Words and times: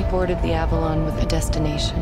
We 0.00 0.10
boarded 0.10 0.40
the 0.40 0.54
Avalon 0.54 1.04
with 1.04 1.22
a 1.22 1.26
destination. 1.26 1.98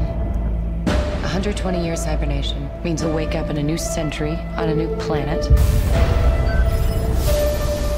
120 0.87 1.85
years 1.85 2.05
hibernation 2.05 2.71
means 2.85 3.03
we'll 3.03 3.13
wake 3.13 3.35
up 3.35 3.51
in 3.51 3.57
a 3.57 3.63
new 3.63 3.77
century 3.77 4.39
on 4.57 4.69
a 4.69 4.75
new 4.75 4.95
planet. 4.99 5.43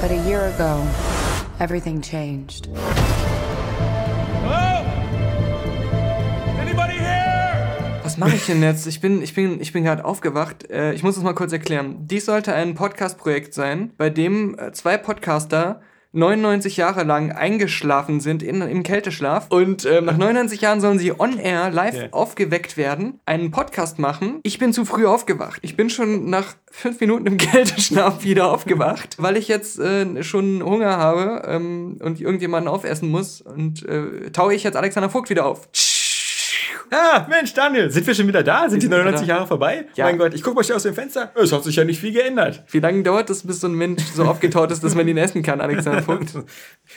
But 0.00 0.10
a 0.10 0.16
year 0.26 0.46
ago, 0.46 0.86
everything 1.58 2.00
changed. 2.00 2.68
Was 8.02 8.16
mache 8.16 8.36
ich 8.36 8.46
denn 8.46 8.62
jetzt? 8.62 8.86
Ich 8.86 9.02
bin, 9.02 9.20
ich 9.20 9.34
bin, 9.34 9.60
ich 9.60 9.74
bin 9.74 9.84
gerade 9.84 10.06
aufgewacht. 10.06 10.70
Äh, 10.70 10.94
ich 10.94 11.02
muss 11.02 11.18
es 11.18 11.22
mal 11.22 11.34
kurz 11.34 11.52
erklären. 11.52 12.06
Dies 12.06 12.24
sollte 12.24 12.54
ein 12.54 12.74
Podcast-Projekt 12.74 13.52
sein, 13.52 13.92
bei 13.98 14.08
dem 14.08 14.58
äh, 14.58 14.72
zwei 14.72 14.96
Podcaster 14.96 15.82
99 16.12 16.76
Jahre 16.76 17.04
lang 17.04 17.32
eingeschlafen 17.32 18.20
sind 18.20 18.42
in, 18.42 18.60
im 18.62 18.82
Kälteschlaf 18.82 19.46
und 19.50 19.84
ähm, 19.86 20.06
nach 20.06 20.16
99 20.16 20.60
Jahren 20.60 20.80
sollen 20.80 20.98
sie 20.98 21.18
on 21.18 21.38
air 21.38 21.70
live 21.70 21.94
Ja. 21.96 22.08
aufgeweckt 22.10 22.76
werden, 22.76 23.20
einen 23.26 23.50
Podcast 23.50 23.98
machen. 23.98 24.40
Ich 24.42 24.58
bin 24.58 24.72
zu 24.72 24.84
früh 24.84 25.06
aufgewacht. 25.06 25.60
Ich 25.62 25.76
bin 25.76 25.88
schon 25.90 26.28
nach 26.28 26.54
fünf 26.70 27.00
Minuten 27.00 27.26
im 27.26 27.36
Kälteschlaf 27.38 28.24
wieder 28.24 28.50
aufgewacht, 28.52 29.16
weil 29.18 29.36
ich 29.36 29.46
jetzt 29.48 29.78
äh, 29.78 30.22
schon 30.24 30.62
Hunger 30.64 30.96
habe 30.98 31.42
ähm, 31.46 31.98
und 32.02 32.20
irgendjemanden 32.20 32.68
aufessen 32.68 33.08
muss 33.08 33.40
und 33.40 33.84
äh, 33.88 34.30
taue 34.32 34.54
ich 34.54 34.64
jetzt 34.64 34.76
Alexander 34.76 35.10
Vogt 35.10 35.30
wieder 35.30 35.46
auf. 35.46 35.68
Ah, 36.90 37.26
Mensch, 37.28 37.54
Daniel, 37.54 37.90
sind 37.90 38.06
wir 38.06 38.14
schon 38.14 38.26
wieder 38.28 38.42
da? 38.42 38.68
Sind 38.68 38.82
die 38.82 38.86
sind 38.86 38.92
wieder 38.92 39.04
99 39.04 39.26
da. 39.26 39.34
Jahre 39.34 39.46
vorbei? 39.46 39.86
Ja. 39.94 40.06
Mein 40.06 40.18
Gott, 40.18 40.34
ich 40.34 40.42
gucke 40.42 40.56
mal 40.56 40.64
schnell 40.64 40.76
aus 40.76 40.82
dem 40.82 40.94
Fenster. 40.94 41.30
Es 41.34 41.52
hat 41.52 41.64
sich 41.64 41.76
ja 41.76 41.84
nicht 41.84 42.00
viel 42.00 42.12
geändert. 42.12 42.64
Wie 42.70 42.80
lange 42.80 43.02
dauert 43.02 43.30
es, 43.30 43.46
bis 43.46 43.60
so 43.60 43.68
ein 43.68 43.74
Mensch 43.74 44.02
so 44.14 44.24
aufgetaut 44.24 44.70
ist, 44.70 44.82
dass 44.82 44.94
man 44.94 45.06
ihn 45.06 45.16
essen 45.16 45.42
kann, 45.42 45.60
Alexander 45.60 46.02
Vogt? 46.02 46.30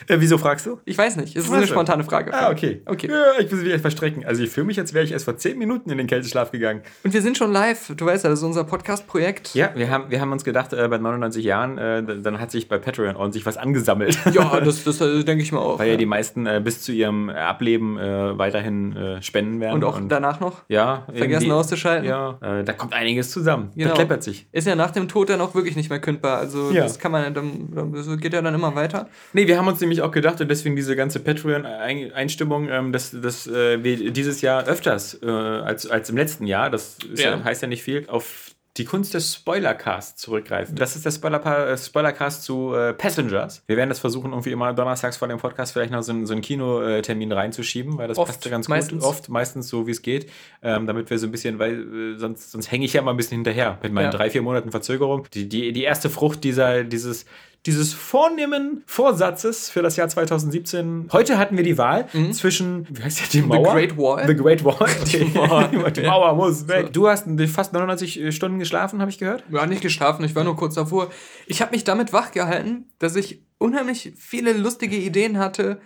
Äh, 0.08 0.16
wieso 0.18 0.38
fragst 0.38 0.66
du? 0.66 0.80
Ich 0.86 0.98
weiß 0.98 1.16
nicht. 1.16 1.36
Es 1.36 1.44
ist 1.44 1.52
eine 1.52 1.68
spontane 1.68 2.02
Frage. 2.02 2.34
Ah, 2.34 2.50
okay. 2.50 2.82
Okay. 2.84 3.08
Ja, 3.08 3.38
ich 3.38 3.48
muss 3.48 3.60
mich 3.60 3.72
echt 3.72 3.80
verstrecken. 3.80 4.24
Also 4.24 4.42
ich 4.42 4.50
fühle 4.50 4.66
mich, 4.66 4.80
als 4.80 4.92
wäre 4.92 5.04
ich 5.04 5.12
erst 5.12 5.24
vor 5.24 5.36
10 5.36 5.56
Minuten 5.56 5.88
in 5.88 5.98
den 5.98 6.08
Kälteschlaf 6.08 6.50
gegangen. 6.50 6.82
Und 7.04 7.14
wir 7.14 7.22
sind 7.22 7.38
schon 7.38 7.52
live. 7.52 7.92
Du 7.96 8.04
weißt 8.04 8.24
ja, 8.24 8.30
das 8.30 8.40
ist 8.40 8.44
unser 8.44 8.64
Podcast-Projekt. 8.64 9.54
Ja, 9.54 9.70
wir 9.76 9.90
haben, 9.90 10.10
wir 10.10 10.20
haben 10.20 10.32
uns 10.32 10.42
gedacht, 10.42 10.72
äh, 10.72 10.88
bei 10.88 10.98
99 10.98 11.44
Jahren, 11.44 11.78
äh, 11.78 12.02
dann 12.22 12.40
hat 12.40 12.50
sich 12.50 12.68
bei 12.68 12.78
Patreon 12.78 13.14
ordentlich 13.14 13.46
was 13.46 13.56
angesammelt. 13.56 14.18
Ja, 14.32 14.58
das, 14.58 14.82
das 14.82 15.00
äh, 15.00 15.22
denke 15.22 15.44
ich 15.44 15.52
mal 15.52 15.60
auch. 15.60 15.78
Weil 15.78 15.90
ja 15.90 15.96
die 15.96 16.06
meisten 16.06 16.46
äh, 16.46 16.60
bis 16.64 16.82
zu 16.82 16.90
ihrem 16.90 17.28
Ableben 17.28 17.96
äh, 17.96 18.36
weiterhin 18.36 19.18
spenden 19.20 19.60
werden. 19.60 19.73
Und 19.74 19.84
auch 19.84 20.00
danach 20.08 20.40
noch. 20.40 20.62
ja, 20.68 21.06
Vergessen 21.14 21.50
auszuschalten. 21.52 22.08
Ja, 22.08 22.38
äh, 22.40 22.64
da 22.64 22.72
kommt 22.72 22.92
einiges 22.94 23.30
zusammen. 23.30 23.70
Genau. 23.74 23.90
Da 23.90 23.94
kleppert 23.94 24.22
sich. 24.22 24.46
Ist 24.52 24.66
ja 24.66 24.74
nach 24.74 24.90
dem 24.90 25.08
Tod 25.08 25.28
dann 25.30 25.40
auch 25.40 25.54
wirklich 25.54 25.76
nicht 25.76 25.90
mehr 25.90 26.00
kündbar. 26.00 26.38
Also 26.38 26.70
Ja. 26.70 26.82
das 26.82 26.98
kann 26.98 27.12
man 27.12 27.34
dann, 27.34 27.68
dann 27.74 27.92
das 27.92 28.06
geht 28.18 28.32
ja 28.32 28.42
dann 28.42 28.54
immer 28.54 28.74
weiter. 28.74 29.08
Nee, 29.32 29.46
wir 29.46 29.58
haben 29.58 29.68
uns 29.68 29.80
nämlich 29.80 30.02
auch 30.02 30.10
gedacht, 30.10 30.40
und 30.40 30.48
deswegen 30.48 30.76
diese 30.76 30.96
ganze 30.96 31.20
Patreon-Einstimmung, 31.20 32.68
ähm, 32.68 32.92
dass, 32.92 33.10
dass 33.10 33.46
äh, 33.46 33.82
wir 33.82 34.10
dieses 34.12 34.40
Jahr 34.40 34.64
öfters 34.64 35.18
äh, 35.22 35.26
als, 35.28 35.86
als 35.88 36.10
im 36.10 36.16
letzten 36.16 36.46
Jahr, 36.46 36.70
das 36.70 36.98
ist 37.12 37.22
ja. 37.22 37.30
Ja. 37.36 37.44
heißt 37.44 37.62
ja 37.62 37.68
nicht 37.68 37.82
viel, 37.82 38.04
auf 38.08 38.53
die 38.76 38.84
Kunst 38.84 39.14
des 39.14 39.32
Spoilercasts 39.34 40.20
zurückgreifen. 40.20 40.74
Das 40.74 40.96
ist 40.96 41.04
der 41.04 41.12
Spoiler 41.12 41.68
äh, 41.70 41.78
Spoilercast 41.78 42.42
zu 42.42 42.74
äh, 42.74 42.92
Passengers. 42.92 43.62
Wir 43.68 43.76
werden 43.76 43.88
das 43.88 44.00
versuchen, 44.00 44.32
irgendwie 44.32 44.50
immer 44.50 44.72
donnerstags 44.72 45.16
vor 45.16 45.28
dem 45.28 45.38
Podcast 45.38 45.72
vielleicht 45.72 45.92
noch 45.92 46.02
so, 46.02 46.10
einen- 46.10 46.26
so 46.26 46.32
einen 46.32 46.42
Kinotermin 46.42 47.30
reinzuschieben, 47.30 47.96
weil 47.98 48.08
das 48.08 48.18
Oft, 48.18 48.32
passt 48.32 48.44
ja 48.44 48.50
ganz 48.50 48.66
meistens. 48.66 49.02
gut. 49.04 49.08
Oft, 49.10 49.28
meistens 49.28 49.68
so, 49.68 49.86
wie 49.86 49.92
es 49.92 50.02
geht, 50.02 50.28
ähm, 50.62 50.88
damit 50.88 51.08
wir 51.08 51.18
so 51.20 51.26
ein 51.26 51.30
bisschen, 51.30 51.60
weil 51.60 52.14
äh, 52.14 52.18
sonst, 52.18 52.50
sonst 52.50 52.72
hänge 52.72 52.84
ich 52.84 52.92
ja 52.94 53.02
mal 53.02 53.12
ein 53.12 53.16
bisschen 53.16 53.36
hinterher 53.36 53.78
mit 53.82 53.92
meinen 53.92 54.06
Ja. 54.06 54.10
drei, 54.10 54.28
vier 54.30 54.42
Monaten 54.42 54.72
Verzögerung. 54.72 55.28
Die, 55.34 55.48
die, 55.48 55.72
die 55.72 55.84
erste 55.84 56.10
Frucht 56.10 56.42
dieser, 56.42 56.82
dieses 56.82 57.26
dieses 57.66 57.94
vornehmen 57.94 58.82
Vorsatzes 58.86 59.70
für 59.70 59.80
das 59.80 59.96
Jahr 59.96 60.08
2017. 60.08 61.08
Heute 61.12 61.38
hatten 61.38 61.56
wir 61.56 61.64
die 61.64 61.78
Wahl 61.78 62.06
zwischen, 62.32 62.86
wie 62.90 63.02
heißt 63.02 63.20
der, 63.20 63.28
die 63.28 63.46
Mauer? 63.46 63.72
Mhm. 63.72 63.76
Great 63.76 63.96
Wall? 63.96 64.26
The 64.26 64.34
Great 64.34 64.64
Wall. 64.64 64.74
Die, 65.06 65.24
Mauer. 65.24 65.90
die 65.90 66.02
Mauer 66.02 66.34
muss 66.34 66.68
weg. 66.68 66.92
Du 66.92 67.08
hast 67.08 67.26
fast 67.48 67.72
99 67.72 68.34
Stunden 68.34 68.58
geschlafen, 68.58 69.00
habe 69.00 69.10
ich 69.10 69.18
gehört. 69.18 69.44
Ja, 69.50 69.66
nicht 69.66 69.82
geschlafen, 69.82 70.24
ich 70.24 70.34
war 70.34 70.44
nur 70.44 70.56
kurz 70.56 70.74
davor. 70.74 71.10
Ich 71.46 71.62
habe 71.62 71.72
mich 71.72 71.84
damit 71.84 72.12
wachgehalten, 72.12 72.92
dass 72.98 73.16
ich 73.16 73.42
unheimlich 73.58 74.12
viele 74.16 74.52
lustige 74.52 74.96
Ideen 74.96 75.38
hatte, 75.38 75.80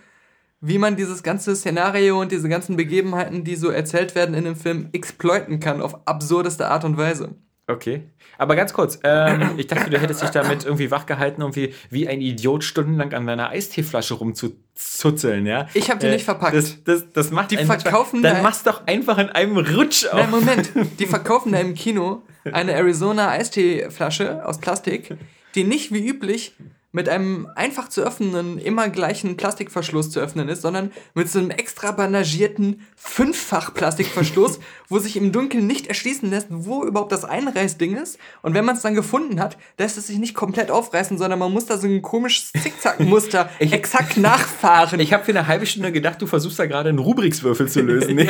wie 0.61 0.79
man 0.79 0.97
dieses 0.97 1.23
ganze 1.23 1.55
Szenario 1.55 2.21
und 2.21 2.33
diese 2.33 2.49
ganzen 2.49 2.77
Begebenheiten, 2.77 3.45
die 3.45 3.55
so 3.55 3.71
erzählt 3.71 4.15
werden 4.15 4.35
in 4.35 4.45
dem 4.45 4.57
Film, 4.57 4.89
exploiten 4.93 5.61
kann 5.61 5.81
auf 5.81 6.07
absurdeste 6.07 6.69
Art 6.69 6.85
und 6.85 6.97
Weise. 6.97 7.37
Okay. 7.71 8.03
Aber 8.39 8.57
ganz 8.57 8.73
kurz, 8.73 8.99
ähm, 9.05 9.51
ich 9.59 9.67
dachte, 9.67 9.91
du 9.91 9.99
hättest 10.01 10.23
dich 10.23 10.31
damit 10.31 10.65
irgendwie 10.65 10.91
wachgehalten, 10.91 11.43
irgendwie 11.43 11.75
wie 11.91 12.09
ein 12.09 12.21
Idiot 12.23 12.65
stundenlang 12.65 13.13
an 13.13 13.27
deiner 13.27 13.51
Eisteeflasche 13.51 14.15
rumzuzeln, 14.15 15.45
ja? 15.45 15.69
Ich 15.75 15.91
hab 15.91 16.01
die 16.01 16.09
nicht 16.09 16.25
verpackt. 16.25 16.57
Das, 16.57 16.83
das, 16.85 17.05
das 17.13 17.31
macht 17.31 17.51
Die 17.51 17.59
verkaufen 17.59 18.23
Dann 18.23 18.37
da- 18.37 18.43
machst 18.43 18.67
doch 18.67 18.87
einfach 18.87 19.19
in 19.19 19.29
einem 19.29 19.59
Rutsch 19.59 20.07
auf. 20.07 20.15
Nein, 20.15 20.31
Moment. 20.31 20.71
Die 20.99 21.07
verkaufen 21.07 21.53
da 21.53 21.59
im 21.59 21.75
Kino 21.75 22.23
eine 22.51 22.73
Arizona 22.73 23.29
Eisteeflasche 23.31 24.47
aus 24.47 24.59
Plastik, 24.59 25.15
die 25.55 25.65
nicht 25.65 25.93
wie 25.93 26.07
üblich 26.09 26.55
mit 26.99 27.09
einem 27.09 27.47
einfach 27.55 27.89
zu 27.89 28.03
öffnenden, 28.03 28.59
immer 28.59 28.89
gleichen 28.89 29.37
Plastikverschluss 29.37 30.11
zu 30.11 30.19
öffnen 30.19 30.49
ist, 30.49 30.63
sondern 30.63 30.91
mit 31.15 31.31
so 31.31 31.39
einem 31.39 31.51
extra 31.51 31.93
bandagierten 31.93 32.81
Fünffach-Plastikverschluss, 32.97 34.59
wo 34.89 34.99
sich 34.99 35.17
im 35.17 35.31
Dunkeln 35.31 35.65
nicht 35.69 35.87
erschließen 35.87 36.29
lässt, 36.29 36.49
wo 36.51 36.83
überhaupt 36.85 37.13
das 37.13 37.25
Einreißding 37.25 37.95
ist. 37.97 38.19
Und 38.43 38.55
wenn 38.55 38.65
man 38.65 38.75
es 38.75 38.83
dann 38.83 38.97
gefunden 38.97 39.39
hat, 39.39 39.57
lässt 39.79 39.97
es 39.97 40.09
sich 40.09 40.19
nicht 40.19 40.35
komplett 40.35 40.73
aufreißen, 40.73 41.19
sondern 41.19 41.39
man 41.39 41.53
muss 41.53 41.67
da 41.67 41.79
so 41.79 41.87
ein 41.87 42.03
komisches 42.03 42.51
Zickzack-Muster 42.61 43.49
exakt 43.61 44.17
nachfahren. 44.17 44.99
Ich 44.99 45.13
habe 45.13 45.25
für 45.25 45.31
eine 45.31 45.47
halbe 45.47 45.67
Stunde 45.67 45.93
gedacht, 45.93 46.21
du 46.21 46.27
versuchst 46.27 46.59
da 46.59 46.67
gerade 46.67 46.89
einen 46.89 46.99
Rubrikswürfel 46.99 47.69
zu 47.69 47.81
lösen 47.81 48.15
mir. 48.17 48.25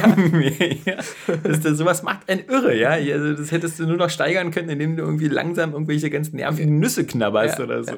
Ja. 0.84 0.96
Das, 1.42 1.60
das, 1.60 1.78
sowas 1.78 2.02
macht 2.02 2.28
einen 2.28 2.44
irre, 2.46 2.76
ja. 2.76 2.90
Also 2.90 3.32
das 3.32 3.50
hättest 3.50 3.78
du 3.78 3.86
nur 3.86 3.96
noch 3.96 4.10
steigern 4.10 4.50
können, 4.50 4.68
indem 4.68 4.94
du 4.96 5.04
irgendwie 5.04 5.28
langsam 5.28 5.72
irgendwelche 5.72 6.10
ganz 6.10 6.34
nervigen 6.34 6.78
Nüsse 6.78 7.06
knabberst 7.06 7.58
Ja. 7.58 7.64
oder 7.64 7.82
so. 7.84 7.92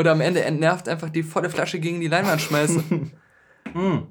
Oder 0.00 0.12
am 0.12 0.22
Ende 0.22 0.42
entnervt 0.42 0.88
einfach 0.88 1.10
die 1.10 1.22
volle 1.22 1.50
Flasche 1.50 1.78
gegen 1.78 2.00
die 2.00 2.08
Leinwand 2.08 2.40
schmeißen. 2.40 3.12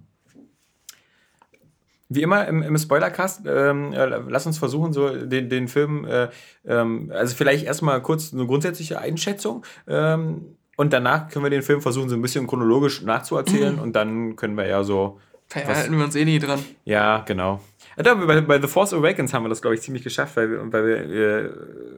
Wie 2.09 2.22
immer 2.22 2.47
im, 2.47 2.61
im 2.61 2.77
Spoilercast, 2.77 3.41
ähm, 3.47 3.91
äh, 3.94 4.05
lass 4.05 4.45
uns 4.45 4.59
versuchen, 4.59 4.94
so 4.94 5.09
den, 5.09 5.50
den 5.50 5.67
Film, 5.67 6.05
äh, 6.05 6.29
ähm, 6.66 7.11
also 7.13 7.35
vielleicht 7.35 7.66
erstmal 7.66 8.01
kurz 8.03 8.33
eine 8.33 8.45
grundsätzliche 8.45 9.00
Einschätzung. 9.00 9.66
Ähm, 9.88 10.57
und 10.77 10.94
danach 10.94 11.29
können 11.29 11.44
wir 11.44 11.50
den 11.50 11.63
Film 11.63 11.81
versuchen, 11.81 12.07
so 12.07 12.16
ein 12.16 12.21
bisschen 12.21 12.45
chronologisch 12.45 13.01
nachzuerzählen. 13.01 13.79
Und 13.81 13.95
dann 13.97 14.35
können 14.38 14.56
wir 14.56 14.66
ja 14.66 14.83
so. 14.83 15.19
Verhalten 15.47 15.97
wir 15.97 16.06
uns 16.06 16.16
eh 16.16 16.23
nie 16.23 16.39
dran. 16.39 16.63
Ja, 16.85 17.23
genau. 17.27 17.59
Ja, 17.99 18.03
da, 18.03 18.13
bei, 18.15 18.39
bei 18.39 18.61
The 18.61 18.67
Force 18.67 18.93
Awakens 18.93 19.33
haben 19.33 19.43
wir 19.43 19.49
das, 19.49 19.61
glaube 19.61 19.75
ich, 19.75 19.81
ziemlich 19.81 20.03
geschafft, 20.03 20.37
weil 20.37 20.49
wir, 20.49 20.71
weil 20.71 20.85
wir 20.85 20.97
äh, 20.97 21.49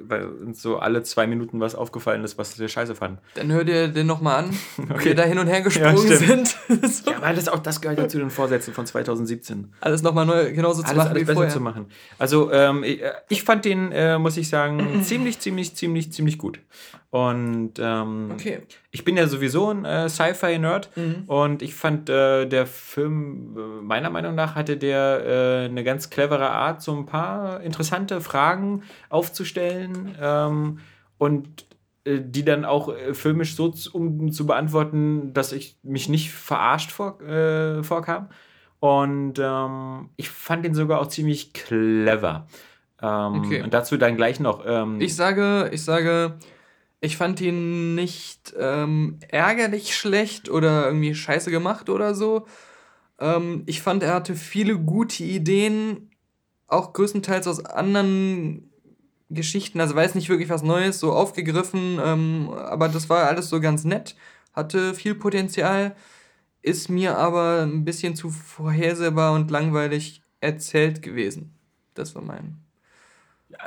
weil 0.07 0.25
uns 0.25 0.62
so 0.62 0.79
alle 0.79 1.03
zwei 1.03 1.28
Minuten 1.28 1.59
was 1.59 1.75
aufgefallen 1.75 2.23
ist, 2.23 2.38
was 2.39 2.57
wir 2.59 2.67
scheiße 2.67 2.95
fanden. 2.95 3.19
Dann 3.35 3.51
hör 3.51 3.63
dir 3.63 3.88
den 3.88 4.07
nochmal 4.07 4.44
an, 4.45 4.50
wie 4.78 4.94
Okay. 4.94 5.06
wir 5.06 5.16
da 5.16 5.23
hin 5.23 5.38
und 5.38 5.45
her 5.47 5.61
gesprungen 5.61 6.09
Ja, 6.09 6.16
sind. 6.17 6.47
so. 6.67 7.11
Ja, 7.11 7.22
weil 7.22 7.35
das 7.35 7.47
auch 7.47 7.59
das 7.59 7.79
gehört 7.81 8.00
ja 8.00 8.07
zu 8.07 8.17
den 8.17 8.31
Vorsätzen 8.31 8.73
von 8.73 8.85
2017. 8.88 9.72
Alles 9.79 10.01
nochmal 10.01 10.25
neu, 10.25 10.51
genauso 10.53 10.81
zu 10.81 10.88
alles, 10.88 10.97
machen 10.97 11.09
alles 11.09 11.22
wie 11.22 11.25
besser 11.25 11.34
vorher. 11.35 11.53
zu 11.53 11.59
machen. 11.59 11.85
Also 12.17 12.51
ähm, 12.51 12.84
ich, 12.84 13.01
äh, 13.03 13.11
ich 13.29 13.44
fand 13.44 13.63
den, 13.66 13.91
äh, 13.91 14.17
muss 14.17 14.38
ich 14.38 14.50
sagen, 14.50 15.01
ziemlich, 15.03 15.40
ziemlich, 15.40 15.75
ziemlich, 15.75 16.11
ziemlich 16.11 16.38
gut. 16.40 16.59
Und 17.11 17.73
ähm, 17.77 18.29
Okay. 18.33 18.61
ich 18.91 19.03
bin 19.03 19.17
ja 19.17 19.27
sowieso 19.27 19.69
ein 19.69 19.83
äh, 19.83 20.07
Sci-Fi-Nerd 20.07 20.89
und 21.27 21.61
ich 21.61 21.75
fand 21.75 22.09
äh, 22.09 22.45
der 22.47 22.66
Film, 22.66 23.57
äh, 23.57 23.81
meiner 23.83 24.09
Meinung 24.09 24.33
nach, 24.33 24.55
hatte 24.55 24.77
der 24.77 25.25
äh, 25.25 25.66
eine 25.66 25.83
ganz 25.83 26.09
clevere 26.09 26.49
Art, 26.49 26.81
so 26.81 26.95
ein 26.95 27.05
paar 27.05 27.59
interessante 27.61 28.22
Fragen 28.22 28.83
aufzustellen 29.09 30.16
ähm, 30.22 30.79
und 31.17 31.66
äh, 32.05 32.22
die 32.23 32.45
dann 32.45 32.63
auch 32.63 32.95
äh, 32.95 33.13
filmisch 33.13 33.55
so 33.57 33.67
zu, 33.69 33.93
um 33.93 34.31
zu 34.31 34.46
beantworten, 34.46 35.34
dass 35.34 35.52
ich 35.52 35.78
mich 35.84 36.07
nicht 36.07 36.31
verarscht 36.31 36.91
vor, 36.91 37.17
vorkam. 37.84 38.29
Und 38.79 39.34
ähm, 39.37 40.09
ich 40.16 40.29
fand 40.29 40.64
den 40.66 40.73
sogar 40.73 41.02
auch 41.02 41.07
ziemlich 41.07 41.52
clever. 41.53 42.47
Ähm, 43.02 43.35
Okay. 43.35 43.61
Und 43.64 43.73
dazu 43.73 43.97
dann 43.97 44.16
gleich 44.16 44.40
noch. 44.40 44.64
Ähm, 44.66 45.02
Ich 45.02 45.16
sage, 45.16 45.69
ich 45.73 45.84
sage, 45.84 46.37
ich 47.02 47.18
fand 47.18 47.42
ihn 47.42 47.96
nicht 47.96 48.53
ähm, 48.58 49.20
ärgerlich 49.30 49.96
schlecht 49.96 50.50
oder 50.50 50.86
irgendwie 50.86 51.16
scheiße 51.16 51.50
gemacht 51.50 51.90
oder 51.90 52.14
so. 52.16 52.46
Ähm, 53.20 53.64
ich 53.66 53.82
fand, 53.82 54.03
er 54.03 54.14
hatte 54.14 54.36
viele 54.36 54.78
gute 54.78 55.24
Ideen, 55.24 56.12
auch 56.68 56.94
größtenteils 56.94 57.48
aus 57.48 57.66
anderen 57.66 58.72
Geschichten, 59.32 59.82
also 59.82 59.96
weiß 59.96 60.14
nicht 60.16 60.30
wirklich 60.30 60.50
was 60.50 60.62
Neues, 60.62 61.00
so 61.00 61.12
aufgegriffen, 61.12 62.00
ähm, 62.03 62.50
aber 62.50 62.88
das 62.88 63.09
war 63.09 63.26
alles 63.28 63.50
so 63.50 63.59
ganz 63.59 63.84
nett, 63.84 64.16
hatte 64.53 64.94
viel 64.94 65.16
Potenzial, 65.16 65.96
ist 66.62 66.90
mir 66.90 67.18
aber 67.18 67.64
ein 67.64 67.84
bisschen 67.84 68.16
zu 68.16 68.30
vorhersehbar 68.30 69.34
und 69.34 69.50
langweilig 69.50 70.22
erzählt 70.40 71.02
gewesen. 71.02 71.56
Das 71.96 72.14
war 72.14 72.22
mein. 72.22 72.58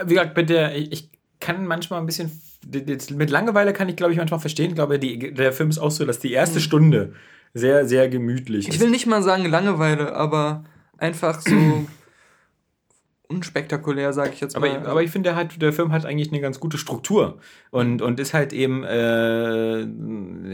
Wie 0.04 0.14
gesagt, 0.14 0.34
bitte, 0.34 0.72
ich, 0.76 0.92
ich 0.92 1.10
kann 1.40 1.66
manchmal 1.66 2.00
ein 2.00 2.06
bisschen. 2.06 2.30
Mit 2.72 3.30
Langeweile 3.30 3.72
kann 3.72 3.88
ich, 3.88 3.96
glaube 3.96 4.12
ich, 4.12 4.18
manchmal 4.18 4.40
verstehen. 4.40 4.70
Ich 4.70 4.74
glaube, 4.74 4.98
die, 4.98 5.32
der 5.32 5.52
Film 5.52 5.70
ist 5.70 5.78
auch 5.78 5.90
so, 5.90 6.04
dass 6.04 6.18
die 6.18 6.32
erste 6.32 6.60
Stunde 6.60 7.14
sehr, 7.54 7.86
sehr 7.86 8.08
gemütlich 8.08 8.68
Ich 8.68 8.80
will 8.80 8.90
nicht 8.90 9.06
mal 9.06 9.22
sagen 9.22 9.46
Langeweile, 9.46 10.14
aber 10.14 10.64
einfach 10.98 11.40
so 11.40 11.86
unspektakulär, 13.28 14.12
sag 14.12 14.32
ich 14.32 14.40
jetzt 14.40 14.56
aber, 14.56 14.68
mal. 14.68 14.86
aber 14.86 15.02
ich 15.02 15.10
finde, 15.10 15.30
der, 15.30 15.36
hat, 15.36 15.60
der 15.60 15.72
Film 15.72 15.92
hat 15.92 16.04
eigentlich 16.04 16.30
eine 16.30 16.40
ganz 16.40 16.60
gute 16.60 16.78
Struktur 16.78 17.38
und, 17.70 18.02
und 18.02 18.20
ist 18.20 18.34
halt 18.34 18.52
eben 18.52 18.84
äh, 18.84 19.86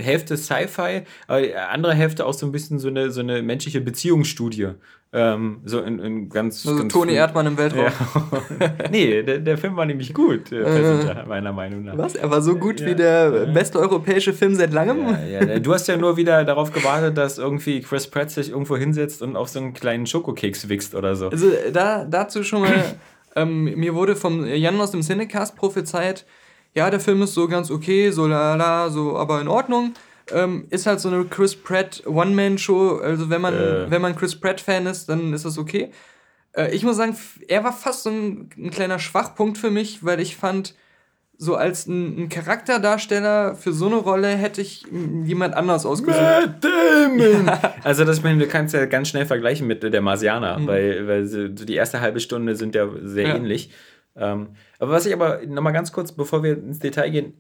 Hälfte 0.01 0.37
Sci-Fi, 0.37 1.03
aber 1.27 1.43
die 1.43 1.55
andere 1.55 1.95
Hälfte 1.95 2.27
auch 2.27 2.35
so 2.35 2.47
ein 2.47 2.53
bisschen 2.53 2.79
so 2.79 2.89
eine, 2.89 3.11
so 3.11 3.21
eine 3.21 3.43
menschliche 3.43 3.81
Beziehungsstudie. 3.81 4.69
Ähm, 5.13 5.63
so 5.65 5.81
in, 5.81 5.99
in 5.99 6.29
ganz. 6.29 6.65
Also 6.65 6.79
ganz 6.81 6.93
Toni 6.93 7.15
Erdmann 7.15 7.47
im 7.47 7.59
Weltraum. 7.59 7.87
Ja. 7.87 8.73
nee, 8.93 9.25
der, 9.25 9.39
der 9.41 9.59
Film 9.59 9.77
war 9.77 9.85
nämlich 9.85 10.15
gut, 10.15 10.53
äh, 10.53 10.63
Passenger, 10.63 11.25
meiner 11.27 11.53
Meinung 11.53 11.85
nach. 11.85 11.99
Was? 11.99 12.15
Er 12.15 12.31
war 12.31 12.41
so 12.43 12.55
gut 12.55 12.81
Ja. 12.81 12.87
wie 12.87 12.95
der 12.95 13.47
beste 13.47 13.81
europäische 13.81 14.33
Film 14.33 14.55
seit 14.55 14.73
langem? 14.73 15.17
Ja, 15.29 15.59
du 15.59 15.75
hast 15.75 15.89
ja 15.89 15.97
nur 15.97 16.17
wieder 16.17 16.45
darauf 16.45 16.71
gewartet, 16.71 17.19
dass 17.19 17.39
irgendwie 17.39 17.81
Chris 17.81 18.07
Pratt 18.07 18.31
sich 18.31 18.51
irgendwo 18.51 18.77
hinsetzt 18.77 19.21
und 19.21 19.35
auf 19.35 19.49
so 19.49 19.59
einen 19.59 19.73
kleinen 19.73 20.07
Schokokeks 20.07 20.69
wichst 20.69 20.95
oder 20.95 21.17
so. 21.17 21.29
Also 21.29 21.49
da, 21.73 22.05
dazu 22.05 22.45
schon 22.45 22.61
mal, 22.61 22.85
ähm, 23.35 23.65
mir 23.65 23.97
wurde 23.97 24.15
vom 24.15 24.47
Jan 24.47 24.81
aus 24.81 24.93
dem 24.93 25.01
Cinecast 25.01 25.57
prophezeit, 25.57 26.25
ja, 26.73 26.89
der 26.89 27.01
Film 27.01 27.21
ist 27.23 27.35
so 27.35 27.49
ganz 27.49 27.73
okay, 27.73 28.11
so 28.13 28.29
la 28.29 28.55
la, 28.55 28.91
so 28.91 29.17
aber 29.17 29.41
in 29.41 29.49
Ordnung. 29.49 29.93
Ähm, 30.33 30.67
ist 30.71 30.87
halt 30.87 31.01
so 31.01 31.09
eine 31.09 31.25
Chris 31.25 31.57
Pratt 31.57 32.03
One-Man-Show, 32.07 32.99
also 32.99 33.31
wenn 33.31 33.41
man, 33.41 33.55
Äh. 33.55 33.91
wenn 33.91 34.01
man 34.03 34.15
Chris 34.17 34.35
Pratt-Fan 34.39 34.87
ist, 34.87 35.09
dann 35.09 35.33
ist 35.33 35.45
das 35.45 35.59
okay. 35.59 35.91
Äh, 36.53 36.75
ich 36.75 36.83
muss 36.85 36.97
sagen, 36.97 37.17
er 37.49 37.65
war 37.65 37.73
fast 37.73 38.05
so 38.05 38.11
ein, 38.11 38.51
ein 38.57 38.71
kleiner 38.71 38.99
Schwachpunkt 38.99 39.59
für 39.59 39.71
mich, 39.71 40.05
weil 40.05 40.21
ich 40.21 40.37
fand, 40.37 40.75
so 41.43 41.55
als 41.57 41.87
ein, 41.87 42.25
ein 42.25 42.29
Charakterdarsteller 42.29 43.55
für 43.55 43.73
so 43.73 43.87
eine 43.87 43.97
Rolle 43.97 44.29
hätte 44.29 44.61
ich 44.61 44.85
jemand 45.25 45.55
anders 45.55 45.87
ausgesucht. 45.87 46.21
Also 47.83 48.05
das 48.05 48.23
meine, 48.23 48.39
du 48.45 48.47
kannst 48.47 48.75
ja 48.75 48.85
ganz 48.87 49.09
schnell 49.09 49.27
vergleichen 49.27 49.67
mit 49.67 49.83
der 49.83 50.01
Marsianer, 50.03 50.59
Mhm. 50.59 50.67
weil, 50.67 51.09
weil 51.09 51.27
so 51.27 51.49
die 51.49 51.75
erste 51.75 52.01
halbe 52.01 52.21
Stunde 52.21 52.57
sind 52.57 52.75
ja 52.75 52.89
sehr 53.03 53.29
Ja. 53.29 53.37
ähnlich. 53.37 53.71
Ähm, 54.17 54.49
aber 54.79 54.93
was 54.93 55.07
ich 55.07 55.13
aber 55.15 55.41
nochmal 55.47 55.73
ganz 55.73 55.93
kurz, 55.93 56.13
bevor 56.13 56.43
wir 56.43 56.53
ins 56.59 56.79
Detail 56.79 57.11
gehen, 57.11 57.35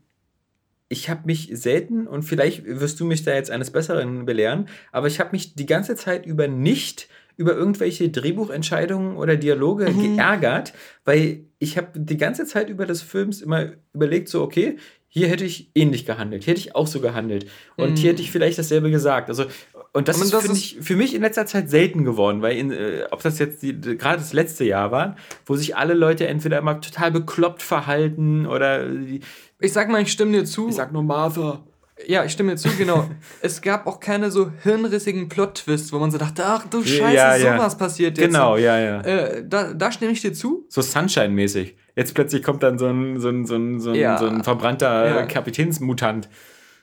ich 0.93 1.09
habe 1.09 1.21
mich 1.25 1.49
selten, 1.53 2.07
und 2.07 2.25
vielleicht 2.25 2.65
wirst 2.67 2.99
du 3.01 3.05
mich 3.07 3.23
da 3.23 3.33
jetzt 3.33 3.51
eines 3.51 3.71
Besseren 3.71 4.27
belehren, 4.27 4.67
aber 4.93 5.07
ich 5.07 5.21
habe 5.21 5.31
mich 5.33 5.55
die 5.55 5.65
ganze 5.67 5.95
Zeit 5.95 6.27
über 6.27 6.47
nicht 6.49 7.09
über 7.37 7.55
irgendwelche 7.55 8.11
Drehbuchentscheidungen 8.11 9.17
oder 9.17 9.37
Dialoge 9.37 9.89
Mhm. 9.91 10.17
geärgert, 10.17 10.75
weil 11.07 11.45
ich 11.59 11.79
habe 11.79 11.89
die 11.99 12.17
ganze 12.19 12.45
Zeit 12.45 12.69
über 12.69 12.85
des 12.87 13.01
Films 13.03 13.41
immer 13.41 13.71
überlegt, 13.95 14.29
so, 14.29 14.43
okay, 14.43 14.77
hier 15.09 15.29
hätte 15.29 15.45
ich 15.45 15.71
ähnlich 15.75 16.05
gehandelt, 16.07 16.45
hier 16.45 16.53
hätte 16.53 16.61
ich 16.61 16.75
auch 16.77 16.87
so 16.87 17.01
gehandelt 17.01 17.47
und 17.77 17.99
hier 17.99 18.11
hätte 18.11 18.21
ich 18.23 18.31
vielleicht 18.31 18.59
dasselbe 18.59 18.91
gesagt. 18.91 19.29
Also, 19.29 19.47
und 19.93 20.07
das 20.09 20.19
das 20.31 20.45
ist- 20.45 20.57
ich, 20.57 20.79
für 20.83 20.97
mich 20.97 21.15
in 21.15 21.23
letzter 21.23 21.47
Zeit 21.47 21.71
selten 21.71 22.05
geworden, 22.05 22.43
weil 22.43 22.57
in, 22.59 22.71
äh, 22.73 23.05
ob 23.11 23.23
das 23.23 23.39
jetzt 23.39 23.63
die- 23.63 23.81
gerade 23.81 24.19
das 24.19 24.33
letzte 24.33 24.65
Jahr 24.65 24.91
war, 24.93 25.17
wo 25.47 25.57
sich 25.57 25.77
alle 25.77 25.95
Leute 25.95 26.27
entweder 26.27 26.59
immer 26.59 26.81
total 26.81 27.11
bekloppt 27.11 27.63
verhalten 27.63 28.47
oder 28.47 28.87
die, 28.89 29.21
Ich 29.61 29.73
sag 29.73 29.89
mal, 29.91 30.03
ich 30.03 30.11
stimme 30.13 30.33
dir 30.33 30.45
zu. 30.45 30.69
ich 30.69 30.75
sag 30.75 30.93
nur 30.93 31.03
Martha. 31.03 31.65
Ja, 32.07 32.25
ich 32.25 32.33
stimme 32.33 32.53
dir 32.53 32.57
zu, 32.57 32.71
genau. 32.79 33.11
es 33.43 33.61
gab 33.61 33.87
auch 33.87 34.01
keine 34.01 34.31
so 34.31 34.51
hirnrissigen 34.63 35.29
Plot-Twists, 35.29 35.93
wo 35.93 35.99
man 35.99 36.11
so 36.11 36.17
dachte, 36.17 36.45
ach 36.47 36.67
du 36.67 36.83
Scheiße, 36.83 37.15
Ja, 37.15 37.37
ja. 37.37 37.57
sowas 37.57 37.77
passiert 37.77 38.17
jetzt. 38.17 38.27
Genau, 38.27 38.57
ja, 38.57 38.79
ja. 38.79 39.01
Äh, 39.03 39.45
da, 39.47 39.75
da 39.75 39.93
stimme 39.93 40.13
ich 40.13 40.23
dir 40.23 40.33
zu. 40.33 40.65
So 40.71 40.81
Sunshine-mäßig. 40.81 41.77
Jetzt 41.97 42.15
plötzlich 42.15 42.43
kommt 42.43 42.63
dann 42.63 42.79
so 42.79 42.87
ein, 42.87 43.21
so 43.21 43.29
ein, 43.29 43.45
so 43.45 43.57
ein, 43.57 43.81
so 43.81 43.91
ein, 43.91 43.97
Ja. 43.97 44.17
so 44.17 44.27
ein 44.27 44.43
verbrannter. 44.45 45.27
Kapitänsmutant. 45.27 46.31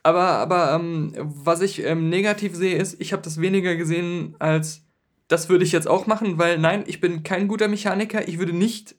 Aber, 0.04 0.22
aber 0.24 0.74
ähm, 0.76 1.14
was 1.18 1.62
ich 1.62 1.84
ähm, 1.84 2.10
negativ 2.10 2.56
sehe, 2.56 2.78
ist, 2.78 3.02
ich 3.02 3.12
habe 3.12 3.24
das 3.24 3.42
weniger 3.42 3.76
gesehen 3.76 4.36
als, 4.40 4.86
das 5.28 5.50
würde 5.50 5.66
ich 5.66 5.72
jetzt 5.72 5.88
auch 5.88 6.06
machen, 6.08 6.38
weil 6.38 6.60
nein, 6.60 6.84
ich 6.86 7.02
bin 7.02 7.24
kein 7.24 7.48
guter 7.48 7.68
Mechaniker. 7.68 8.28
Ich 8.28 8.38
würde 8.38 8.54
nicht 8.54 8.96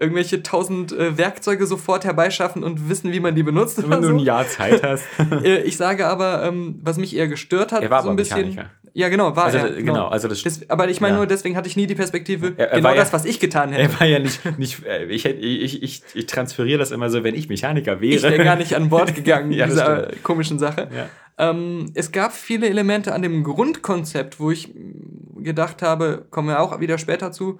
irgendwelche 0.00 0.42
tausend 0.42 0.92
äh, 0.92 1.16
Werkzeuge 1.18 1.66
sofort 1.66 2.04
herbeischaffen 2.04 2.64
und 2.64 2.88
wissen, 2.88 3.12
wie 3.12 3.20
man 3.20 3.34
die 3.34 3.42
benutzt. 3.42 3.82
Wenn 3.88 4.00
du 4.02 4.08
so. 4.08 4.14
ein 4.14 4.18
Jahr 4.18 4.48
Zeit 4.48 4.82
hast. 4.82 5.04
Äh, 5.44 5.60
ich 5.62 5.76
sage 5.76 6.06
aber, 6.06 6.42
ähm, 6.44 6.80
was 6.82 6.96
mich 6.96 7.14
eher 7.14 7.28
gestört 7.28 7.70
hat, 7.72 7.82
Er 7.82 7.90
war 7.90 8.02
so 8.02 8.08
ein 8.10 8.16
bisschen. 8.16 8.38
Mechaniker. 8.48 8.70
Ja, 8.92 9.08
genau, 9.08 9.36
war 9.36 9.44
Also, 9.44 9.58
er. 9.58 9.70
genau, 9.82 10.08
also 10.08 10.26
das- 10.26 10.42
Des, 10.42 10.68
aber 10.68 10.88
ich 10.88 11.00
meine 11.00 11.12
ja. 11.12 11.18
nur, 11.18 11.26
deswegen 11.26 11.54
hatte 11.56 11.68
ich 11.68 11.76
nie 11.76 11.86
die 11.86 11.94
Perspektive, 11.94 12.54
Er- 12.56 12.70
er 12.70 12.76
genau 12.78 12.88
war 12.88 12.94
ja- 12.96 13.02
das, 13.02 13.12
was 13.12 13.24
ich 13.24 13.38
getan 13.38 13.70
hätte. 13.70 13.82
Er 13.92 14.00
war 14.00 14.06
ja 14.06 14.18
nicht, 14.18 14.58
nicht 14.58 14.84
äh, 14.84 15.04
ich, 15.04 15.24
ich, 15.26 15.82
ich, 15.82 16.02
ich 16.12 16.26
transferiere 16.26 16.78
das 16.78 16.90
immer 16.90 17.08
so, 17.08 17.22
wenn 17.22 17.36
ich 17.36 17.48
Mechaniker 17.48 18.00
wäre. 18.00 18.14
ich 18.16 18.22
wäre 18.22 18.42
gar 18.42 18.56
nicht 18.56 18.74
an 18.74 18.88
Bord 18.88 19.14
gegangen, 19.14 19.52
Ja, 19.52 19.66
das 19.66 19.74
dieser 19.76 20.04
stimmt. 20.08 20.22
komischen 20.24 20.58
Sache. 20.58 20.88
Ja. 20.96 21.50
Ähm, 21.50 21.92
es 21.94 22.10
gab 22.10 22.32
viele 22.32 22.68
Elemente 22.68 23.12
an 23.14 23.22
dem 23.22 23.44
Grundkonzept, 23.44 24.40
wo 24.40 24.50
ich 24.50 24.68
mh, 24.74 25.42
gedacht 25.44 25.82
habe, 25.82 26.26
kommen 26.30 26.48
wir 26.48 26.60
auch 26.60 26.80
wieder 26.80 26.98
später 26.98 27.30
zu, 27.30 27.58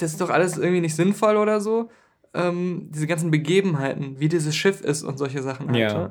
das 0.00 0.12
ist 0.12 0.20
doch 0.20 0.30
alles 0.30 0.56
irgendwie 0.58 0.80
nicht 0.80 0.96
sinnvoll 0.96 1.36
oder 1.36 1.60
so. 1.60 1.90
Ähm, 2.34 2.88
diese 2.90 3.06
ganzen 3.06 3.30
Begebenheiten, 3.30 4.16
wie 4.18 4.28
dieses 4.28 4.54
Schiff 4.54 4.80
ist 4.82 5.02
und 5.02 5.18
solche 5.18 5.42
Sachen 5.42 5.68
halt. 5.68 5.78
Ja. 5.78 5.98
Ne? 5.98 6.10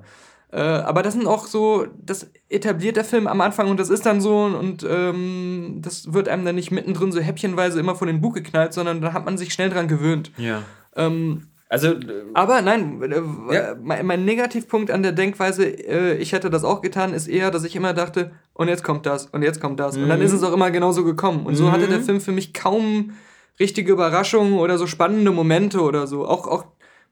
Äh, 0.52 0.60
aber 0.62 1.04
das 1.04 1.14
sind 1.14 1.28
auch 1.28 1.46
so, 1.46 1.86
das 2.02 2.32
etabliert 2.50 2.96
der 2.96 3.04
Film 3.04 3.28
am 3.28 3.42
Anfang 3.42 3.70
und 3.70 3.80
das 3.80 3.90
ist 3.90 4.06
dann 4.06 4.22
so 4.22 4.46
und 4.46 4.86
ähm, 4.90 5.80
das 5.82 6.14
wird 6.14 6.30
einem 6.30 6.46
dann 6.46 6.56
nicht 6.56 6.72
mittendrin 6.72 7.12
so 7.12 7.20
häppchenweise 7.20 7.80
immer 7.80 7.96
vor 7.96 8.08
den 8.08 8.22
Bug 8.22 8.34
geknallt, 8.36 8.74
sondern 8.74 9.02
da 9.02 9.14
hat 9.14 9.26
man 9.26 9.38
sich 9.38 9.54
schnell 9.54 9.70
dran 9.70 9.88
gewöhnt. 9.88 10.32
ja. 10.38 10.64
Ähm, 10.96 11.48
Also, 11.70 11.90
äh, 11.90 12.00
aber 12.34 12.62
nein, 12.62 13.02
äh, 13.04 13.54
Ja. 13.54 13.76
mein, 13.84 14.06
mein 14.06 14.24
Negativpunkt 14.24 14.90
an 14.90 15.04
der 15.04 15.12
Denkweise, 15.12 15.66
äh, 15.66 16.16
ich 16.16 16.32
hätte 16.32 16.50
das 16.50 16.64
auch 16.64 16.82
getan, 16.82 17.14
ist 17.14 17.28
eher, 17.28 17.52
dass 17.52 17.66
ich 17.66 17.76
immer 17.76 17.94
dachte, 17.94 18.32
und 18.54 18.70
jetzt 18.70 18.86
kommt 18.86 19.06
das, 19.06 19.26
und 19.28 19.44
jetzt 19.44 19.60
kommt 19.60 19.80
das. 19.82 19.98
Und 19.98 20.08
dann 20.08 20.20
Mhm. 20.20 20.26
ist 20.26 20.32
es 20.32 20.44
auch 20.44 20.54
immer 20.54 20.72
genauso 20.72 21.04
gekommen. 21.04 21.46
Und 21.46 21.56
so 21.56 21.72
hatte 21.74 21.88
der 21.90 22.00
Mhm. 22.00 22.04
Film 22.04 22.22
für 22.22 22.32
mich 22.32 22.54
kaum 22.54 23.12
richtige 23.60 23.92
Überraschungen 23.92 24.54
oder 24.54 24.78
so 24.78 24.88
spannende 24.88 25.32
Momente 25.32 25.82
oder 25.82 26.08
so. 26.08 26.28
Auch, 26.28 26.48
auch 26.48 26.66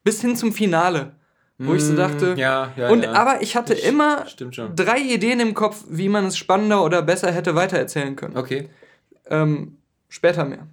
bis 0.04 0.22
hin 0.22 0.36
zum 0.36 0.54
Finale, 0.54 1.16
wo 1.58 1.74
ich 1.74 1.84
so 1.84 1.96
dachte. 1.96 2.36
Mm, 2.36 2.38
ja, 2.38 2.72
ja, 2.76 2.90
und 2.90 3.04
ja. 3.04 3.14
aber 3.14 3.42
ich 3.42 3.56
hatte 3.56 3.74
immer 3.74 4.26
Stimmt 4.28 4.56
schon. 4.56 4.76
drei 4.76 5.00
Ideen 5.00 5.40
im 5.40 5.54
Kopf, 5.54 5.84
wie 5.90 6.10
man 6.10 6.26
es 6.26 6.38
spannender 6.38 6.84
oder 6.84 7.02
besser 7.02 7.32
hätte 7.32 7.56
weitererzählen 7.56 8.16
können. 8.16 8.38
Okay. 8.38 8.70
Ähm, 9.28 9.78
später 10.10 10.46
mehr. 10.46 10.68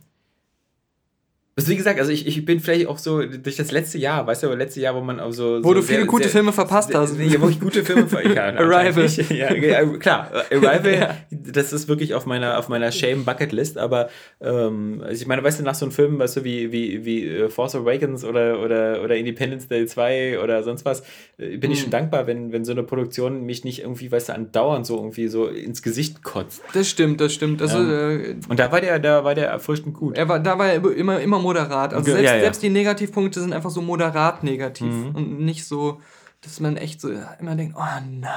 Also 1.55 1.71
wie 1.71 1.77
gesagt, 1.77 2.01
also 2.01 2.11
ich, 2.11 2.27
ich 2.27 2.45
bin 2.47 2.61
vielleicht 2.61 2.87
auch 2.87 2.97
so 2.97 3.21
durch 3.23 3.57
das 3.57 3.71
letzte 3.73 3.99
Jahr, 3.99 4.27
weißt 4.27 4.43
du, 4.43 4.47
aber 4.47 4.57
letzte 4.57 4.81
Jahr, 4.81 4.95
wo 4.95 5.03
man 5.03 5.21
auch 5.21 5.33
so. 5.33 5.59
Wo 5.63 5.69
so 5.69 5.75
du 5.75 5.83
viele 5.83 5.99
sehr- 5.99 6.07
gute 6.07 6.23
sehr- 6.25 6.33
Filme 6.33 6.51
verpasst 6.51 6.95
hast. 6.95 7.19
Nee, 7.19 7.37
wo 7.39 7.49
ich 7.51 7.61
gute 7.61 7.85
Filme 7.85 8.07
ver 8.07 8.27
ja, 8.27 8.45
Arrival. 8.57 9.07
Ja, 9.29 9.53
ja, 9.55 9.85
klar, 9.99 10.31
äh, 10.51 10.57
Arrival, 10.57 10.95
Ja. 10.99 11.17
das 11.31 11.75
ist 11.75 11.89
wirklich 11.89 12.15
auf 12.15 12.25
meiner, 12.25 12.59
auf 12.59 12.71
meiner 12.71 12.91
Shame-Bucket-List, 12.91 13.77
aber 13.77 14.09
ähm, 14.41 15.03
also 15.05 15.21
ich 15.21 15.27
meine, 15.29 15.45
weißt 15.45 15.61
du, 15.61 15.65
nach 15.65 15.75
so 15.75 15.85
einem 15.85 15.93
Film, 15.93 16.19
weißt 16.19 16.39
du, 16.39 16.45
wie, 16.45 16.73
wie, 16.73 17.05
wie 17.05 17.27
äh, 17.29 17.49
Force 17.51 17.75
Awakens 17.75 18.25
oder, 18.25 18.59
oder, 18.61 19.03
oder 19.03 19.17
Independence 19.17 19.69
Day 19.69 19.85
2 19.87 20.41
oder 20.43 20.63
sonst 20.63 20.87
was, 20.87 21.03
äh, 21.37 21.59
bin 21.59 21.71
ich 21.71 21.79
Mhm. 21.81 21.83
schon 21.83 21.91
dankbar, 21.91 22.27
wenn, 22.27 22.53
wenn 22.53 22.65
so 22.65 22.73
eine 22.73 22.83
Produktion 22.83 23.45
mich 23.45 23.63
nicht 23.65 23.81
irgendwie, 23.83 24.11
weißt 24.11 24.31
du, 24.31 24.35
andauernd 24.35 24.87
so 24.87 24.97
irgendwie 24.97 25.29
so 25.29 25.49
ins 25.49 25.83
Gesicht 25.83 26.23
kotzt. 26.23 26.63
Das 26.73 26.89
stimmt, 26.89 27.21
das 27.21 27.35
stimmt. 27.35 27.61
Also, 27.61 27.77
äh, 27.79 28.37
Und 28.49 28.59
da 28.59 28.73
war 28.73 28.81
der, 28.81 28.99
da 28.99 29.23
war 29.25 29.35
der 29.35 29.49
erfrischend 29.49 29.93
gut. 29.95 30.17
Er 30.17 30.29
war, 30.31 30.41
da 30.41 30.59
war 30.59 30.69
er 30.73 30.83
immer, 30.97 31.21
immer 31.21 31.42
moderat. 31.43 31.93
Also 31.93 32.11
selbst, 32.13 32.25
ja, 32.31 32.35
ja. 32.37 32.41
selbst 32.43 32.63
die 32.63 32.71
Negativpunkte 32.71 33.41
sind 33.41 33.53
einfach 33.53 33.71
so 33.71 33.83
moderat 33.83 34.43
negativ 34.45 34.93
Mhm. 34.93 35.15
und 35.15 35.41
nicht 35.41 35.67
so, 35.67 36.01
dass 36.41 36.61
man 36.61 36.77
echt 36.77 37.01
so 37.01 37.11
immer 37.41 37.55
denkt, 37.57 37.77
oh 37.79 38.01
nein. 38.21 38.29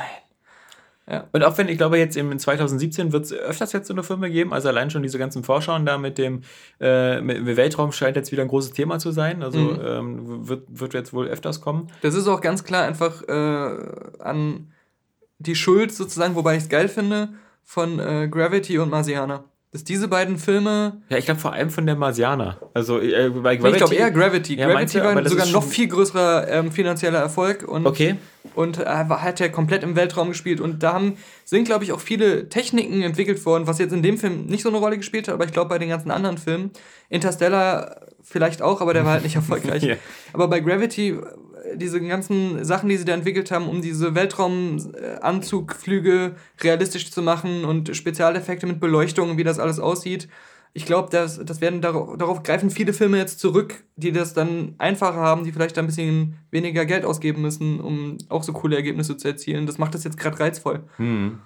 Und 1.31 1.43
auch 1.43 1.55
wenn, 1.59 1.67
ich 1.69 1.77
glaube, 1.77 1.99
jetzt 1.99 2.17
im 2.17 2.37
2017 2.37 3.11
wird 3.11 3.25
es 3.25 3.31
öfters 3.31 3.73
jetzt 3.73 3.87
so 3.87 3.93
eine 3.93 4.01
Firma 4.01 4.27
geben, 4.27 4.51
also 4.53 4.69
allein 4.69 4.89
schon 4.89 5.03
diese 5.03 5.19
ganzen 5.19 5.43
Vorschauen 5.43 5.85
da 5.85 5.99
mit 5.99 6.17
dem 6.17 6.41
äh, 6.81 7.21
mit 7.21 7.45
Weltraum 7.45 7.91
scheint 7.91 8.15
jetzt 8.15 8.31
wieder 8.31 8.41
ein 8.41 8.47
großes 8.47 8.71
Thema 8.71 8.97
zu 8.97 9.11
sein. 9.11 9.43
Also 9.43 9.59
Mhm. 9.59 9.79
ähm, 9.85 10.47
wird, 10.47 10.63
wird 10.67 10.95
jetzt 10.95 11.13
wohl 11.13 11.27
öfters 11.27 11.61
kommen. 11.61 11.89
Das 12.01 12.15
ist 12.15 12.27
auch 12.27 12.41
ganz 12.41 12.63
klar 12.63 12.85
einfach 12.85 13.21
äh, 13.27 13.77
an 14.19 14.71
die 15.37 15.53
Schuld 15.55 15.93
sozusagen, 15.93 16.33
wobei 16.33 16.55
ich 16.57 16.63
es 16.63 16.69
geil 16.69 16.87
finde, 16.87 17.29
von 17.63 17.99
äh, 17.99 18.27
Gravity 18.27 18.79
und 18.79 18.89
Marsianer. 18.89 19.43
Dass 19.75 19.83
diese 19.83 20.07
beiden 20.07 20.37
Filme, 20.37 21.01
Ja, 21.09 21.17
ich 21.17 21.25
glaube 21.25 21.41
vor 21.41 21.51
allem 21.51 21.69
von 21.69 21.85
der 21.85 21.97
Marsianer. 21.97 22.57
Also 22.73 22.97
äh, 23.01 23.29
bei 23.29 23.55
ich 23.55 23.59
glaube 23.59 23.93
eher 23.93 24.09
Gravity. 24.09 24.55
Ja, 24.55 24.69
Gravity 24.71 24.99
du? 24.99 25.03
War 25.03 25.27
sogar 25.27 25.47
noch 25.47 25.63
viel 25.63 25.89
größerer 25.89 26.47
ähm, 26.47 26.71
finanzieller 26.71 27.19
Erfolg 27.19 27.67
und 27.67 27.85
Okay. 27.85 28.15
und 28.55 28.79
äh, 28.79 28.85
hat 28.85 29.41
er 29.41 29.49
komplett 29.49 29.83
im 29.83 29.97
Weltraum 29.97 30.29
gespielt. 30.29 30.61
Und 30.61 30.81
da 30.81 30.93
haben, 30.93 31.17
sind, 31.43 31.65
glaube 31.65 31.83
ich, 31.83 31.91
auch 31.91 31.99
viele 31.99 32.47
Techniken 32.47 33.01
entwickelt 33.01 33.45
worden, 33.45 33.67
was 33.67 33.77
jetzt 33.79 33.91
in 33.91 34.01
dem 34.01 34.17
Film 34.17 34.45
nicht 34.45 34.63
so 34.63 34.69
eine 34.69 34.77
Rolle 34.77 34.95
gespielt 34.97 35.27
hat, 35.27 35.33
aber 35.33 35.43
ich 35.43 35.51
glaube 35.51 35.67
bei 35.67 35.77
den 35.77 35.89
ganzen 35.89 36.09
anderen 36.09 36.37
Filmen. 36.37 36.71
Interstellar 37.09 37.99
vielleicht 38.23 38.61
auch, 38.61 38.79
aber 38.79 38.93
der 38.93 39.03
war 39.03 39.11
halt 39.11 39.23
nicht 39.23 39.35
erfolgreich. 39.43 39.83
Ja. 39.83 39.95
Aber 40.31 40.47
bei 40.47 40.61
Gravity, 40.61 41.19
diese 41.75 42.01
ganzen 42.01 42.63
Sachen, 42.63 42.89
die 42.89 42.97
sie 42.97 43.05
da 43.05 43.13
entwickelt 43.13 43.51
haben, 43.51 43.67
um 43.67 43.81
diese 43.81 44.15
Weltraumanzugflüge 44.15 46.35
realistisch 46.61 47.11
zu 47.11 47.21
machen 47.21 47.65
und 47.65 47.95
Spezialeffekte 47.95 48.65
mit 48.67 48.79
Beleuchtung, 48.79 49.37
wie 49.37 49.43
das 49.43 49.59
alles 49.59 49.79
aussieht. 49.79 50.27
Ich 50.73 50.85
glaube, 50.85 51.09
das, 51.09 51.43
das 51.43 51.61
werden 51.61 51.81
darauf, 51.81 52.17
darauf 52.17 52.43
greifen 52.43 52.69
viele 52.69 52.91
Filme 52.91 53.17
jetzt 53.17 53.39
zurück, 53.39 53.85
die 53.95 54.11
das 54.11 54.33
dann 54.33 54.75
einfacher 54.77 55.21
haben, 55.21 55.45
die 55.45 55.53
vielleicht 55.53 55.77
ein 55.77 55.85
bisschen 55.85 56.37
weniger 56.51 56.85
Geld 56.85 57.05
ausgeben 57.05 57.41
müssen, 57.41 57.79
um 57.79 58.17
auch 58.27 58.43
so 58.43 58.51
coole 58.51 58.75
Ergebnisse 58.75 59.15
zu 59.15 59.29
erzielen. 59.29 59.67
Das 59.67 59.77
macht 59.77 59.93
das 59.93 60.03
jetzt 60.03 60.17
gerade 60.17 60.37
reizvoll. 60.39 60.83
Hm. 60.97 61.39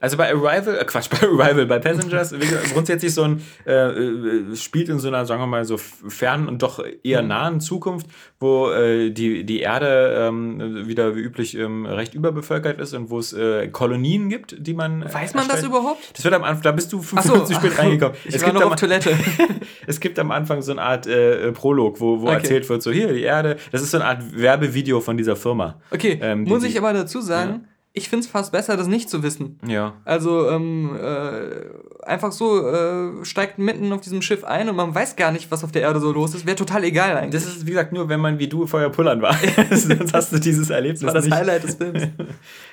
Also 0.00 0.16
bei 0.16 0.28
Arrival, 0.32 0.76
äh 0.80 0.84
Quatsch, 0.84 1.08
bei 1.10 1.26
Arrival, 1.26 1.66
bei 1.66 1.78
Passengers, 1.78 2.34
grundsätzlich 2.72 3.12
so 3.14 3.22
ein, 3.24 3.42
äh, 3.66 3.72
äh, 3.72 4.56
spielt 4.56 4.88
in 4.88 4.98
so 4.98 5.08
einer, 5.08 5.24
sagen 5.26 5.40
wir 5.42 5.46
mal, 5.46 5.64
so 5.64 5.76
fernen 5.76 6.48
und 6.48 6.62
doch 6.62 6.82
eher 7.02 7.22
Mhm. 7.22 7.28
nahen 7.28 7.60
Zukunft, 7.60 8.06
wo 8.38 8.70
äh, 8.70 9.10
die, 9.10 9.44
die 9.44 9.60
Erde 9.60 10.26
ähm, 10.28 10.86
wieder 10.86 11.16
wie 11.16 11.20
üblich 11.20 11.56
ähm, 11.56 11.84
recht 11.86 12.14
überbevölkert 12.14 12.80
ist 12.80 12.94
und 12.94 13.10
wo 13.10 13.18
es 13.18 13.32
äh, 13.32 13.68
Kolonien 13.68 14.28
gibt, 14.28 14.54
die 14.58 14.74
man. 14.74 15.02
äh, 15.02 15.12
Weiß 15.12 15.34
man 15.34 15.44
das 15.48 15.62
erstellt. 15.62 15.72
überhaupt? 15.72 16.10
Das 16.16 16.24
wird 16.24 16.34
am 16.34 16.44
Anfang, 16.44 16.62
da 16.62 16.72
bist 16.72 16.92
du 16.92 17.00
fünf 17.02 17.20
Ach 17.20 17.24
so. 17.26 17.32
Minuten 17.32 17.52
zu 17.52 17.54
spät 17.60 17.78
reingekommen. 17.78 18.16
Ich 18.24 18.34
es, 18.34 18.42
war 18.42 18.48
gibt 18.50 18.54
noch 18.60 18.66
am, 18.66 18.72
auf 18.72 18.80
Toilette. 18.80 19.10
es 19.86 20.00
gibt 20.00 20.18
am 20.18 20.30
Anfang 20.30 20.62
so 20.62 20.72
eine 20.72 20.82
Art 20.82 21.06
äh, 21.06 21.50
Prolog, 21.52 22.00
wo, 22.00 22.20
wo 22.20 22.26
Okay. 22.28 22.34
erzählt 22.34 22.68
wird, 22.68 22.82
so 22.82 22.90
hier, 22.92 23.12
die 23.12 23.22
Erde, 23.22 23.56
das 23.72 23.82
ist 23.82 23.90
so 23.90 23.96
eine 23.98 24.06
Art 24.06 24.22
Werbevideo 24.38 25.00
von 25.00 25.16
dieser 25.16 25.34
Firma. 25.36 25.80
Okay, 25.90 26.18
Ähm, 26.22 26.44
die- 26.44 26.50
muss 26.50 26.62
ich 26.64 26.76
aber 26.78 26.92
dazu 26.92 27.20
sagen, 27.20 27.66
ich 27.98 28.08
finde 28.08 28.24
es 28.24 28.30
fast 28.30 28.52
besser, 28.52 28.76
das 28.76 28.86
nicht 28.86 29.10
zu 29.10 29.22
wissen. 29.22 29.58
Ja. 29.66 29.94
Also 30.04 30.48
ähm, 30.48 30.96
äh, 30.96 32.04
einfach 32.06 32.32
so 32.32 32.66
äh, 32.66 33.24
steigt 33.24 33.58
mitten 33.58 33.92
auf 33.92 34.00
diesem 34.00 34.22
Schiff 34.22 34.44
ein 34.44 34.68
und 34.68 34.76
man 34.76 34.94
weiß 34.94 35.16
gar 35.16 35.30
nicht, 35.32 35.50
was 35.50 35.62
auf 35.64 35.72
der 35.72 35.82
Erde 35.82 36.00
so 36.00 36.10
los 36.12 36.34
ist. 36.34 36.46
Wäre 36.46 36.56
total 36.56 36.84
egal 36.84 37.16
eigentlich. 37.16 37.42
Das 37.42 37.54
ist, 37.54 37.66
wie 37.66 37.70
gesagt, 37.72 37.92
nur 37.92 38.08
wenn 38.08 38.20
man 38.20 38.38
wie 38.38 38.48
du 38.48 38.66
vorher 38.66 38.88
pullern 38.88 39.20
war. 39.20 39.36
Sonst 39.70 40.14
hast 40.14 40.32
du 40.32 40.38
dieses 40.38 40.70
Erlebnis 40.70 41.02
war 41.02 41.12
das 41.12 41.24
nicht. 41.26 41.34
Highlight 41.34 41.64
des 41.64 41.74
Films. 41.74 42.02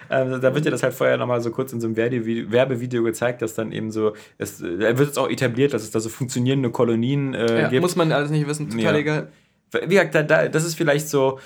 Ähm, 0.07 0.39
da 0.39 0.53
wird 0.53 0.65
dir 0.65 0.69
das 0.69 0.83
halt 0.83 0.93
vorher 0.93 1.17
nochmal 1.17 1.41
so 1.41 1.49
kurz 1.49 1.73
in 1.73 1.81
so 1.81 1.87
einem 1.87 1.95
Werbevideo, 1.95 2.51
Werbevideo 2.51 3.01
gezeigt, 3.01 3.41
dass 3.41 3.55
dann 3.55 3.71
eben 3.71 3.91
so, 3.91 4.13
es 4.37 4.59
da 4.59 4.67
wird 4.67 4.99
jetzt 4.99 5.17
auch 5.17 5.27
etabliert, 5.27 5.73
dass 5.73 5.81
es 5.81 5.89
da 5.89 5.99
so 5.99 6.09
funktionierende 6.09 6.69
Kolonien 6.69 7.33
äh, 7.33 7.61
ja, 7.63 7.67
gibt. 7.69 7.81
muss 7.81 7.95
man 7.95 8.11
alles 8.11 8.29
nicht 8.29 8.45
wissen, 8.47 8.69
total 8.69 8.83
Ja. 8.93 8.99
egal. 8.99 9.27
Wie 9.87 9.95
gesagt, 9.95 10.13
da, 10.13 10.21
da, 10.21 10.47
das 10.47 10.63
ist 10.63 10.75
vielleicht 10.75 11.09
so, 11.09 11.39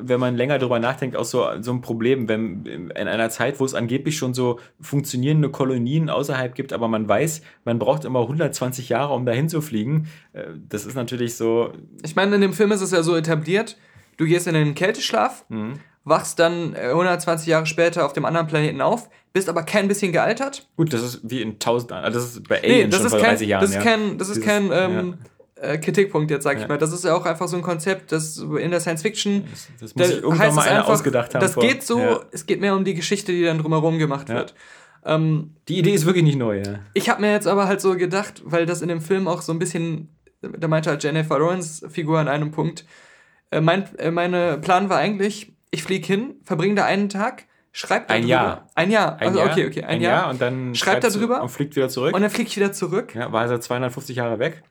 wenn 0.00 0.18
man 0.20 0.36
länger 0.36 0.58
drüber 0.58 0.78
nachdenkt, 0.78 1.16
auch 1.16 1.24
so, 1.24 1.46
so 1.60 1.70
ein 1.72 1.80
Problem, 1.80 2.28
wenn 2.28 2.64
in 2.66 2.90
einer 3.08 3.30
Zeit, 3.30 3.60
wo 3.60 3.64
es 3.64 3.74
angeblich 3.74 4.16
schon 4.16 4.34
so 4.34 4.58
funktionierende 4.80 5.48
Kolonien 5.50 6.10
außerhalb 6.10 6.54
gibt, 6.54 6.72
aber 6.72 6.88
man 6.88 7.08
weiß, 7.08 7.42
man 7.64 7.78
braucht 7.78 8.04
immer 8.04 8.20
120 8.22 8.88
Jahre, 8.88 9.14
um 9.14 9.26
dahin 9.26 9.48
zu 9.48 9.60
fliegen. 9.60 10.08
Äh, 10.32 10.44
Das 10.68 10.86
ist 10.86 10.94
natürlich 10.96 11.36
so, 11.36 11.72
Ich 12.04 12.16
meine, 12.16 12.34
in 12.34 12.40
dem 12.40 12.52
Film 12.52 12.72
ist 12.72 12.80
es 12.80 12.90
ja 12.90 13.02
so 13.02 13.14
etabliert, 13.16 13.76
du 14.16 14.24
gehst 14.26 14.46
in 14.46 14.54
den 14.54 14.74
Kälteschlaf, 14.74 15.44
Mhm. 15.48 15.74
wachst 16.04 16.38
dann 16.38 16.74
äh, 16.74 16.88
120 16.90 17.46
Jahre 17.46 17.66
später 17.66 18.04
auf 18.06 18.12
dem 18.12 18.24
anderen 18.24 18.46
Planeten 18.46 18.80
auf, 18.80 19.08
bist 19.32 19.48
aber 19.48 19.62
kein 19.64 19.86
bisschen 19.88 20.12
gealtert. 20.12 20.66
gut, 20.76 20.92
das 20.92 21.02
ist 21.02 21.20
wie 21.24 21.42
in 21.42 21.52
1000, 21.54 21.92
also 21.92 22.18
das 22.18 22.28
ist 22.30 22.48
bei 22.48 22.60
Nee, 22.62 22.66
Alien 22.72 22.90
das 22.90 22.98
schon 23.00 23.06
ist 23.06 23.12
vor 23.12 23.20
kein, 23.20 23.30
30 23.30 23.48
Jahren. 23.48 23.60
das 23.60 23.70
ist 23.70 23.76
ja. 23.76 23.82
kein, 23.82 24.18
das 24.18 24.28
ist 24.30 24.36
Dieses- 24.36 24.48
kein 24.48 24.70
ähm, 24.72 25.14
äh, 25.56 25.78
Kritikpunkt 25.78 26.30
jetzt, 26.30 26.44
sag 26.44 26.56
ich 26.56 26.62
Ja. 26.62 26.68
mal. 26.68 26.78
Das 26.78 26.92
ist 26.92 27.04
ja 27.04 27.14
auch 27.14 27.24
einfach 27.26 27.48
so 27.48 27.56
ein 27.56 27.62
Konzept, 27.62 28.12
das 28.12 28.36
in 28.38 28.70
der 28.70 28.80
Science 28.80 29.02
Fiction 29.02 29.44
Das, 29.50 29.68
das 29.80 29.94
muss 29.94 30.08
ich 30.08 30.14
da 30.16 30.20
irgendwann 30.22 30.38
heißt 30.46 30.56
mal 30.56 30.62
einer 30.68 30.78
einfach, 30.80 30.92
ausgedacht 30.92 31.34
haben. 31.34 31.40
Das 31.40 31.54
vor- 31.54 31.62
geht 31.62 31.82
so, 31.82 31.98
Ja. 31.98 32.20
es 32.32 32.46
geht 32.46 32.60
mehr 32.60 32.74
um 32.76 32.84
die 32.84 32.94
Geschichte, 32.94 33.32
die 33.32 33.42
dann 33.44 33.58
drumherum 33.58 33.98
gemacht 33.98 34.28
wird. 34.28 34.54
Ähm, 35.04 35.54
Die 35.68 35.78
Idee 35.78 35.92
ist 35.92 36.04
wirklich 36.04 36.24
nicht 36.24 36.36
neu, 36.38 36.58
ja. 36.58 36.80
ich 36.94 37.08
habe 37.08 37.20
mir 37.20 37.30
jetzt 37.32 37.46
aber 37.46 37.68
halt 37.68 37.80
so 37.80 37.96
gedacht, 37.96 38.42
weil 38.44 38.66
das 38.66 38.82
in 38.82 38.88
dem 38.88 39.00
Film 39.00 39.28
auch 39.28 39.40
so 39.40 39.52
ein 39.52 39.58
bisschen, 39.58 40.08
da 40.42 40.66
meinte 40.68 40.90
halt 40.90 41.02
Jennifer 41.04 41.38
Lawrence 41.38 41.88
Figur 41.88 42.18
an 42.18 42.26
einem 42.28 42.50
Punkt, 42.50 42.84
äh, 43.52 43.60
mein 43.60 43.84
äh, 43.98 44.10
meine 44.10 44.58
Plan 44.58 44.88
war 44.90 44.98
eigentlich, 44.98 45.52
ich 45.70 45.84
fliege 45.84 46.04
hin, 46.06 46.34
verbringe 46.42 46.74
da 46.74 46.84
einen 46.86 47.08
Tag, 47.08 47.44
schreib 47.70 48.08
da 48.08 48.14
Ein. 48.14 48.26
Jahr. 48.26 48.66
Ein 48.74 48.90
Jahr. 48.90 49.16
Ein 49.20 49.28
also, 49.28 49.38
Jahr, 49.38 49.50
okay, 49.52 49.66
okay, 49.68 49.84
ein, 49.84 50.00
Jahr. 50.00 50.28
und 50.28 50.40
dann 50.40 50.74
Schreibt 50.74 51.02
schreibst 51.04 51.08
da 51.16 51.18
du 51.20 51.24
drüber. 51.26 51.42
und 51.42 51.48
fliegt 51.50 51.76
wieder 51.76 51.88
zurück. 51.88 52.12
Und 52.14 52.20
dann 52.22 52.30
fliege 52.30 52.48
ich 52.48 52.56
wieder 52.56 52.72
zurück. 52.72 53.14
ja, 53.14 53.30
war 53.32 53.46
er 53.48 53.60
250 53.60 54.16
Jahre 54.16 54.38
weg. 54.40 54.62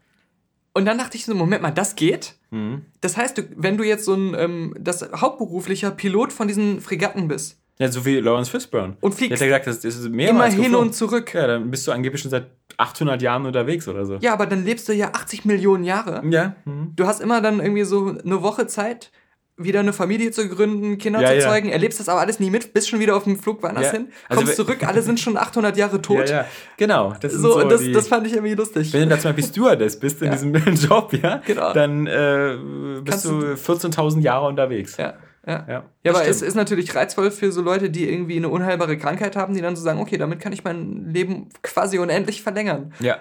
Und 0.77 0.86
dann 0.86 0.98
dachte 0.98 1.15
ich 1.17 1.25
so, 1.25 1.34
Moment 1.34 1.62
mal, 1.63 1.72
das 1.72 1.96
geht? 1.96 2.36
Mhm. 2.51 2.84
Das 3.01 3.15
heißt, 3.17 3.41
wenn 3.55 3.77
du 3.77 3.84
jetzt 3.84 4.05
so 4.05 4.13
ein 4.13 4.36
ähm, 4.38 4.75
das 4.79 5.01
hauptberuflicher 5.15 5.89
Pilot 5.91 6.32
von 6.34 6.48
diesen 6.48 6.82
Fregatten 6.82 7.27
bist 7.29 7.58
Ja, 7.79 7.89
so 7.91 8.05
wie 8.05 8.17
Lawrence 8.20 8.51
Fishburne. 8.51 8.98
und 9.01 9.13
Der 9.13 9.17
fliegst 9.17 9.41
hat 9.41 9.50
ja 9.50 9.58
gesagt, 9.58 9.84
das 9.86 9.96
ist 9.96 10.05
immer 10.05 10.15
mehrmals 10.15 10.53
hin 10.53 10.63
geflogen. 10.65 10.88
und 10.89 10.94
zurück. 10.94 11.34
Ja, 11.34 11.48
dann 11.48 11.72
bist 11.72 11.88
du 11.88 11.91
angeblich 11.94 12.22
schon 12.22 12.29
seit 12.32 12.48
800 12.77 13.22
Jahren 13.22 13.46
unterwegs 13.46 13.88
oder 13.88 14.05
so. 14.05 14.17
Ja, 14.22 14.34
aber 14.34 14.46
dann 14.48 14.65
lebst 14.65 14.88
du 14.89 14.94
ja 14.94 15.12
80 15.13 15.46
Millionen 15.46 15.86
Jahre. 15.86 16.22
Ja. 16.29 16.55
Mhm. 16.65 16.91
Du 16.96 17.08
hast 17.08 17.22
immer 17.22 17.41
dann 17.41 17.60
irgendwie 17.62 17.84
so 17.86 18.10
eine 18.24 18.44
Woche 18.44 18.67
Zeit, 18.67 19.12
wieder 19.58 19.80
eine 19.80 19.94
Familie 19.94 20.32
zu 20.32 20.48
gründen, 20.50 20.98
Kinder 20.98 21.22
Ja, 21.22 21.40
zu 21.40 21.48
zeugen. 21.48 21.70
Erlebst 21.70 22.00
das 22.00 22.10
aber 22.10 22.20
alles 22.20 22.40
nie 22.42 22.50
mit, 22.50 22.74
bist 22.74 22.90
schon 22.90 23.00
wieder 23.00 23.16
auf 23.16 23.24
dem 23.24 23.38
Flug 23.40 23.64
woanders 23.64 23.92
hin, 23.92 24.10
Also 24.28 24.42
kommst 24.44 24.60
we- 24.60 24.64
zurück, 24.66 24.86
alle 24.88 25.02
sind 25.02 25.20
schon 25.20 25.38
800 25.38 25.78
Jahre 25.78 26.02
tot. 26.02 26.34
Genau. 26.78 27.14
Das 27.22 27.32
So, 27.34 27.54
so 27.62 27.68
das, 27.68 27.82
die, 27.82 27.92
das 27.94 28.08
fand 28.10 28.28
ich 28.28 28.34
irgendwie 28.34 28.56
lustig. 28.56 28.92
wenn 28.94 29.02
du 29.04 29.08
da 29.16 29.20
zum 29.20 29.30
Beispiel 29.32 29.46
Stewardess 29.46 29.98
bist 30.00 30.22
in 30.22 30.32
diesem 30.32 30.54
Job, 30.76 31.14
ja, 31.14 31.42
Genau. 31.46 31.72
dann 31.74 32.06
äh, 32.08 32.58
bist 33.04 33.24
Kannst 33.24 33.26
du 33.26 33.32
14.000 33.54 34.20
Jahre 34.22 34.48
unterwegs. 34.48 34.98
ja, 34.98 35.14
ja. 35.48 35.64
Ja, 35.70 35.84
Ja, 36.04 36.12
aber 36.12 36.26
es 36.28 36.38
stimmt. 36.38 36.50
ist 36.50 36.56
natürlich 36.56 36.96
reizvoll 36.96 37.30
für 37.32 37.52
so 37.52 37.62
Leute, 37.62 37.90
die 37.92 38.10
irgendwie 38.12 38.36
eine 38.38 38.50
unheilbare 38.50 38.98
Krankheit 38.98 39.36
haben, 39.36 39.54
die 39.54 39.62
dann 39.62 39.76
so 39.76 39.84
sagen, 39.84 40.00
okay, 40.00 40.18
damit 40.18 40.40
kann 40.40 40.52
ich 40.54 40.64
mein 40.64 41.12
Leben 41.14 41.50
quasi 41.62 42.00
unendlich 42.00 42.42
verlängern. 42.42 42.94
Ja. 43.00 43.18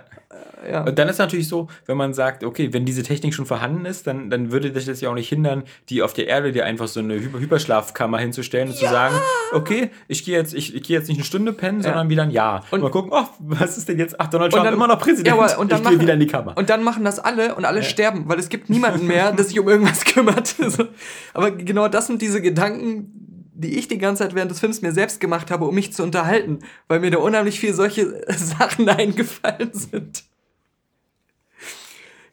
Ja. 0.70 0.82
Und 0.84 0.98
dann 0.98 1.08
ist 1.08 1.18
natürlich 1.18 1.46
so, 1.46 1.68
wenn 1.84 1.98
man 1.98 2.14
sagt, 2.14 2.42
okay, 2.42 2.72
wenn 2.72 2.86
diese 2.86 3.02
Technik 3.02 3.34
schon 3.34 3.44
vorhanden 3.44 3.84
ist, 3.84 4.06
dann, 4.06 4.30
dann 4.30 4.50
würde 4.50 4.70
dich 4.70 4.86
das 4.86 5.00
ja 5.02 5.10
auch 5.10 5.14
nicht 5.14 5.28
hindern, 5.28 5.64
die 5.90 6.00
auf 6.02 6.14
der 6.14 6.26
Erde 6.26 6.52
dir 6.52 6.64
einfach 6.64 6.88
so 6.88 7.00
eine 7.00 7.16
Hyper 7.20 7.38
Hyperschlafkammer 7.38 8.18
hinzustellen 8.18 8.68
und 8.68 8.74
zu 8.74 8.86
sagen, 8.86 9.14
okay, 9.52 9.90
ich 10.08 10.24
gehe 10.24 10.36
jetzt, 10.38 10.54
ich, 10.54 10.74
ich 10.74 10.82
gehe 10.82 10.96
jetzt 10.98 11.08
nicht 11.08 11.18
eine 11.18 11.24
Stunde 11.26 11.52
pennen, 11.52 11.82
sondern 11.82 12.08
wieder 12.08 12.22
ein 12.22 12.30
Jahr. 12.30 12.64
Und, 12.70 12.78
Und- 12.78 12.80
mal 12.82 12.90
gucken, 12.90 13.10
oh, 13.14 13.24
was 13.40 13.76
ist 13.76 13.90
denn 13.90 13.98
jetzt? 13.98 14.18
Ach, 14.18 14.28
Donald 14.28 14.52
Trump 14.52 14.64
dann- 14.64 14.72
immer 14.74 14.86
noch 14.86 14.98
Präsident. 14.98 15.26
Ja, 15.26 15.34
und 15.58 15.70
dann 15.70 15.78
ich 15.80 15.82
gehe 15.82 15.92
machen- 15.92 16.00
wieder 16.00 16.14
in 16.14 16.20
die 16.20 16.26
Kammer. 16.28 16.56
Und 16.56 16.70
dann 16.70 16.82
machen 16.82 17.04
das 17.04 17.18
alle 17.18 17.54
und 17.56 17.66
alle 17.66 17.82
sterben, 17.82 18.24
weil 18.26 18.38
es 18.38 18.48
gibt 18.48 18.70
niemanden 18.70 19.06
mehr, 19.06 19.32
der 19.32 19.44
sich 19.44 19.60
um 19.60 19.68
irgendwas 19.68 20.04
kümmert. 20.06 20.54
Aber 21.34 21.50
genau 21.50 21.88
das 21.88 22.06
sind 22.06 22.22
diese 22.22 22.40
Gedanken, 22.40 23.23
die 23.54 23.78
ich 23.78 23.88
die 23.88 23.98
ganze 23.98 24.24
Zeit 24.24 24.34
während 24.34 24.50
des 24.50 24.60
Films 24.60 24.82
mir 24.82 24.92
selbst 24.92 25.20
gemacht 25.20 25.50
habe, 25.50 25.64
um 25.64 25.74
mich 25.74 25.92
zu 25.92 26.02
unterhalten, 26.02 26.58
weil 26.88 27.00
mir 27.00 27.10
da 27.10 27.18
unheimlich 27.18 27.60
viel 27.60 27.72
solche 27.72 28.24
Sachen 28.36 28.88
eingefallen 28.88 29.70
sind. 29.72 30.24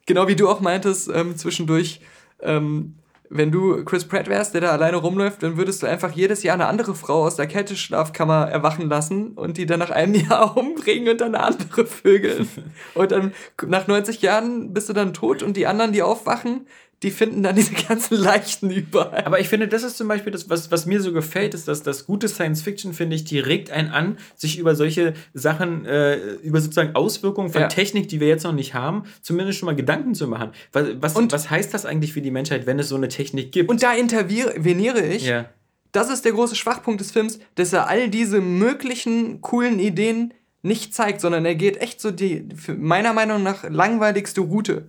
Genau 0.06 0.26
wie 0.26 0.36
du 0.36 0.48
auch 0.48 0.60
meintest, 0.60 1.08
ähm, 1.14 1.36
zwischendurch, 1.36 2.00
ähm, 2.40 2.96
wenn 3.30 3.52
du 3.52 3.84
Chris 3.84 4.04
Pratt 4.04 4.28
wärst, 4.28 4.52
der 4.52 4.60
da 4.60 4.70
alleine 4.72 4.96
rumläuft, 4.96 5.42
dann 5.42 5.56
würdest 5.56 5.82
du 5.82 5.86
einfach 5.86 6.10
jedes 6.10 6.42
Jahr 6.42 6.54
eine 6.54 6.66
andere 6.66 6.94
Frau 6.94 7.24
aus 7.24 7.36
der 7.36 7.46
Kälteschlafkammer 7.46 8.48
erwachen 8.50 8.88
lassen 8.88 9.28
und 9.28 9.56
die 9.56 9.64
dann 9.64 9.78
nach 9.78 9.90
einem 9.90 10.14
Jahr 10.28 10.56
umbringen 10.56 11.08
und 11.08 11.20
dann 11.20 11.36
andere 11.36 11.86
vögeln. 11.86 12.48
Und 12.94 13.12
dann 13.12 13.32
nach 13.64 13.86
90 13.86 14.20
Jahren 14.22 14.74
bist 14.74 14.88
du 14.88 14.92
dann 14.92 15.14
tot 15.14 15.42
und 15.42 15.56
die 15.56 15.68
anderen, 15.68 15.92
die 15.92 16.02
aufwachen, 16.02 16.66
die 17.02 17.10
finden 17.10 17.42
dann 17.42 17.56
diese 17.56 17.72
ganzen 17.74 18.16
Leichen 18.16 18.70
überall. 18.70 19.24
Aber 19.24 19.40
ich 19.40 19.48
finde, 19.48 19.66
das 19.68 19.82
ist 19.82 19.96
zum 19.96 20.08
Beispiel 20.08 20.32
das, 20.32 20.48
was, 20.48 20.70
was 20.70 20.86
mir 20.86 21.00
so 21.00 21.12
gefällt, 21.12 21.52
ist, 21.54 21.66
dass 21.68 21.82
das 21.82 22.06
gute 22.06 22.28
Science 22.28 22.62
Fiction, 22.62 22.92
finde 22.94 23.16
ich, 23.16 23.24
die 23.24 23.38
regt 23.40 23.70
einen 23.70 23.90
an, 23.90 24.18
sich 24.36 24.58
über 24.58 24.74
solche 24.76 25.14
Sachen, 25.34 25.84
äh, 25.84 26.16
über 26.42 26.60
sozusagen 26.60 26.94
Auswirkungen 26.94 27.50
von 27.50 27.62
Ja. 27.62 27.68
Technik, 27.68 28.08
die 28.08 28.20
wir 28.20 28.28
jetzt 28.28 28.44
noch 28.44 28.52
nicht 28.52 28.74
haben, 28.74 29.04
zumindest 29.20 29.58
schon 29.58 29.66
mal 29.66 29.74
Gedanken 29.76 30.14
zu 30.14 30.28
machen. 30.28 30.50
Was, 30.72 30.86
was, 31.00 31.16
Und- 31.16 31.32
was 31.32 31.50
heißt 31.50 31.74
das 31.74 31.84
eigentlich 31.86 32.12
für 32.12 32.20
die 32.22 32.30
Menschheit, 32.30 32.66
wenn 32.66 32.78
es 32.78 32.88
so 32.88 32.96
eine 32.96 33.08
Technik 33.08 33.52
gibt? 33.52 33.68
Und 33.68 33.82
da 33.82 33.92
interveniere 33.94 35.02
ich. 35.04 35.26
ja. 35.26 35.46
Das 35.94 36.08
ist 36.08 36.24
der 36.24 36.32
große 36.32 36.54
Schwachpunkt 36.56 37.00
des 37.02 37.10
Films, 37.10 37.38
dass 37.56 37.74
er 37.74 37.86
all 37.86 38.08
diese 38.08 38.40
möglichen 38.40 39.42
coolen 39.42 39.78
Ideen 39.78 40.32
nicht 40.62 40.94
zeigt, 40.94 41.20
sondern 41.20 41.44
er 41.44 41.54
geht 41.54 41.76
echt 41.82 42.00
so 42.00 42.10
die, 42.10 42.48
meiner 42.78 43.12
Meinung 43.12 43.42
nach, 43.42 43.68
langweiligste 43.68 44.40
Route. 44.40 44.86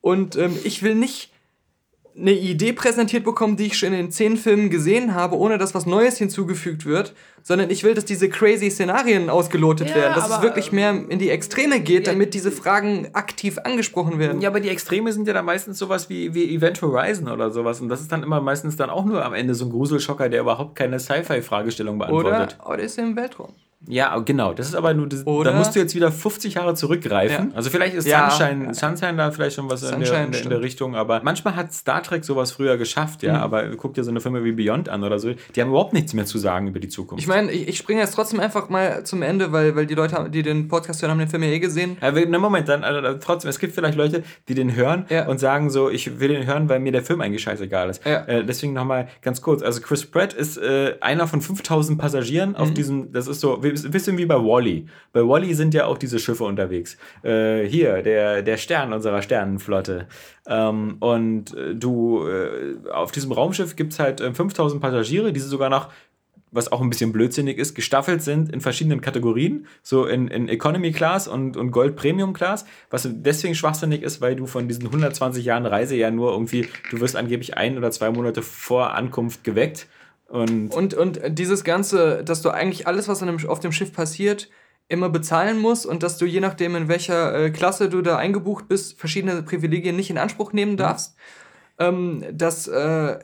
Und 0.00 0.36
ähm, 0.36 0.54
ich 0.64 0.82
will 0.82 0.96
nicht 0.96 1.30
eine 2.16 2.32
Idee 2.32 2.72
präsentiert 2.72 3.24
bekommen, 3.24 3.56
die 3.56 3.66
ich 3.66 3.78
schon 3.78 3.88
in 3.88 3.94
den 3.94 4.10
zehn 4.10 4.36
Filmen 4.36 4.70
gesehen 4.70 5.14
habe, 5.14 5.36
ohne 5.36 5.58
dass 5.58 5.74
was 5.74 5.84
Neues 5.84 6.16
hinzugefügt 6.16 6.86
wird, 6.86 7.12
sondern 7.42 7.70
ich 7.70 7.82
will, 7.82 7.94
dass 7.94 8.04
diese 8.04 8.28
crazy 8.28 8.70
Szenarien 8.70 9.28
ausgelotet 9.28 9.90
Ja, 9.90 9.96
werden, 9.96 10.14
dass 10.14 10.26
es 10.26 10.32
aber, 10.32 10.44
wirklich 10.44 10.70
mehr 10.70 10.90
in 11.08 11.18
die 11.18 11.30
Extreme 11.30 11.80
geht, 11.80 12.06
damit 12.06 12.34
diese 12.34 12.52
Fragen 12.52 13.08
aktiv 13.14 13.58
angesprochen 13.58 14.18
werden. 14.18 14.40
Ja, 14.40 14.48
aber 14.48 14.60
die 14.60 14.68
Extreme 14.68 15.12
sind 15.12 15.26
ja 15.26 15.34
dann 15.34 15.44
meistens 15.44 15.78
sowas 15.78 16.08
wie, 16.08 16.34
wie 16.34 16.54
Event 16.54 16.80
Horizon 16.80 17.28
oder 17.28 17.50
sowas. 17.50 17.80
Und 17.80 17.88
das 17.88 18.00
ist 18.00 18.12
dann 18.12 18.22
immer 18.22 18.40
meistens 18.40 18.76
dann 18.76 18.90
auch 18.90 19.04
nur 19.04 19.24
am 19.24 19.34
Ende 19.34 19.54
so 19.54 19.64
ein 19.64 19.70
Gruselschocker, 19.70 20.28
der 20.28 20.42
überhaupt 20.42 20.76
keine 20.76 21.00
Sci-Fi-Fragestellung 21.00 21.98
beantwortet. 21.98 22.56
Oder 22.60 22.70
Odyssey 22.70 23.02
im 23.02 23.16
Weltraum. 23.16 23.54
Ja, 23.88 24.16
genau. 24.18 24.52
Das 24.54 24.68
ist 24.68 24.74
aber 24.74 24.94
nur, 24.94 25.08
das, 25.08 25.24
da 25.24 25.52
musst 25.52 25.74
du 25.74 25.78
jetzt 25.80 25.94
wieder 25.94 26.10
50 26.10 26.54
Jahre 26.54 26.74
zurückgreifen. 26.74 27.50
Ja. 27.50 27.56
Also 27.56 27.70
vielleicht 27.70 27.94
ist 27.94 28.06
Ja. 28.06 28.30
Sunshine, 28.30 28.74
Sunshine 28.74 29.16
da 29.16 29.30
vielleicht 29.30 29.56
schon 29.56 29.68
was 29.70 29.82
in 29.82 30.00
der, 30.00 30.24
in, 30.26 30.32
der, 30.48 30.60
Richtung, 30.60 30.94
aber 30.96 31.20
manchmal 31.22 31.56
hat 31.56 31.72
Star 31.72 32.02
Trek 32.02 32.24
sowas 32.24 32.52
früher 32.52 32.76
geschafft, 32.76 33.22
ja. 33.22 33.34
Mhm. 33.34 33.38
Aber 33.42 33.68
guck 33.76 33.94
dir 33.94 34.04
so 34.04 34.10
eine 34.10 34.20
Filme 34.20 34.44
wie 34.44 34.52
Beyond 34.52 34.88
an 34.88 35.02
oder 35.04 35.18
so, 35.18 35.32
die 35.54 35.60
haben 35.60 35.68
überhaupt 35.68 35.92
nichts 35.92 36.14
mehr 36.14 36.24
zu 36.26 36.38
sagen 36.38 36.68
über 36.68 36.80
die 36.80 36.88
Zukunft. 36.88 37.22
Ich 37.22 37.28
meine, 37.28 37.50
ich, 37.52 37.68
ich 37.68 37.78
springe 37.78 38.00
jetzt 38.00 38.14
trotzdem 38.14 38.40
einfach 38.40 38.68
mal 38.68 39.04
zum 39.04 39.22
Ende, 39.22 39.52
weil, 39.52 39.76
weil 39.76 39.86
die 39.86 39.94
Leute, 39.94 40.28
die 40.30 40.42
den 40.42 40.68
Podcast 40.68 41.02
hören, 41.02 41.10
haben 41.10 41.18
den 41.18 41.28
Film 41.28 41.42
ja 41.42 41.50
eh 41.50 41.58
gesehen. 41.58 41.96
Ja, 42.00 42.12
na 42.28 42.38
Moment, 42.38 42.68
dann 42.68 42.84
also, 42.84 43.18
trotzdem, 43.20 43.48
es 43.50 43.58
gibt 43.58 43.74
vielleicht 43.74 43.96
Leute, 43.96 44.22
die 44.48 44.54
den 44.54 44.74
hören 44.74 45.06
Ja. 45.08 45.26
und 45.26 45.38
sagen 45.38 45.70
so, 45.70 45.90
ich 45.90 46.20
will 46.20 46.28
den 46.28 46.46
hören, 46.46 46.68
weil 46.68 46.80
mir 46.80 46.92
der 46.92 47.02
Film 47.02 47.20
eigentlich 47.20 47.42
scheißegal 47.42 47.90
ist. 47.90 48.04
Äh, 48.06 48.44
deswegen 48.44 48.72
nochmal 48.72 49.08
ganz 49.22 49.40
kurz. 49.42 49.62
Also 49.62 49.80
Chris 49.80 50.06
Pratt 50.06 50.32
ist 50.32 50.56
äh, 50.56 50.94
einer 51.00 51.26
von 51.26 51.40
5000 51.40 51.98
Passagieren 51.98 52.56
auf 52.56 52.70
Mhm. 52.70 52.74
diesem, 52.74 53.12
das 53.12 53.26
ist 53.26 53.40
so, 53.40 53.62
ein 53.82 53.90
bisschen 53.90 54.18
wie 54.18 54.26
bei 54.26 54.36
Wally. 54.36 54.86
Bei 55.12 55.26
Wally 55.26 55.54
sind 55.54 55.74
ja 55.74 55.86
auch 55.86 55.98
diese 55.98 56.18
Schiffe 56.18 56.44
unterwegs. 56.44 56.96
Äh, 57.22 57.64
hier, 57.64 58.02
der, 58.02 58.42
der 58.42 58.56
Stern 58.56 58.92
unserer 58.92 59.22
Sternenflotte. 59.22 60.06
Ähm, 60.46 60.96
und 61.00 61.56
äh, 61.56 61.74
du, 61.74 62.26
äh, 62.28 62.90
auf 62.90 63.12
diesem 63.12 63.32
Raumschiff 63.32 63.76
gibt 63.76 63.94
es 63.94 63.98
halt 63.98 64.20
äh, 64.20 64.32
5000 64.32 64.80
Passagiere, 64.80 65.32
die 65.32 65.40
sie 65.40 65.48
sogar 65.48 65.70
noch 65.70 65.88
was 66.54 66.70
auch 66.70 66.80
ein 66.80 66.88
bisschen 66.88 67.12
blödsinnig 67.12 67.58
ist, 67.58 67.74
gestaffelt 67.74 68.22
sind 68.22 68.50
in 68.52 68.60
verschiedenen 68.60 69.00
Kategorien, 69.00 69.66
so 69.82 70.06
in, 70.06 70.28
in 70.28 70.48
Economy 70.48 70.92
Class 70.92 71.26
und, 71.26 71.56
und 71.56 71.72
Gold 71.72 71.96
Premium 71.96 72.32
Class, 72.32 72.64
was 72.90 73.08
deswegen 73.10 73.56
schwachsinnig 73.56 74.02
ist, 74.02 74.20
weil 74.20 74.36
du 74.36 74.46
von 74.46 74.68
diesen 74.68 74.86
120 74.86 75.44
Jahren 75.44 75.66
Reise 75.66 75.96
ja 75.96 76.12
nur 76.12 76.30
irgendwie, 76.30 76.68
du 76.90 77.00
wirst 77.00 77.16
angeblich 77.16 77.56
ein 77.56 77.76
oder 77.76 77.90
zwei 77.90 78.10
Monate 78.10 78.40
vor 78.40 78.94
Ankunft 78.94 79.42
geweckt. 79.42 79.88
Und, 80.28 80.74
und, 80.74 80.94
und 80.94 81.20
dieses 81.28 81.64
Ganze, 81.64 82.24
dass 82.24 82.42
du 82.42 82.50
eigentlich 82.50 82.86
alles, 82.86 83.08
was 83.08 83.22
auf 83.22 83.60
dem 83.60 83.72
Schiff 83.72 83.92
passiert, 83.92 84.48
immer 84.88 85.08
bezahlen 85.08 85.58
musst 85.58 85.86
und 85.86 86.02
dass 86.02 86.18
du 86.18 86.26
je 86.26 86.40
nachdem, 86.40 86.76
in 86.76 86.88
welcher 86.88 87.34
äh, 87.34 87.50
Klasse 87.50 87.88
du 87.88 88.02
da 88.02 88.16
eingebucht 88.16 88.68
bist, 88.68 88.98
verschiedene 88.98 89.42
Privilegien 89.42 89.96
nicht 89.96 90.10
in 90.10 90.18
Anspruch 90.18 90.52
nehmen 90.52 90.72
mhm. 90.72 90.76
darfst. 90.78 91.16
Mhm. 91.16 91.22
Ähm, 91.76 92.24
dass 92.32 92.68
äh, 92.68 93.18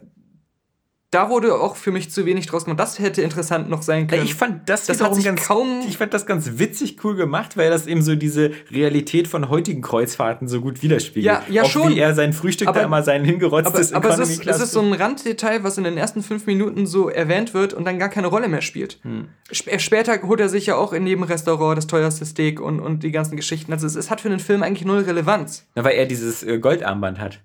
da 1.10 1.28
wurde 1.28 1.56
auch 1.56 1.74
für 1.74 1.90
mich 1.90 2.12
zu 2.12 2.24
wenig 2.24 2.46
draus 2.46 2.64
gemacht. 2.64 2.78
Das 2.78 3.00
hätte 3.00 3.20
interessant 3.22 3.68
noch 3.68 3.82
sein 3.82 4.06
können. 4.06 4.22
Ich 4.22 4.36
fand 4.36 4.68
das, 4.68 4.86
das 4.86 5.02
hat 5.02 5.12
sich 5.16 5.24
ganz, 5.24 5.44
kaum 5.44 5.82
ich 5.88 5.98
fand 5.98 6.14
das 6.14 6.24
ganz 6.24 6.58
witzig 6.58 7.02
cool 7.02 7.16
gemacht, 7.16 7.56
weil 7.56 7.68
das 7.68 7.88
eben 7.88 8.00
so 8.02 8.14
diese 8.14 8.52
Realität 8.70 9.26
von 9.26 9.48
heutigen 9.48 9.82
Kreuzfahrten 9.82 10.46
so 10.46 10.60
gut 10.60 10.82
widerspiegelt. 10.82 11.24
Ja, 11.24 11.42
ja 11.48 11.62
auch 11.64 11.70
schon. 11.70 11.90
Wie 11.90 11.98
er 11.98 12.14
sein 12.14 12.32
Frühstück 12.32 12.68
aber, 12.68 12.78
da 12.78 12.86
immer 12.86 13.02
sein 13.02 13.24
hingerotztes 13.24 13.92
Aber, 13.92 14.12
aber 14.12 14.22
es, 14.22 14.30
ist, 14.30 14.46
es 14.46 14.60
ist 14.60 14.70
so 14.70 14.80
ein 14.80 14.92
Randdetail, 14.92 15.64
was 15.64 15.78
in 15.78 15.84
den 15.84 15.96
ersten 15.96 16.22
fünf 16.22 16.46
Minuten 16.46 16.86
so 16.86 17.08
erwähnt 17.08 17.54
wird 17.54 17.74
und 17.74 17.84
dann 17.84 17.98
gar 17.98 18.08
keine 18.08 18.28
Rolle 18.28 18.46
mehr 18.46 18.62
spielt. 18.62 19.00
Hm. 19.02 19.28
Später 19.50 20.22
holt 20.22 20.38
er 20.38 20.48
sich 20.48 20.66
ja 20.66 20.76
auch 20.76 20.92
in 20.92 21.08
jedem 21.08 21.24
Restaurant 21.24 21.76
das 21.76 21.88
teuerste 21.88 22.24
Steak 22.24 22.60
und, 22.60 22.78
und 22.78 23.02
die 23.02 23.10
ganzen 23.10 23.34
Geschichten. 23.34 23.72
Also 23.72 23.88
es, 23.88 23.96
es 23.96 24.10
hat 24.10 24.20
für 24.20 24.28
den 24.28 24.38
Film 24.38 24.62
eigentlich 24.62 24.84
null 24.84 25.00
Relevanz. 25.00 25.66
Na, 25.74 25.82
weil 25.82 25.96
er 25.96 26.06
dieses 26.06 26.44
äh, 26.44 26.60
Goldarmband 26.60 27.18
hat. 27.18 27.40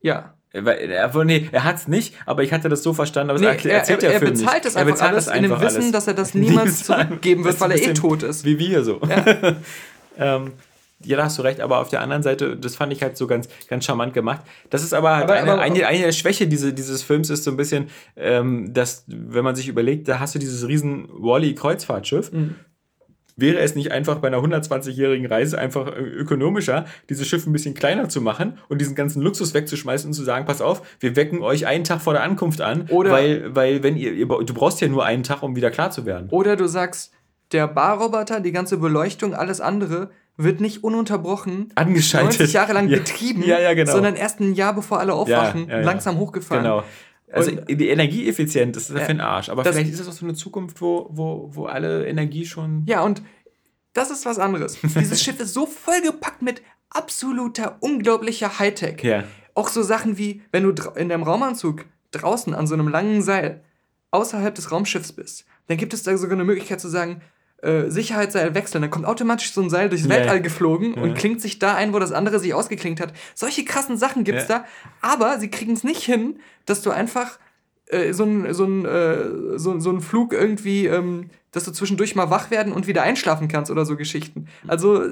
Ja. 0.00 0.34
Er, 0.52 1.24
nee, 1.24 1.48
er 1.50 1.64
hat 1.64 1.76
es 1.76 1.88
nicht, 1.88 2.14
aber 2.26 2.42
ich 2.42 2.52
hatte 2.52 2.68
das 2.68 2.82
so 2.82 2.92
verstanden, 2.92 3.30
aber 3.30 3.40
nee, 3.40 3.46
er, 3.46 3.52
erzählt 3.52 4.02
er, 4.02 4.12
er, 4.12 4.18
Film 4.18 4.32
bezahlt 4.32 4.64
nicht. 4.64 4.66
Das 4.66 4.76
einfach 4.76 5.00
alles 5.00 5.24
das 5.26 5.36
in 5.36 5.42
dem 5.44 5.60
Wissen, 5.60 5.76
alles. 5.76 5.92
dass 5.92 6.06
er 6.06 6.14
das 6.14 6.34
niemals 6.34 6.84
zurückgeben 6.84 7.44
wird, 7.44 7.58
weil 7.60 7.70
er 7.72 7.82
eh 7.82 7.94
tot 7.94 8.22
ist. 8.22 8.44
Wie 8.44 8.58
wir 8.58 8.84
so. 8.84 9.00
Ja. 9.08 9.56
ähm, 10.18 10.52
ja, 11.04 11.16
da 11.16 11.24
hast 11.24 11.38
du 11.38 11.42
recht, 11.42 11.60
aber 11.60 11.80
auf 11.80 11.88
der 11.88 12.00
anderen 12.00 12.22
Seite, 12.22 12.56
das 12.56 12.76
fand 12.76 12.92
ich 12.92 13.02
halt 13.02 13.16
so 13.16 13.26
ganz, 13.26 13.48
ganz 13.66 13.84
charmant 13.84 14.14
gemacht. 14.14 14.42
Das 14.70 14.84
ist 14.84 14.92
aber, 14.92 15.16
halt 15.16 15.24
aber, 15.24 15.34
eine, 15.34 15.52
aber 15.52 15.62
eine, 15.62 15.86
eine 15.86 16.04
der 16.04 16.12
Schwäche 16.12 16.46
diese, 16.46 16.72
dieses 16.72 17.02
Films 17.02 17.30
ist 17.30 17.44
so 17.44 17.50
ein 17.50 17.56
bisschen, 17.56 17.88
ähm, 18.16 18.72
dass, 18.72 19.04
wenn 19.08 19.42
man 19.42 19.56
sich 19.56 19.68
überlegt, 19.68 20.06
da 20.06 20.20
hast 20.20 20.34
du 20.34 20.38
dieses 20.38 20.68
riesen 20.68 21.08
Wally-Kreuzfahrtschiff. 21.10 22.30
Mhm 22.32 22.56
Wäre 23.36 23.58
es 23.58 23.74
nicht 23.74 23.92
einfach 23.92 24.18
bei 24.18 24.28
einer 24.28 24.38
120-jährigen 24.38 25.26
Reise 25.26 25.58
einfach 25.58 25.88
äh, 25.88 26.00
ökonomischer, 26.00 26.86
dieses 27.08 27.26
Schiff 27.26 27.46
ein 27.46 27.52
bisschen 27.52 27.74
kleiner 27.74 28.08
zu 28.08 28.20
machen 28.20 28.58
und 28.68 28.80
diesen 28.80 28.94
ganzen 28.94 29.22
Luxus 29.22 29.54
wegzuschmeißen 29.54 30.08
und 30.08 30.14
zu 30.14 30.22
sagen, 30.22 30.44
pass 30.44 30.60
auf, 30.60 30.82
wir 31.00 31.16
wecken 31.16 31.42
euch 31.42 31.66
einen 31.66 31.84
Tag 31.84 32.00
vor 32.00 32.12
der 32.12 32.22
Ankunft 32.22 32.60
an, 32.60 32.88
Oder 32.90 33.10
weil, 33.10 33.54
weil 33.54 33.82
wenn 33.82 33.96
ihr, 33.96 34.12
ihr, 34.12 34.26
du 34.26 34.54
brauchst 34.54 34.80
ja 34.80 34.88
nur 34.88 35.04
einen 35.04 35.22
Tag, 35.22 35.42
um 35.42 35.56
wieder 35.56 35.70
klar 35.70 35.90
zu 35.90 36.06
werden. 36.06 36.28
Oder 36.30 36.56
du 36.56 36.66
sagst, 36.66 37.12
der 37.52 37.68
Barroboter, 37.68 38.40
die 38.40 38.52
ganze 38.52 38.78
Beleuchtung, 38.78 39.34
alles 39.34 39.60
andere 39.60 40.10
wird 40.36 40.60
nicht 40.60 40.82
ununterbrochen 40.82 41.72
angeschaltet 41.74 42.40
90 42.40 42.52
Jahre 42.54 42.72
lang 42.72 42.88
ja. 42.88 42.98
betrieben, 42.98 43.42
ja, 43.44 43.60
ja, 43.60 43.74
genau. 43.74 43.92
sondern 43.92 44.16
erst 44.16 44.40
ein 44.40 44.54
Jahr 44.54 44.74
bevor 44.74 44.98
alle 44.98 45.12
aufwachen, 45.12 45.68
langsam 45.68 46.18
hochgefahren. 46.18 46.64
Genau. 46.64 46.84
Also 47.32 47.50
die 47.50 47.88
Energieeffizienz 47.88 48.76
ist 48.76 48.90
dafür 48.90 49.02
ja, 49.02 49.08
ein 49.08 49.20
Arsch. 49.20 49.48
Aber 49.48 49.64
vielleicht 49.64 49.90
ist 49.90 50.00
es 50.00 50.08
auch 50.08 50.12
so 50.12 50.26
eine 50.26 50.34
Zukunft, 50.34 50.80
wo, 50.80 51.08
wo, 51.10 51.50
wo 51.52 51.66
alle 51.66 52.06
Energie 52.06 52.44
schon. 52.46 52.84
Ja, 52.86 53.02
und 53.02 53.22
das 53.94 54.10
ist 54.10 54.26
was 54.26 54.38
anderes. 54.38 54.78
Dieses 54.82 55.22
Schiff 55.22 55.40
ist 55.40 55.54
so 55.54 55.66
vollgepackt 55.66 56.42
mit 56.42 56.62
absoluter, 56.90 57.76
unglaublicher 57.80 58.58
Hightech. 58.58 59.02
Ja. 59.02 59.24
Auch 59.54 59.68
so 59.68 59.82
Sachen 59.82 60.18
wie, 60.18 60.42
wenn 60.50 60.62
du 60.62 60.70
in 60.94 61.08
deinem 61.08 61.22
Raumanzug 61.22 61.86
draußen 62.10 62.54
an 62.54 62.66
so 62.66 62.74
einem 62.74 62.88
langen 62.88 63.22
Seil 63.22 63.62
außerhalb 64.10 64.54
des 64.54 64.70
Raumschiffs 64.70 65.12
bist, 65.12 65.46
dann 65.66 65.78
gibt 65.78 65.94
es 65.94 66.02
da 66.02 66.16
sogar 66.16 66.36
eine 66.36 66.44
Möglichkeit 66.44 66.80
zu 66.80 66.88
sagen, 66.88 67.22
äh, 67.62 67.88
Sicherheitsseil 67.88 68.54
wechseln. 68.54 68.82
Dann 68.82 68.90
kommt 68.90 69.06
automatisch 69.06 69.52
so 69.52 69.62
ein 69.62 69.70
Seil 69.70 69.88
durchs 69.88 70.04
yeah. 70.04 70.16
Weltall 70.16 70.42
geflogen 70.42 70.94
ja. 70.94 71.02
und 71.02 71.14
klingt 71.14 71.40
sich 71.40 71.58
da 71.58 71.74
ein, 71.74 71.92
wo 71.92 71.98
das 71.98 72.12
andere 72.12 72.38
sich 72.38 72.54
ausgeklinkt 72.54 73.00
hat. 73.00 73.12
Solche 73.34 73.64
krassen 73.64 73.96
Sachen 73.96 74.24
gibt's 74.24 74.48
ja. 74.48 74.58
da, 74.58 74.64
aber 75.00 75.38
sie 75.38 75.48
kriegen 75.48 75.72
es 75.72 75.84
nicht 75.84 76.02
hin, 76.02 76.40
dass 76.66 76.82
du 76.82 76.90
einfach 76.90 77.38
äh, 77.86 78.12
so 78.12 78.24
ein 78.24 78.52
so 78.52 78.64
ein, 78.64 78.84
äh, 78.84 79.58
so, 79.58 79.78
so 79.78 79.90
ein 79.90 80.00
Flug 80.00 80.32
irgendwie, 80.32 80.86
ähm, 80.86 81.30
dass 81.52 81.64
du 81.64 81.70
zwischendurch 81.70 82.14
mal 82.14 82.30
wach 82.30 82.50
werden 82.50 82.72
und 82.72 82.86
wieder 82.86 83.02
einschlafen 83.02 83.48
kannst 83.48 83.70
oder 83.70 83.84
so 83.84 83.96
Geschichten. 83.96 84.48
Also 84.66 85.04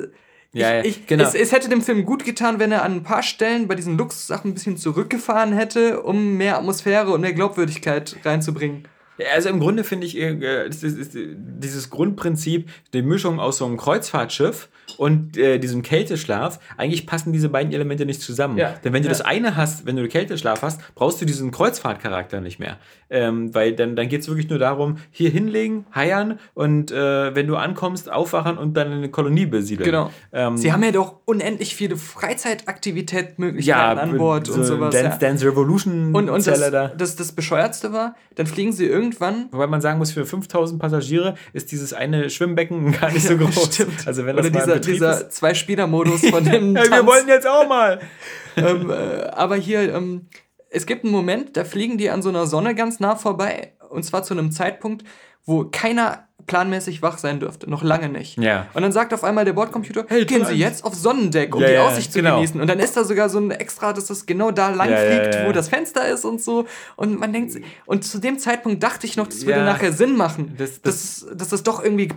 ja, 0.52 0.82
ich, 0.82 0.96
ja, 0.96 1.02
genau. 1.06 1.24
es, 1.24 1.34
es, 1.34 1.52
hätte 1.52 1.68
dem 1.68 1.80
Film 1.80 2.04
gut 2.04 2.24
getan, 2.24 2.58
wenn 2.58 2.72
er 2.72 2.82
an 2.82 2.94
ein 2.94 3.02
paar 3.04 3.22
Stellen 3.22 3.68
bei 3.68 3.76
diesen 3.76 3.96
Lux-Sachen 3.96 4.50
ein 4.50 4.54
bisschen 4.54 4.76
zurückgefahren 4.76 5.52
hätte, 5.52 6.02
um 6.02 6.36
mehr 6.36 6.58
Atmosphäre 6.58 7.12
und 7.12 7.20
mehr 7.20 7.32
Glaubwürdigkeit 7.32 8.16
reinzubringen. 8.24 8.88
Also 9.34 9.48
im 9.48 9.60
Grunde 9.60 9.84
finde 9.84 10.06
ich 10.06 10.16
äh, 10.18 10.68
dieses 10.70 11.90
Grundprinzip, 11.90 12.68
die 12.92 13.02
Mischung 13.02 13.40
aus 13.40 13.58
so 13.58 13.66
einem 13.66 13.76
Kreuzfahrtschiff 13.76 14.68
und 14.98 15.36
äh, 15.36 15.58
diesem 15.58 15.82
Kälteschlaf, 15.82 16.60
eigentlich 16.76 17.06
passen 17.06 17.32
diese 17.32 17.48
beiden 17.48 17.72
Elemente 17.72 18.06
nicht 18.06 18.20
zusammen. 18.20 18.58
Ja. 18.58 18.74
Denn 18.84 18.92
wenn 18.92 19.02
du 19.02 19.08
ja. 19.08 19.10
das 19.10 19.20
eine 19.20 19.56
hast, 19.56 19.86
wenn 19.86 19.96
du 19.96 20.06
Kälteschlaf 20.08 20.62
hast, 20.62 20.80
brauchst 20.94 21.20
du 21.20 21.24
diesen 21.24 21.50
Kreuzfahrtcharakter 21.50 22.40
nicht 22.40 22.58
mehr. 22.58 22.78
Ähm, 23.08 23.54
weil 23.54 23.74
dann, 23.74 23.96
dann 23.96 24.08
geht 24.08 24.20
es 24.20 24.28
wirklich 24.28 24.48
nur 24.48 24.58
darum, 24.58 24.98
hier 25.10 25.30
hinlegen, 25.30 25.86
heiern 25.94 26.38
und 26.54 26.92
äh, 26.92 27.34
wenn 27.34 27.46
du 27.46 27.56
ankommst, 27.56 28.10
aufwachen 28.10 28.56
und 28.56 28.76
dann 28.76 28.92
eine 28.92 29.08
Kolonie 29.08 29.46
besiedeln. 29.46 29.86
Genau. 29.86 30.10
Ähm, 30.32 30.56
Sie 30.56 30.72
haben 30.72 30.82
ja 30.82 30.92
doch 30.92 31.16
unendlich 31.24 31.74
viele 31.74 31.96
Freizeitaktivitätsmöglichkeiten 31.96 33.96
ja, 33.96 34.02
an 34.02 34.16
Bord 34.16 34.46
so 34.46 34.54
und 34.54 34.64
sowas. 34.64 34.94
Dance, 34.94 35.10
ja. 35.10 35.16
Dance 35.16 35.46
Revolution 35.46 36.14
und, 36.14 36.30
und 36.30 36.46
das, 36.46 36.70
da. 36.70 36.88
Das, 36.88 37.16
das 37.16 37.32
Bescheuertste 37.32 37.92
war, 37.92 38.14
dann 38.36 38.46
fliegen 38.46 38.72
sie 38.72 38.86
irgendwann. 38.86 39.48
Wobei 39.50 39.66
man 39.66 39.80
sagen 39.80 39.98
muss, 39.98 40.12
für 40.12 40.24
5000 40.24 40.80
Passagiere 40.80 41.34
ist 41.52 41.72
dieses 41.72 41.92
eine 41.92 42.30
Schwimmbecken 42.30 42.92
gar 43.00 43.10
nicht 43.10 43.26
so 43.26 43.36
groß. 43.36 43.74
Stimmt. 43.74 44.06
Also 44.06 44.26
wenn 44.26 44.36
das 44.36 44.46
Oder 44.46 44.58
dieser, 44.58 44.79
dieser 44.80 45.30
Zwei-Spieler-Modus 45.30 46.28
von 46.28 46.44
dem. 46.50 46.76
ja, 46.76 46.84
wir 46.84 47.06
wollen 47.06 47.28
jetzt 47.28 47.46
auch 47.46 47.68
mal! 47.68 48.00
ähm, 48.56 48.90
äh, 48.90 49.24
aber 49.32 49.56
hier, 49.56 49.94
ähm, 49.94 50.26
es 50.70 50.86
gibt 50.86 51.04
einen 51.04 51.12
Moment, 51.12 51.56
da 51.56 51.64
fliegen 51.64 51.98
die 51.98 52.10
an 52.10 52.22
so 52.22 52.28
einer 52.28 52.46
Sonne 52.46 52.74
ganz 52.74 53.00
nah 53.00 53.16
vorbei. 53.16 53.72
Und 53.90 54.04
zwar 54.04 54.22
zu 54.22 54.34
einem 54.34 54.52
Zeitpunkt, 54.52 55.04
wo 55.44 55.64
keiner 55.64 56.28
planmäßig 56.46 57.02
wach 57.02 57.18
sein 57.18 57.38
dürfte. 57.40 57.70
Noch 57.70 57.82
lange 57.82 58.08
nicht. 58.08 58.36
Ja. 58.38 58.66
Und 58.74 58.82
dann 58.82 58.92
sagt 58.92 59.14
auf 59.14 59.24
einmal 59.24 59.44
der 59.44 59.52
Bordcomputer, 59.52 60.06
hey, 60.08 60.24
gehen 60.24 60.44
Sie 60.44 60.54
jetzt 60.54 60.84
aufs 60.84 61.02
Sonnendeck, 61.02 61.54
um 61.54 61.62
ja, 61.62 61.68
die 61.68 61.74
ja, 61.74 61.86
Aussicht 61.86 62.12
zu 62.12 62.18
genau. 62.18 62.36
genießen. 62.36 62.60
Und 62.60 62.66
dann 62.66 62.80
ist 62.80 62.96
da 62.96 63.04
sogar 63.04 63.28
so 63.28 63.38
ein 63.38 63.50
extra, 63.50 63.92
dass 63.92 64.06
das 64.06 64.26
genau 64.26 64.50
da 64.50 64.70
lang 64.70 64.88
fliegt, 64.88 65.46
wo 65.46 65.52
das 65.52 65.68
Fenster 65.68 66.08
ist 66.08 66.24
und 66.24 66.42
so. 66.42 66.66
Und 66.96 67.18
man 67.18 67.32
denkt, 67.32 67.56
und 67.86 68.04
zu 68.04 68.18
dem 68.18 68.38
Zeitpunkt 68.38 68.82
dachte 68.82 69.06
ich 69.06 69.16
noch, 69.16 69.28
das 69.28 69.46
würde 69.46 69.64
nachher 69.64 69.92
Sinn 69.92 70.16
machen. 70.16 70.54
Das, 70.58 70.82
das, 70.82 71.20
dass, 71.20 71.36
dass 71.36 71.48
das 71.50 71.62
doch 71.62 71.82
irgendwie 71.82 72.08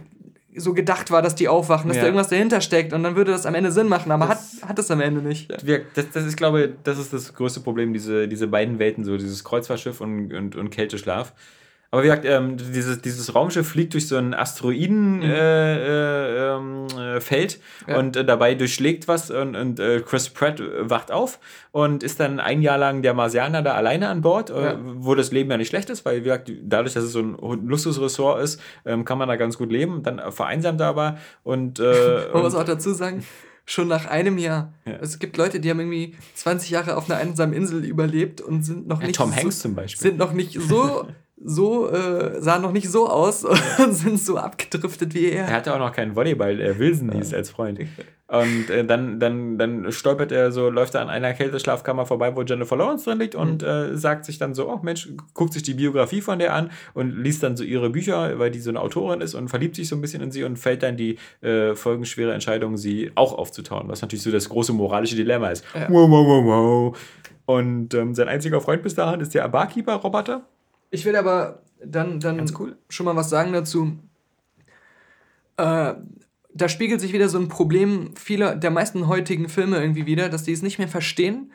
so 0.56 0.74
gedacht 0.74 1.12
war, 1.12 1.22
dass 1.22 1.36
die 1.36 1.48
aufwachen, 1.48 1.88
dass 1.88 1.98
ja. 1.98 2.04
da 2.04 2.08
irgendwas 2.08 2.30
dahinter 2.30 2.62
steckt 2.62 2.94
und 2.94 3.04
dann 3.04 3.16
würde 3.16 3.32
das 3.32 3.46
am 3.46 3.56
Ende 3.56 3.72
Sinn 3.72 3.88
machen, 3.88 4.12
aber 4.12 4.28
das, 4.28 4.62
hat, 4.62 4.70
hat 4.70 4.80
es 4.80 4.92
am 4.92 5.02
Ende 5.02 5.22
nicht. 5.22 5.52
Das, 5.52 5.63
das 6.13 6.26
ist, 6.26 6.38
glaube 6.38 6.63
ich, 6.63 6.70
das 6.84 7.00
ist 7.00 7.13
das 7.13 7.34
größte 7.34 7.60
Problem, 7.62 7.94
diese, 7.94 8.28
diese 8.28 8.48
beiden 8.48 8.80
Welten, 8.80 9.04
so 9.04 9.18
dieses 9.18 9.44
Kreuzfahrtschiff 9.44 10.02
und, 10.02 10.34
und, 10.34 10.56
und 10.56 10.70
Kälteschlaf. 10.70 11.34
Aber 11.93 12.01
wie 12.01 12.08
gesagt, 12.08 12.25
ähm, 12.25 12.58
dieses, 12.58 13.03
dieses 13.03 13.36
Raumschiff 13.36 13.67
fliegt 13.67 13.93
durch 13.93 14.08
so 14.08 14.17
ein 14.17 14.34
Asteroidenfeld 14.34 15.21
mhm. 15.21 16.97
äh, 16.97 17.13
äh, 17.13 17.45
äh, 17.45 17.47
ja. 17.88 17.97
und 17.99 18.15
äh, 18.15 18.25
dabei 18.25 18.56
durchschlägt 18.56 19.08
was 19.08 19.29
und, 19.29 19.56
und 19.56 19.79
äh, 19.79 20.01
Chris 20.01 20.29
Pratt 20.29 20.60
wacht 20.79 21.12
auf 21.12 21.39
und 21.69 22.01
ist 22.01 22.19
dann 22.19 22.39
ein 22.39 22.63
Jahr 22.63 22.79
lang 22.79 23.03
der 23.03 23.13
Marsianer 23.13 23.62
da 23.62 23.75
alleine 23.75 24.10
an 24.10 24.21
Bord, 24.21 24.49
äh, 24.49 24.60
ja. 24.60 24.79
wo 24.82 25.13
das 25.13 25.32
Leben 25.32 25.51
ja 25.51 25.58
nicht 25.58 25.67
schlecht 25.67 25.91
ist, 25.91 26.03
weil 26.03 26.21
wie 26.21 26.23
gesagt, 26.23 26.51
dadurch, 26.63 26.95
dass 26.95 27.03
es 27.03 27.12
so 27.12 27.19
ein 27.19 27.38
Luxusressort 27.67 28.41
ist, 28.41 28.60
ähm, 28.86 29.06
kann 29.06 29.19
man 29.19 29.27
da 29.27 29.36
ganz 29.36 29.60
gut 29.60 29.71
leben. 29.71 30.01
Dann 30.01 30.19
vereinsamt 30.32 30.82
er 30.82 30.88
aber 30.88 31.19
und. 31.43 31.77
man 32.34 32.41
muss 32.41 32.56
auch 32.56 32.63
dazu 32.63 32.91
sagen, 32.93 33.23
schon 33.65 33.88
nach 33.88 34.08
einem 34.08 34.39
Jahr. 34.39 34.73
Ja. 34.86 34.93
Es 34.93 35.19
gibt 35.19 35.38
Leute, 35.38 35.60
die 35.60 35.69
haben 35.69 35.79
irgendwie 35.79 36.15
20 36.34 36.71
Jahre 36.71 36.97
auf 36.97 37.08
einer 37.08 37.19
einsamen 37.19 37.53
Insel 37.53 37.86
überlebt 37.86 38.41
und 38.41 38.63
sind 38.63 38.88
noch 38.88 39.01
ja, 39.01 39.08
nicht. 39.08 39.15
Tom 39.15 39.29
so, 39.29 39.36
Hanks 39.36 39.60
zum 39.60 39.75
Beispiel. 39.75 40.01
Sind 40.01 40.17
noch 40.17 40.34
nicht 40.34 40.60
so 40.60 41.08
so, 41.43 41.89
äh, 41.89 42.41
sahen 42.41 42.62
noch 42.62 42.71
nicht 42.71 42.89
so 42.89 43.10
aus 43.10 43.45
und 43.77 43.93
sind 43.93 44.19
so 44.19 44.38
abgedriftet 44.38 45.13
wie 45.13 45.25
er. 45.25 45.45
Er 45.45 45.53
hatte 45.53 45.73
auch 45.73 45.79
noch 45.79 45.91
keinen 45.91 46.15
Volleyball, 46.15 46.58
der 46.58 46.79
Wilson 46.79 47.12
hieß 47.12 47.34
als 47.34 47.49
Freund. 47.49 47.79
Und 48.27 48.69
äh, 48.69 48.84
dann, 48.86 49.19
dann, 49.19 49.58
dann 49.58 49.91
stolpert 49.91 50.32
er 50.32 50.51
so, 50.51 50.69
läuft 50.69 50.95
er 50.95 51.01
an 51.01 51.10
einer 51.10 51.34
Kälteschlafkammer 51.34 52.06
vorbei, 52.06 52.36
wo 52.36 52.41
Jennifer 52.41 52.75
Lawrence 52.75 53.06
drin 53.06 53.19
liegt 53.19 53.36
und 53.36 53.62
mhm. 53.62 53.67
äh, 53.67 53.97
sagt 53.97 54.25
sich 54.25 54.39
dann 54.39 54.53
so, 54.53 54.69
oh 54.69 54.79
Mensch, 54.82 55.10
guckt 55.34 55.53
sich 55.53 55.63
die 55.63 55.73
Biografie 55.75 56.21
von 56.21 56.39
der 56.39 56.56
an 56.56 56.71
und 56.93 57.15
liest 57.15 57.43
dann 57.43 57.58
so 57.58 57.63
ihre 57.63 57.89
Bücher, 57.89 58.39
weil 58.39 58.49
die 58.49 58.60
so 58.60 58.69
eine 58.69 58.79
Autorin 58.79 59.21
ist 59.21 59.36
und 59.36 59.49
verliebt 59.49 59.75
sich 59.75 59.88
so 59.88 59.95
ein 59.95 60.01
bisschen 60.01 60.23
in 60.23 60.32
sie 60.32 60.43
und 60.43 60.58
fällt 60.58 60.82
dann 60.82 60.97
die 60.97 61.17
äh, 61.41 61.75
folgenschwere 61.75 62.34
Entscheidung, 62.34 62.77
sie 62.77 63.12
auch 63.15 63.38
aufzutauen, 63.38 63.88
was 63.88 64.01
natürlich 64.01 64.23
so 64.23 64.32
das 64.32 64.49
große 64.49 64.73
moralische 64.73 65.15
Dilemma 65.15 65.49
ist. 65.49 65.63
Ja. 65.75 65.89
Wow, 65.89 66.10
wow, 66.10 66.25
wow, 66.25 66.45
wow. 66.45 66.97
Und 67.45 67.93
ähm, 67.93 68.15
sein 68.15 68.29
einziger 68.29 68.62
Freund 68.62 68.84
bis 68.84 68.95
dahin 68.95 69.19
ist 69.19 69.34
der 69.34 69.47
Barkeeper-Roboter 69.49 70.43
ich 70.93 71.06
will 71.06 71.15
aber 71.15 71.63
dann, 71.84 72.19
dann 72.19 72.45
cool. 72.60 72.77
schon 72.88 73.08
mal 73.08 73.15
was 73.15 73.29
sagen 73.29 73.51
dazu. 73.51 73.97
Äh, 75.58 75.95
da 76.53 76.69
spiegelt 76.69 77.01
sich 77.01 77.13
wieder 77.13 77.29
so 77.29 77.39
ein 77.39 77.47
Problem 77.47 78.15
vieler 78.15 78.56
der 78.56 78.69
meisten 78.69 79.08
heutigen 79.08 79.49
Filme 79.49 79.82
irgendwie 79.82 80.06
wieder, 80.06 80.29
dass 80.29 80.43
die 80.43 80.51
es 80.51 80.62
nicht 80.62 80.77
mehr 80.77 80.88
verstehen. 80.88 81.51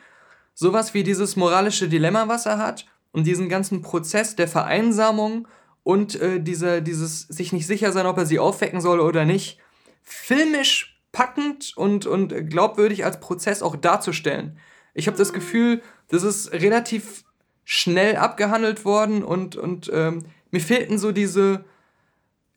Sowas 0.55 0.93
wie 0.93 1.05
dieses 1.05 1.37
moralische 1.37 1.89
Dilemma, 1.89 2.27
was 2.27 2.47
er 2.47 2.59
hat, 2.59 2.87
und 3.13 3.29
diesen 3.29 3.49
ganzen 3.49 3.81
Prozess 3.81 4.35
der 4.35 4.49
Vereinsamung 4.49 5.47
und 5.85 6.21
äh, 6.21 6.41
dieser, 6.41 6.81
dieses 6.81 7.21
sich 7.21 7.53
nicht 7.53 7.69
sicher 7.69 7.93
sein, 7.93 8.07
ob 8.07 8.19
er 8.19 8.27
sie 8.27 8.41
aufwecken 8.41 8.81
soll 8.81 8.99
oder 8.99 9.25
nicht, 9.25 9.61
filmisch 10.03 11.01
packend 11.13 11.75
und, 11.77 12.07
und 12.07 12.51
glaubwürdig 12.51 13.05
als 13.05 13.21
Prozess 13.21 13.63
auch 13.63 13.77
darzustellen. 13.77 14.59
Ich 14.95 15.07
habe 15.07 15.17
das 15.17 15.33
Gefühl, 15.33 15.81
das 16.09 16.25
ist 16.25 16.53
relativ 16.53 17.23
schnell 17.71 18.17
abgehandelt 18.17 18.87
worden 18.87 19.23
und, 19.23 19.55
und 19.57 19.91
ähm, 19.93 20.25
mir 20.51 20.61
fehlten 20.61 20.99
so 20.99 21.13
diese 21.13 21.67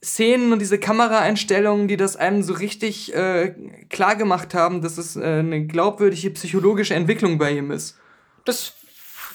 Szenen 0.02 0.54
und 0.54 0.60
diese 0.60 0.80
Kameraeinstellungen, 0.80 1.90
die 1.90 1.98
das 1.98 2.16
einem 2.16 2.44
so 2.44 2.54
richtig 2.54 3.14
äh, 3.14 3.54
klar 3.90 4.16
gemacht 4.16 4.54
haben, 4.54 4.82
dass 4.82 4.98
es 4.98 5.18
äh, 5.18 5.40
eine 5.40 5.68
glaubwürdige 5.68 6.30
psychologische 6.30 6.96
Entwicklung 6.96 7.38
bei 7.38 7.52
ihm 7.52 7.72
ist. 7.72 8.00
Das 8.46 8.72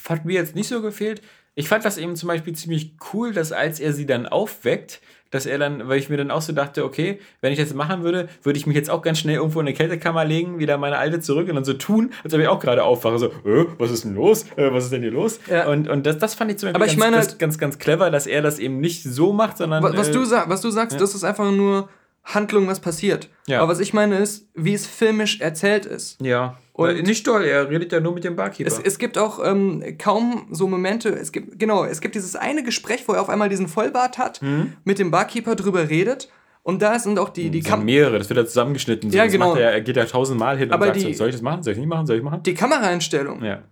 hat 0.09 0.25
mir 0.25 0.33
jetzt 0.33 0.55
nicht 0.55 0.69
so 0.69 0.81
gefehlt. 0.81 1.21
Ich 1.55 1.69
fand 1.69 1.85
das 1.85 1.99
eben 1.99 2.17
zum 2.17 2.29
Beispiel 2.29 2.55
ziemlich 2.55 2.95
cool, 3.13 3.35
dass 3.35 3.53
als 3.53 3.79
er 3.79 3.93
sie 3.93 4.07
dann 4.07 4.25
aufweckt, 4.25 5.03
dass 5.31 5.47
er 5.47 5.59
dann, 5.59 5.89
weil 5.89 5.99
ich 5.99 6.09
mir 6.09 6.17
dann 6.17 6.31
auch 6.31 6.43
so 6.43 6.53
dachte, 6.53 6.85
okay, 6.85 7.19
wenn 7.41 7.53
ich 7.53 7.59
das 7.59 7.75
machen 7.75 8.03
würde, 8.03 8.29
würde 8.43 8.59
ich 8.59 8.67
mich 8.67 8.77
jetzt 8.77 8.91
auch 8.91 9.03
ganz 9.03 9.19
schnell 9.19 9.37
irgendwo 9.37 9.61
in 9.61 9.67
eine 9.67 9.75
Kältekammer 9.75 10.25
legen, 10.25 10.59
wieder 10.59 10.79
meine 10.79 10.99
alte 10.99 11.21
zurück 11.21 11.49
und 11.49 11.55
dann 11.55 11.65
so 11.65 11.75
tun, 11.75 12.13
als 12.25 12.35
ob 12.35 12.41
ich 12.41 12.49
auch 12.49 12.61
gerade 12.61 12.85
aufwache, 12.85 13.19
so, 13.19 13.27
äh, 13.27 13.67
was 13.79 13.91
ist 13.91 14.05
denn 14.05 14.15
los? 14.15 14.47
Äh, 14.57 14.73
was 14.73 14.85
ist 14.85 14.93
denn 14.93 15.03
hier 15.03 15.11
los? 15.11 15.41
Ja. 15.51 15.69
Und, 15.69 15.89
und 15.89 16.07
das, 16.07 16.19
das 16.19 16.35
fand 16.35 16.51
ich 16.51 16.59
zum 16.59 16.69
Beispiel 16.69 16.83
Aber 16.83 16.87
ich 16.87 16.99
ganz, 16.99 17.11
meine, 17.11 17.17
ganz, 17.17 17.39
ganz, 17.39 17.59
ganz 17.59 17.79
clever, 17.79 18.11
dass 18.11 18.27
er 18.27 18.43
das 18.43 18.59
eben 18.59 18.81
nicht 18.81 19.03
so 19.03 19.33
macht, 19.33 19.59
sondern. 19.59 19.83
Was, 19.83 20.09
äh, 20.09 20.13
du, 20.13 20.21
was 20.21 20.61
du 20.61 20.71
sagst, 20.71 20.95
ja. 20.95 20.99
das 20.99 21.15
ist 21.15 21.25
einfach 21.25 21.51
nur 21.51 21.89
Handlung, 22.25 22.67
was 22.67 22.81
passiert. 22.81 23.29
Ja. 23.47 23.61
Aber 23.61 23.73
was 23.73 23.81
ich 23.81 23.95
meine 23.95 24.19
ist, 24.19 24.49
wie 24.55 24.75
es 24.75 24.87
filmisch 24.87 25.41
erzählt 25.41 25.87
ist. 25.87 26.21
Ja. 26.21 26.59
Und 26.77 27.07
nicht 27.07 27.25
toll, 27.25 27.45
er 27.45 27.71
redet 27.71 27.91
ja 27.91 28.01
nur 28.01 28.13
mit 28.13 28.23
dem 28.23 28.37
Barkeeper. 28.37 28.69
Es, 28.69 28.79
es 28.79 28.99
gibt 28.99 29.17
auch 29.17 29.43
ähm, 29.43 29.83
kaum 29.97 30.47
so 30.51 30.69
Momente, 30.69 31.09
es 31.09 31.33
gibt, 31.33 31.59
genau, 31.59 31.87
es 31.87 32.03
gibt 32.03 32.15
dieses 32.15 32.37
eine 32.37 32.63
Gespräch, 32.63 33.09
wo 33.09 33.15
er 33.15 33.23
auf 33.23 33.31
einmal 33.31 33.49
diesen 33.49 33.67
Vollbart 33.67 34.19
hat, 34.19 34.43
mhm. 34.43 34.75
mit 34.85 34.99
dem 34.99 35.11
Barkeeper 35.11 35.57
drüber 35.57 35.89
redet. 35.89 36.29
Und 36.63 36.83
da 36.83 36.99
sind 36.99 37.19
auch 37.19 37.31
die, 37.31 37.49
die 37.49 37.61
das 37.61 37.71
sind 37.71 37.85
mehrere, 37.85 38.19
das 38.19 38.29
wird 38.29 38.39
ja 38.39 38.45
zusammengeschnitten. 38.45 39.11
So. 39.11 39.17
Ja, 39.17 39.27
genau. 39.27 39.55
Er, 39.55 39.73
er, 39.73 39.81
geht 39.81 39.97
ja 39.97 40.05
tausendmal 40.05 40.59
hin 40.59 40.71
Aber 40.71 40.87
und 40.87 40.95
sagt 40.95 41.07
die, 41.07 41.15
so, 41.15 41.19
soll 41.19 41.29
ich 41.29 41.35
das 41.37 41.41
machen, 41.41 41.63
soll 41.63 41.73
ich 41.73 41.79
nicht 41.79 41.89
machen, 41.89 42.07
soll 42.07 42.17
ich 42.17 42.23
machen? 42.23 42.43
Die 42.43 42.55
Kameraeinstellung. 42.55 43.43
Ja. 43.43 43.63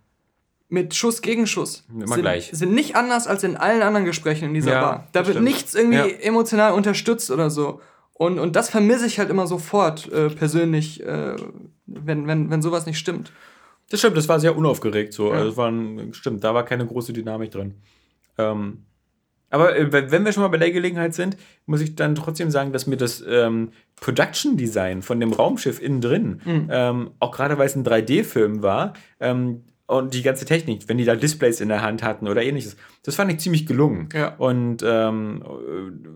Mit 0.71 0.95
Schuss 0.95 1.21
gegen 1.21 1.47
Schuss. 1.47 1.85
Immer 1.93 2.07
sind, 2.07 2.23
gleich. 2.23 2.51
Sind 2.55 2.73
nicht 2.73 2.97
anders 2.97 3.27
als 3.27 3.43
in 3.45 3.57
allen 3.57 3.83
anderen 3.83 4.07
Gesprächen 4.07 4.47
in 4.47 4.55
dieser 4.55 4.73
ja, 4.73 4.81
Bar. 4.81 5.09
Da 5.13 5.27
wird 5.27 5.35
stimmt. 5.35 5.45
nichts 5.45 5.75
irgendwie 5.75 5.99
ja. 5.99 6.07
emotional 6.07 6.73
unterstützt 6.73 7.31
oder 7.31 7.51
so. 7.51 7.81
Und, 8.15 8.39
und 8.39 8.57
das 8.57 8.71
vermisse 8.71 9.07
ich 9.07 9.19
halt 9.19 9.29
immer 9.29 9.47
sofort 9.47 10.11
äh, 10.11 10.31
persönlich, 10.31 11.05
äh, 11.05 11.35
wenn, 11.87 12.27
wenn, 12.27 12.51
wenn 12.51 12.63
sowas 12.63 12.87
nicht 12.87 12.99
stimmt. 12.99 13.33
Das 13.91 14.01
stimmt, 14.01 14.17
das 14.17 14.29
war 14.29 14.41
sehr 14.41 14.57
unaufgeregt 14.57 15.13
so. 15.13 15.29
Ja. 15.29 15.41
Also 15.41 15.57
waren, 15.57 16.15
stimmt, 16.15 16.43
da 16.43 16.55
war 16.55 16.65
keine 16.65 16.87
große 16.87 17.13
Dynamik 17.13 17.51
drin. 17.51 17.75
Ähm, 18.39 18.85
aber 19.51 19.77
äh, 19.77 20.11
wenn 20.11 20.25
wir 20.25 20.33
schon 20.33 20.43
mal 20.43 20.49
bei 20.49 20.59
der 20.59 20.73
Gelegenheit 20.73 21.15
sind, 21.15 21.37
muss 21.67 21.81
ich 21.81 21.95
dann 21.95 22.15
trotzdem 22.15 22.51
sagen, 22.51 22.73
dass 22.73 22.87
mir 22.87 22.97
das 22.97 23.23
ähm, 23.27 23.71
Production 24.01 24.57
Design 24.57 25.03
von 25.03 25.21
dem 25.21 25.33
Raumschiff 25.33 25.81
innen 25.81 26.01
drin, 26.01 26.41
mhm. 26.45 26.69
ähm, 26.71 27.11
auch 27.21 27.31
gerade 27.31 27.57
weil 27.59 27.67
es 27.67 27.77
ein 27.77 27.85
3D-Film 27.85 28.63
war, 28.63 28.95
ähm, 29.21 29.65
und 29.87 30.15
die 30.15 30.23
ganze 30.23 30.47
Technik, 30.47 30.89
wenn 30.89 30.97
die 30.97 31.05
da 31.05 31.15
Displays 31.15 31.61
in 31.61 31.69
der 31.69 31.83
Hand 31.83 32.03
hatten 32.03 32.27
oder 32.27 32.43
ähnliches, 32.43 32.77
das 33.03 33.17
fand 33.17 33.31
ich 33.31 33.39
ziemlich 33.39 33.67
gelungen. 33.67 34.09
Ja. 34.15 34.35
Und 34.37 34.79
ähm, 34.83 35.45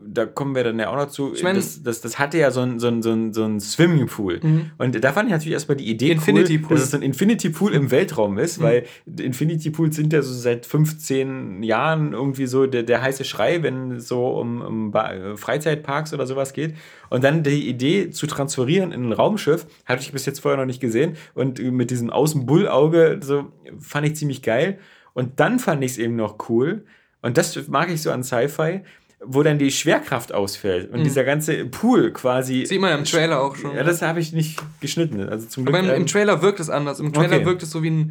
da 0.07 0.25
kommen 0.25 0.55
wir 0.55 0.65
dann 0.65 0.79
ja 0.79 0.89
auch 0.89 0.97
noch 0.97 1.09
zu. 1.09 1.35
Ich 1.35 1.43
mein, 1.43 1.55
das, 1.55 1.83
das, 1.83 2.01
das 2.01 2.19
hatte 2.19 2.39
ja 2.39 2.51
so 2.51 2.63
ein, 2.63 2.81
so 2.81 2.89
ein, 2.89 3.03
so 3.03 3.13
ein, 3.13 3.35
so 3.35 3.45
ein 3.45 3.61
Swimmingpool. 3.61 4.41
Mhm. 4.43 4.71
Und 4.79 5.05
da 5.05 5.13
fand 5.13 5.29
ich 5.29 5.33
natürlich 5.33 5.53
erstmal 5.53 5.77
die 5.77 5.87
Idee 5.87 6.13
Infinity 6.13 6.55
cool, 6.55 6.63
Pool. 6.63 6.77
dass 6.79 6.87
es 6.87 6.95
ein 6.95 7.03
Infinity 7.03 7.51
Pool 7.51 7.75
im 7.75 7.91
Weltraum 7.91 8.39
ist, 8.39 8.59
mhm. 8.59 8.65
weil 8.65 8.87
Infinity 9.21 9.69
Pools 9.69 9.97
sind 9.97 10.15
ja 10.15 10.23
so 10.23 10.33
seit 10.33 10.65
15 10.65 11.63
Jahren 11.63 12.15
irgendwie 12.15 12.47
so 12.47 12.67
der, 12.67 12.85
der 12.85 13.03
heiße 13.03 13.25
Schrei, 13.25 13.63
wenn 13.63 13.93
es 13.93 14.09
so 14.09 14.29
um, 14.29 14.63
um 14.63 15.37
Freizeitparks 15.37 16.15
oder 16.15 16.27
sowas 16.27 16.55
geht. 16.55 16.75
Und 17.11 17.25
dann 17.25 17.43
die 17.43 17.69
Idee 17.69 18.11
zu 18.11 18.27
transferieren 18.27 18.93
in 18.93 19.07
ein 19.07 19.13
Raumschiff, 19.13 19.67
hatte 19.85 20.03
ich 20.03 20.13
bis 20.13 20.27
jetzt 20.27 20.41
vorher 20.41 20.59
noch 20.59 20.67
nicht 20.67 20.81
gesehen. 20.81 21.17
Und 21.35 21.59
mit 21.59 21.91
diesem 21.91 22.11
Außenbullauge, 22.11 23.21
so 23.23 23.53
fand 23.81 24.07
ich 24.07 24.17
ziemlich 24.17 24.43
geil. 24.43 24.79
Und 25.15 25.41
dann 25.41 25.59
fand 25.59 25.83
ich 25.83 25.93
es 25.93 25.99
eben 25.99 26.17
noch 26.17 26.49
cool. 26.49 26.85
Und 27.23 27.39
das 27.39 27.69
mag 27.69 27.91
ich 27.91 28.03
so 28.03 28.11
an 28.13 28.23
Sci-Fi, 28.23 28.83
wo 29.21 29.43
dann 29.43 29.59
die 29.59 29.71
Schwerkraft 29.71 30.33
ausfällt 30.33 30.93
und 30.93 31.01
mhm. 31.01 31.05
dieser 31.05 31.25
ganze 31.25 31.65
Pool 31.65 32.13
quasi. 32.13 32.67
Sieht 32.67 32.81
man 32.81 32.91
ja 32.91 32.97
im 32.97 33.05
Trailer 33.05 33.41
auch 33.41 33.57
schon. 33.57 33.75
Ja, 33.75 33.83
das 33.83 34.01
habe 34.03 34.21
ich 34.21 34.33
nicht 34.33 34.61
geschnitten. 34.81 35.21
Also 35.29 35.49
zum 35.49 35.65
Glück, 35.65 35.75
Aber 35.75 35.85
im, 35.85 35.91
im, 35.93 36.03
ähm, 36.03 36.07
Trailer 36.07 36.41
wirkt 36.41 36.61
es 36.61 36.71
anders. 36.71 37.01
Im 37.01 37.13
Trailer 37.13 37.39
okay. 37.39 37.47
wirkt 37.47 37.63
es 37.63 37.71
so 37.71 37.83
wie 37.83 37.89
eine 37.89 38.11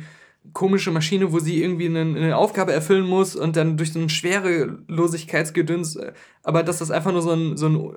komische 0.54 0.92
Maschine, 0.92 1.32
wo 1.32 1.40
sie 1.40 1.62
irgendwie 1.62 1.88
eine, 1.88 2.02
eine, 2.02 2.38
Aufgabe 2.38 2.74
erfüllen 2.74 3.06
muss 3.06 3.36
und 3.36 3.56
dann 3.56 3.78
durch 3.78 3.94
so 3.94 4.00
ein 4.00 4.10
Schwerelosigkeitsgedöns. 4.10 5.96
Äh, 5.96 6.12
aber 6.44 6.64
dass 6.64 6.80
das 6.80 6.92
einfach 6.92 7.12
nur 7.12 7.22
so 7.22 7.32
ein, 7.32 7.56
so 7.58 7.68
ein 7.68 7.94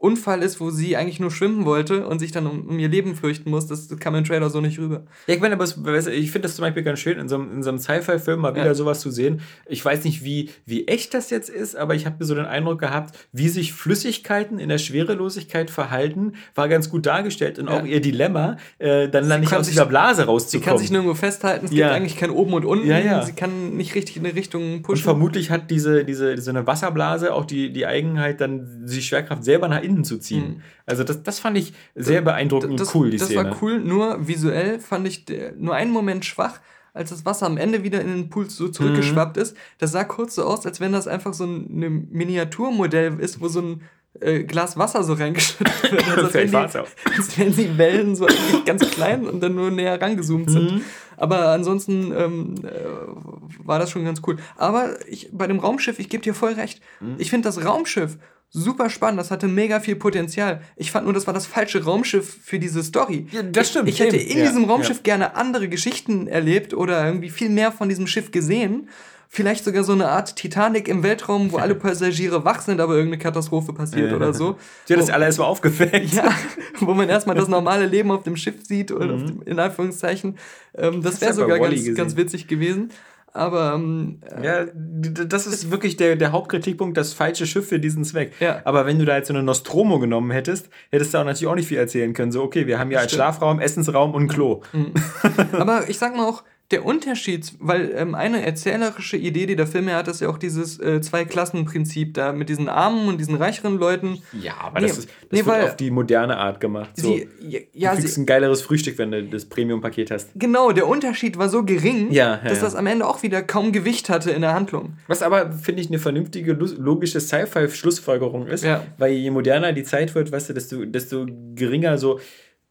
Unfall 0.00 0.42
ist, 0.44 0.60
wo 0.60 0.70
sie 0.70 0.96
eigentlich 0.96 1.18
nur 1.18 1.32
schwimmen 1.32 1.64
wollte 1.64 2.06
und 2.06 2.20
sich 2.20 2.30
dann 2.30 2.46
um, 2.46 2.68
um 2.68 2.78
ihr 2.78 2.88
Leben 2.88 3.16
fürchten 3.16 3.50
muss. 3.50 3.66
Das 3.66 3.88
kam 3.98 4.14
im 4.14 4.22
Trailer 4.22 4.48
so 4.48 4.60
nicht 4.60 4.78
rüber. 4.78 5.02
Ja, 5.26 5.34
ich 5.34 5.40
meine, 5.40 5.54
aber 5.54 5.64
ich 5.64 6.30
finde 6.30 6.46
das 6.46 6.54
zum 6.54 6.62
Beispiel 6.62 6.84
ganz 6.84 7.00
schön, 7.00 7.18
in 7.18 7.28
so 7.28 7.34
einem, 7.34 7.52
in 7.52 7.62
so 7.64 7.70
einem 7.70 7.80
Sci-Fi-Film 7.80 8.40
mal 8.40 8.54
wieder 8.54 8.66
ja. 8.66 8.74
sowas 8.74 9.00
zu 9.00 9.10
sehen. 9.10 9.40
Ich 9.66 9.84
weiß 9.84 10.04
nicht, 10.04 10.22
wie, 10.22 10.50
wie 10.66 10.86
echt 10.86 11.14
das 11.14 11.30
jetzt 11.30 11.50
ist, 11.50 11.74
aber 11.74 11.96
ich 11.96 12.06
habe 12.06 12.16
mir 12.20 12.26
so 12.26 12.36
den 12.36 12.44
Eindruck 12.44 12.78
gehabt, 12.78 13.18
wie 13.32 13.48
sich 13.48 13.72
Flüssigkeiten 13.72 14.60
in 14.60 14.68
der 14.68 14.78
Schwerelosigkeit 14.78 15.68
verhalten, 15.68 16.34
war 16.54 16.68
ganz 16.68 16.90
gut 16.90 17.04
dargestellt 17.04 17.58
und 17.58 17.68
ja. 17.68 17.80
auch 17.80 17.84
ihr 17.84 18.00
Dilemma, 18.00 18.56
äh, 18.78 19.08
dann, 19.08 19.28
dann 19.28 19.40
nicht 19.40 19.52
aus 19.52 19.66
dieser 19.66 19.86
Blase 19.86 20.26
rauszukommen. 20.26 20.62
Sie 20.62 20.70
kann 20.70 20.78
sich 20.78 20.90
nirgendwo 20.92 21.14
festhalten, 21.14 21.66
es 21.66 21.72
ja. 21.72 21.88
gibt 21.88 21.96
eigentlich 21.96 22.16
kein 22.16 22.30
Oben 22.30 22.52
und 22.52 22.64
Unten. 22.64 22.86
Ja, 22.86 23.00
ja. 23.00 23.22
Sie 23.24 23.32
kann 23.32 23.76
nicht 23.76 23.96
richtig 23.96 24.16
in 24.16 24.24
eine 24.24 24.36
Richtung 24.36 24.82
pushen. 24.82 24.98
Und 24.98 25.02
vermutlich 25.02 25.50
hat 25.50 25.72
diese, 25.72 26.04
diese, 26.04 26.36
diese 26.36 26.50
eine 26.50 26.68
Wasserblase 26.68 27.34
auch 27.34 27.44
die, 27.44 27.72
die 27.72 27.84
Eigenheit, 27.84 28.40
dann 28.40 28.86
die 28.86 29.02
Schwerkraft 29.02 29.42
selber 29.42 29.68
innen 29.88 30.04
zu 30.04 30.18
ziehen. 30.18 30.48
Mhm. 30.48 30.62
Also 30.86 31.04
das, 31.04 31.22
das 31.22 31.38
fand 31.38 31.56
ich 31.58 31.72
sehr 31.94 32.22
beeindruckend 32.22 32.78
das, 32.78 32.94
cool, 32.94 33.10
die 33.10 33.16
das 33.16 33.28
Szene. 33.28 33.44
Das 33.44 33.52
war 33.52 33.62
cool, 33.62 33.80
nur 33.80 34.26
visuell 34.26 34.80
fand 34.80 35.06
ich 35.06 35.24
nur 35.56 35.74
einen 35.74 35.90
Moment 35.90 36.24
schwach, 36.24 36.60
als 36.94 37.10
das 37.10 37.24
Wasser 37.24 37.46
am 37.46 37.56
Ende 37.56 37.82
wieder 37.82 38.00
in 38.00 38.08
den 38.08 38.28
Pool 38.28 38.50
so 38.50 38.68
zurückgeschwappt 38.68 39.36
mhm. 39.36 39.42
ist. 39.42 39.56
Das 39.78 39.92
sah 39.92 40.04
kurz 40.04 40.34
so 40.34 40.44
aus, 40.44 40.66
als 40.66 40.80
wenn 40.80 40.92
das 40.92 41.06
einfach 41.06 41.34
so 41.34 41.44
ein 41.44 42.06
Miniaturmodell 42.10 43.20
ist, 43.20 43.40
wo 43.40 43.48
so 43.48 43.60
ein 43.60 43.82
äh, 44.20 44.42
Glas 44.44 44.76
Wasser 44.76 45.04
so 45.04 45.14
reingeschüttet 45.14 45.92
wird. 45.92 46.04
Also 46.08 46.24
als, 46.24 46.34
wenn 46.34 46.50
die, 46.50 46.56
als 47.16 47.38
wenn 47.38 47.52
die 47.54 47.78
Wellen 47.78 48.16
so 48.16 48.26
eigentlich 48.26 48.64
ganz 48.64 48.90
klein 48.90 49.26
und 49.26 49.40
dann 49.40 49.54
nur 49.54 49.70
näher 49.70 50.00
rangezoomt 50.00 50.50
sind. 50.50 50.72
Mhm. 50.72 50.80
Aber 51.16 51.48
ansonsten 51.48 52.12
ähm, 52.16 52.54
äh, 52.64 53.66
war 53.66 53.78
das 53.78 53.90
schon 53.90 54.04
ganz 54.04 54.20
cool. 54.26 54.36
Aber 54.56 54.96
ich, 55.08 55.30
bei 55.32 55.46
dem 55.46 55.58
Raumschiff, 55.58 55.98
ich 55.98 56.08
gebe 56.08 56.22
dir 56.22 56.34
voll 56.34 56.54
recht. 56.54 56.80
Mhm. 57.00 57.16
Ich 57.18 57.30
finde 57.30 57.48
das 57.48 57.64
Raumschiff 57.64 58.18
super 58.50 58.88
spannend, 58.90 59.20
das 59.20 59.30
hatte 59.30 59.48
mega 59.48 59.80
viel 59.80 59.96
Potenzial. 59.96 60.62
Ich 60.76 60.90
fand 60.90 61.04
nur, 61.04 61.14
das 61.14 61.26
war 61.26 61.34
das 61.34 61.46
falsche 61.46 61.84
Raumschiff 61.84 62.38
für 62.42 62.58
diese 62.58 62.82
Story. 62.82 63.26
Ja, 63.30 63.42
das 63.42 63.70
stimmt. 63.70 63.88
Ich, 63.88 63.96
ich 63.96 64.00
hätte 64.00 64.16
in 64.16 64.38
ja, 64.38 64.46
diesem 64.46 64.64
Raumschiff 64.64 64.98
ja. 64.98 65.02
gerne 65.02 65.36
andere 65.36 65.68
Geschichten 65.68 66.26
erlebt 66.26 66.74
oder 66.74 67.04
irgendwie 67.04 67.30
viel 67.30 67.50
mehr 67.50 67.72
von 67.72 67.88
diesem 67.88 68.06
Schiff 68.06 68.30
gesehen. 68.30 68.88
Vielleicht 69.30 69.62
sogar 69.62 69.84
so 69.84 69.92
eine 69.92 70.08
Art 70.08 70.36
Titanic 70.36 70.88
im 70.88 71.02
Weltraum, 71.02 71.52
wo 71.52 71.58
alle 71.58 71.74
Passagiere 71.74 72.46
wach 72.46 72.62
sind, 72.62 72.80
aber 72.80 72.94
irgendeine 72.94 73.22
Katastrophe 73.22 73.74
passiert 73.74 74.14
oder 74.14 74.32
so. 74.32 74.56
Ja, 74.88 74.96
das 74.96 75.10
alle 75.10 75.26
erstmal 75.26 75.48
aufgefällt. 75.48 76.14
Ja, 76.14 76.32
wo 76.80 76.94
man 76.94 77.10
erstmal 77.10 77.36
das 77.36 77.46
normale 77.46 77.84
Leben 77.84 78.10
auf 78.10 78.22
dem 78.22 78.36
Schiff 78.36 78.64
sieht, 78.64 78.90
oder 78.90 79.16
mhm. 79.16 79.26
dem, 79.26 79.42
in 79.42 79.58
Anführungszeichen. 79.58 80.38
Ähm, 80.74 81.02
das 81.02 81.20
wäre 81.20 81.34
sogar 81.34 81.58
ganz, 81.58 81.94
ganz 81.94 82.16
witzig 82.16 82.48
gewesen. 82.48 82.90
Aber 83.32 83.74
ähm, 83.74 84.20
äh, 84.40 84.44
ja, 84.44 84.66
das 84.74 85.46
ist 85.46 85.70
wirklich 85.70 85.96
der, 85.96 86.16
der 86.16 86.32
Hauptkritikpunkt, 86.32 86.96
das 86.96 87.12
falsche 87.12 87.46
Schiff 87.46 87.68
für 87.68 87.78
diesen 87.78 88.04
Zweck. 88.04 88.32
Ja. 88.40 88.60
Aber 88.64 88.86
wenn 88.86 88.98
du 88.98 89.04
da 89.04 89.16
jetzt 89.16 89.28
so 89.28 89.34
eine 89.34 89.42
Nostromo 89.42 89.98
genommen 89.98 90.30
hättest, 90.30 90.70
hättest 90.90 91.14
du 91.14 91.18
auch 91.18 91.24
natürlich 91.24 91.46
auch 91.46 91.54
nicht 91.54 91.68
viel 91.68 91.78
erzählen 91.78 92.14
können. 92.14 92.32
So, 92.32 92.42
okay, 92.42 92.66
wir 92.66 92.78
haben 92.78 92.90
ja 92.90 93.00
als 93.00 93.12
Schlafraum, 93.12 93.60
Essensraum 93.60 94.14
und 94.14 94.28
Klo. 94.28 94.62
Mhm. 94.72 94.92
Aber 95.52 95.88
ich 95.88 95.98
sag 95.98 96.16
mal 96.16 96.26
auch, 96.26 96.42
der 96.70 96.84
Unterschied, 96.84 97.54
weil 97.60 97.92
ähm, 97.96 98.14
eine 98.14 98.44
erzählerische 98.44 99.16
Idee, 99.16 99.46
die 99.46 99.56
der 99.56 99.66
Film 99.66 99.88
ja 99.88 99.96
hat, 99.96 100.08
ist 100.08 100.20
ja 100.20 100.28
auch 100.28 100.36
dieses 100.36 100.78
äh, 100.78 101.00
Zwei-Klassen-Prinzip 101.00 102.12
da 102.12 102.32
mit 102.32 102.50
diesen 102.50 102.68
armen 102.68 103.08
und 103.08 103.18
diesen 103.18 103.36
reicheren 103.36 103.78
Leuten. 103.78 104.22
Ja, 104.38 104.54
aber 104.60 104.80
nee, 104.80 104.88
das, 104.88 104.98
ist, 104.98 105.08
das 105.08 105.40
nee, 105.40 105.46
wird 105.46 105.64
auf 105.64 105.76
die 105.76 105.90
moderne 105.90 106.36
Art 106.36 106.60
gemacht. 106.60 106.90
So, 106.94 107.08
sie, 107.08 107.28
ja, 107.72 107.94
du 107.94 108.00
kriegst 108.00 108.16
sie, 108.16 108.20
ein 108.20 108.26
geileres 108.26 108.60
Frühstück, 108.60 108.98
wenn 108.98 109.10
du 109.10 109.24
das 109.24 109.46
Premium-Paket 109.46 110.10
hast. 110.10 110.30
Genau, 110.34 110.72
der 110.72 110.86
Unterschied 110.88 111.38
war 111.38 111.48
so 111.48 111.64
gering, 111.64 112.12
ja, 112.12 112.34
ja, 112.42 112.48
dass 112.48 112.60
das 112.60 112.74
am 112.74 112.86
Ende 112.86 113.06
auch 113.06 113.22
wieder 113.22 113.42
kaum 113.42 113.72
Gewicht 113.72 114.10
hatte 114.10 114.30
in 114.30 114.42
der 114.42 114.52
Handlung. 114.52 114.98
Was 115.06 115.22
aber, 115.22 115.52
finde 115.52 115.80
ich, 115.80 115.88
eine 115.88 115.98
vernünftige, 115.98 116.52
logische 116.52 117.20
Sci-Fi-Schlussfolgerung 117.20 118.46
ist, 118.46 118.66
weil 118.98 119.12
je 119.12 119.30
moderner 119.30 119.72
die 119.72 119.84
Zeit 119.84 120.14
wird, 120.14 120.30
weißt 120.30 120.50
du, 120.50 120.52
desto, 120.52 120.84
desto 120.84 121.26
geringer 121.54 121.96
so 121.96 122.20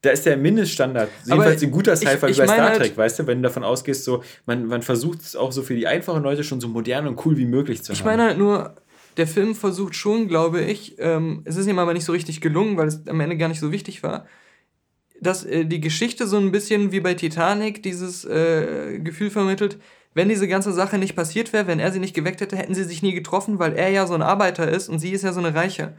da 0.01 0.11
ist 0.11 0.25
der 0.25 0.37
Mindeststandard. 0.37 1.09
Jedenfalls 1.25 1.63
ein 1.63 1.71
guter 1.71 1.95
Sci-Fi 1.95 2.27
wie 2.27 2.37
bei 2.37 2.47
Star 2.47 2.73
Trek, 2.73 2.79
halt, 2.79 2.97
weißt 2.97 3.19
du, 3.19 3.27
wenn 3.27 3.41
du 3.41 3.47
davon 3.47 3.63
ausgehst, 3.63 4.03
so, 4.03 4.23
man, 4.45 4.67
man 4.67 4.81
versucht 4.81 5.21
es 5.21 5.35
auch 5.35 5.51
so 5.51 5.63
für 5.63 5.75
die 5.75 5.87
einfachen 5.87 6.23
Leute 6.23 6.43
schon 6.43 6.61
so 6.61 6.67
modern 6.67 7.07
und 7.07 7.25
cool 7.25 7.37
wie 7.37 7.45
möglich 7.45 7.83
zu 7.83 7.93
ich 7.93 7.99
haben. 7.99 8.05
Ich 8.05 8.11
meine 8.11 8.23
halt 8.23 8.37
nur, 8.37 8.75
der 9.17 9.27
Film 9.27 9.55
versucht 9.55 9.95
schon, 9.95 10.27
glaube 10.27 10.61
ich, 10.61 10.95
ähm, 10.99 11.41
es 11.45 11.55
ist 11.57 11.67
ihm 11.67 11.79
aber 11.79 11.93
nicht 11.93 12.05
so 12.05 12.11
richtig 12.11 12.41
gelungen, 12.41 12.77
weil 12.77 12.87
es 12.87 13.07
am 13.07 13.19
Ende 13.19 13.37
gar 13.37 13.47
nicht 13.47 13.59
so 13.59 13.71
wichtig 13.71 14.03
war, 14.03 14.27
dass 15.19 15.43
äh, 15.43 15.65
die 15.65 15.81
Geschichte 15.81 16.27
so 16.27 16.37
ein 16.37 16.51
bisschen 16.51 16.91
wie 16.91 16.99
bei 16.99 17.15
Titanic 17.15 17.81
dieses 17.81 18.23
äh, 18.25 18.99
Gefühl 18.99 19.31
vermittelt, 19.31 19.79
wenn 20.13 20.29
diese 20.29 20.47
ganze 20.47 20.71
Sache 20.73 20.99
nicht 20.99 21.15
passiert 21.15 21.53
wäre, 21.53 21.67
wenn 21.67 21.79
er 21.79 21.91
sie 21.91 21.99
nicht 21.99 22.15
geweckt 22.15 22.41
hätte, 22.41 22.55
hätten 22.55 22.75
sie 22.75 22.83
sich 22.83 23.01
nie 23.01 23.13
getroffen, 23.13 23.59
weil 23.59 23.73
er 23.73 23.89
ja 23.89 24.05
so 24.05 24.13
ein 24.13 24.21
Arbeiter 24.21 24.69
ist 24.69 24.89
und 24.89 24.99
sie 24.99 25.11
ist 25.11 25.23
ja 25.23 25.33
so 25.33 25.39
eine 25.39 25.55
Reiche. 25.55 25.95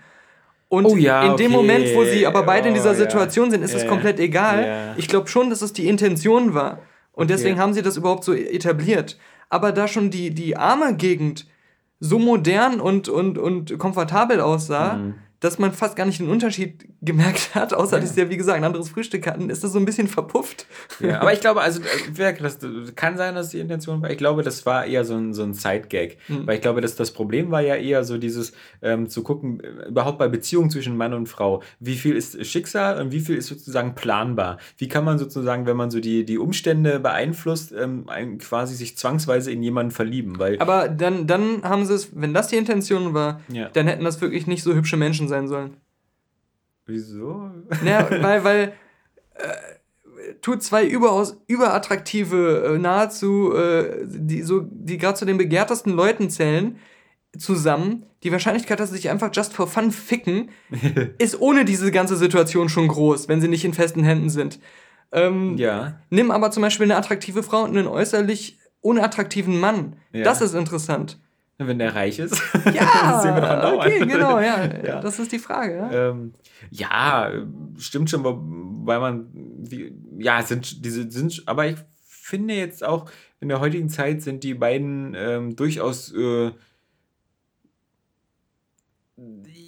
Und 0.69 0.85
Oh 0.87 0.97
ja, 0.97 1.23
in 1.31 1.37
dem 1.37 1.53
okay. 1.53 1.57
Moment, 1.63 1.95
wo 1.95 2.05
sie 2.05 2.27
aber 2.27 2.43
beide 2.43 2.69
in 2.69 2.75
dieser 2.75 2.91
Oh, 2.91 2.93
ja. 2.93 2.99
Situation 2.99 3.51
sind, 3.51 3.63
ist 3.63 3.71
Ja, 3.73 3.79
es 3.79 3.85
ja. 3.85 3.89
komplett 3.89 4.21
egal. 4.21 4.67
Ja. 4.67 4.95
Ich 4.99 5.09
glaube 5.09 5.29
schon, 5.29 5.49
dass 5.51 5.63
es 5.63 5.73
die 5.73 5.89
Intention 5.89 6.53
war. 6.55 6.81
Und 7.13 7.31
deswegen 7.31 7.55
Okay. 7.55 7.63
haben 7.63 7.73
sie 7.75 7.83
das 7.83 7.97
überhaupt 7.97 8.23
so 8.25 8.35
etabliert. 8.35 9.19
Aber 9.49 9.73
da 9.73 9.89
schon 9.89 10.11
die, 10.11 10.31
die 10.31 10.57
arme 10.57 10.95
Gegend 10.95 11.47
so 12.01 12.19
modern 12.19 12.81
und, 12.81 13.09
und, 13.09 13.39
und 13.39 13.79
komfortabel 13.79 14.41
aussah, 14.41 14.95
Mhm. 14.95 15.15
Dass 15.41 15.59
man 15.59 15.73
fast 15.73 15.95
gar 15.95 16.05
nicht 16.05 16.19
den 16.19 16.29
Unterschied 16.29 16.87
gemerkt 17.01 17.55
hat, 17.55 17.73
außer 17.73 18.01
dass 18.01 18.15
sie 18.15 18.21
ja, 18.23 18.29
wie 18.31 18.37
gesagt, 18.37 18.57
ein 18.59 18.65
anderes 18.65 18.89
Frühstück 18.89 19.27
hatten, 19.27 19.51
ist 19.51 19.63
das 19.63 19.73
so 19.73 19.79
ein 19.79 19.85
bisschen 19.85 20.09
verpufft. 20.09 20.67
Ja, 21.01 21.21
aber 21.21 21.33
ich 21.33 21.41
glaube, 21.41 21.61
also 21.61 21.81
das 21.81 22.59
kann 22.97 23.17
sein, 23.17 23.37
dass 23.37 23.51
die 23.51 23.61
Intention 23.61 24.03
war. 24.03 24.11
Ich 24.11 24.19
glaube, 24.19 24.43
das 24.43 24.67
war 24.67 24.85
eher 24.85 25.05
so 25.05 25.15
ein, 25.15 25.33
so 25.35 25.45
ein 25.45 25.55
Side-Gag. 25.55 26.19
Mhm. 26.29 26.47
Weil 26.47 26.57
ich 26.57 26.61
glaube, 26.61 26.81
dass 26.81 26.97
das 26.97 27.13
Problem 27.13 27.51
war 27.53 27.61
ja 27.61 27.77
eher 27.77 28.03
so 28.03 28.19
dieses 28.19 28.53
ähm, 28.83 29.09
zu 29.09 29.23
gucken, 29.23 29.61
äh, 29.61 29.89
überhaupt 29.89 30.19
bei 30.19 30.27
Beziehungen 30.27 30.71
zwischen 30.71 30.97
Mann 30.97 31.15
und 31.15 31.29
Frau, 31.29 31.63
wie 31.79 31.95
viel 31.95 32.17
ist 32.17 32.45
Schicksal 32.45 33.01
und 33.01 33.13
wie 33.13 33.21
viel 33.21 33.37
ist 33.37 33.47
sozusagen 33.47 33.95
planbar? 33.95 34.59
Wie 34.77 34.89
kann 34.89 35.05
man 35.05 35.19
sozusagen, 35.19 35.67
wenn 35.67 35.77
man 35.77 35.91
so 35.91 36.01
die, 36.01 36.25
die 36.25 36.39
Umstände 36.39 36.99
beeinflusst, 36.99 37.73
ähm, 37.73 38.07
quasi 38.39 38.75
sich 38.75 38.99
zwangsweise 38.99 39.53
in 39.53 39.63
jemanden 39.63 39.93
verlieben? 39.93 40.39
Weil 40.41 40.59
Aber 40.59 40.89
dann, 40.89 41.29
dann 41.29 41.63
haben 41.63 41.87
sie 41.87 41.95
es, 41.95 42.11
wenn 42.15 42.35
das 42.35 42.49
die 42.49 42.57
Intention 42.57 43.15
war, 43.15 43.41
Ja. 43.53 43.69
dann 43.69 43.87
hätten 43.87 44.05
das 44.05 44.21
wirklich 44.21 44.49
nicht 44.49 44.65
so 44.65 44.75
hübsche 44.75 44.97
Menschen 44.97 45.28
sein 45.29 45.49
sollen. 45.49 45.77
wieso? 46.87 47.51
Ja, 47.85 48.09
weil, 48.23 48.45
weil 48.45 48.73
äh, 49.35 50.35
tut 50.41 50.63
zwei 50.63 50.87
überaus 50.87 51.37
überattraktive, 51.47 52.75
äh, 52.75 52.79
nahezu, 52.79 53.53
äh, 53.55 54.05
die 54.07 54.43
so, 54.43 54.61
die 54.61 54.99
gerade 54.99 55.19
zu 55.19 55.25
den 55.25 55.39
begehrtesten 55.39 55.93
Leuten 55.93 56.31
zählen, 56.31 56.79
zusammen. 57.37 58.07
Die 58.23 58.33
Wahrscheinlichkeit, 58.33 58.81
dass 58.81 58.91
sie 58.91 58.97
sich 58.97 59.11
einfach 59.11 59.31
just 59.33 59.53
for 59.53 59.69
fun 59.69 59.91
ficken, 59.93 60.51
ist 61.19 61.41
ohne 61.41 61.65
diese 61.65 61.91
ganze 61.93 62.17
Situation 62.17 62.69
schon 62.69 62.89
groß, 62.89 63.29
wenn 63.29 63.41
sie 63.41 63.49
nicht 63.49 63.65
in 63.65 63.75
festen 63.75 64.03
Händen 64.03 64.31
sind. 64.31 64.59
Ähm, 65.13 65.57
Ja. 65.57 66.01
Nimm 66.11 66.31
aber 66.31 66.51
zum 66.51 66.63
Beispiel 66.63 66.85
eine 66.85 66.97
attraktive 66.97 67.43
Frau 67.43 67.63
und 67.63 67.77
einen 67.77 67.87
äußerlich 67.87 68.59
unattraktiven 68.81 69.59
Mann. 69.61 69.97
Ja. 70.13 70.25
Das 70.25 70.41
ist 70.41 70.55
interessant. 70.55 71.19
Wenn 71.61 71.81
der 71.81 71.95
reich 71.95 72.21
ist. 72.21 72.41
Ja, 72.73 73.13
das 73.13 73.23
sehen 73.23 73.35
wir 73.35 73.41
doch 73.41 73.51
andauernd. 73.51 73.81
okay, 73.81 74.07
genau, 74.07 74.39
ja. 74.39 74.65
Ja. 74.85 75.01
Das 75.01 75.19
ist 75.19 75.33
die 75.33 75.41
Frage. 75.41 75.77
Ja? 75.77 76.11
Ähm, 76.11 76.33
ja, 76.71 77.33
stimmt 77.77 78.11
schon, 78.11 78.23
weil 78.25 79.01
man, 79.01 79.29
wie, 79.59 79.93
ja, 80.19 80.43
sind 80.43 80.85
diese, 80.85 81.11
sind, 81.11 81.43
aber 81.47 81.67
ich 81.67 81.77
finde 82.05 82.55
jetzt 82.55 82.85
auch 82.85 83.11
in 83.41 83.49
der 83.49 83.61
heutigen 83.61 83.89
Zeit 83.89 84.23
sind 84.23 84.45
die 84.45 84.55
beiden 84.55 85.15
ähm, 85.17 85.57
durchaus, 85.57 86.13
äh, 86.13 86.53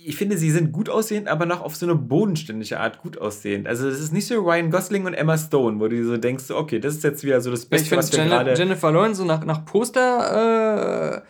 ich 0.05 0.16
finde, 0.16 0.38
sie 0.38 0.50
sind 0.50 0.72
gut 0.72 0.88
aussehend, 0.88 1.26
aber 1.26 1.44
noch 1.44 1.61
auf 1.61 1.74
so 1.74 1.87
eine 1.87 1.96
bodenständige 1.96 2.79
Art 2.79 3.03
gut 3.03 3.18
aussehend. 3.18 3.66
Also 3.66 3.88
es 3.88 3.98
ist 4.00 4.12
nicht 4.12 4.26
so 4.26 4.35
Ryan 4.40 4.70
Gosling 4.70 5.07
und 5.07 5.14
Emma 5.14 5.37
Stone, 5.37 5.81
wo 5.81 5.88
du 5.88 6.05
so 6.05 6.16
denkst, 6.16 6.50
okay, 6.50 6.79
das 6.79 6.94
ist 6.94 7.05
jetzt 7.05 7.24
wieder 7.24 7.40
so 7.40 7.50
das 7.50 7.64
Ich 7.64 7.70
Beste, 7.70 7.88
finde 7.88 8.03
was 8.03 8.12
wir 8.12 8.18
Jen 8.20 8.29
gerade... 8.29 8.55
Jennifer 8.55 8.92
Lawrence 8.92 9.18
so 9.18 9.24
nach, 9.24 9.44
nach 9.44 9.64
Poster 9.64 11.16
äh, 11.16 11.22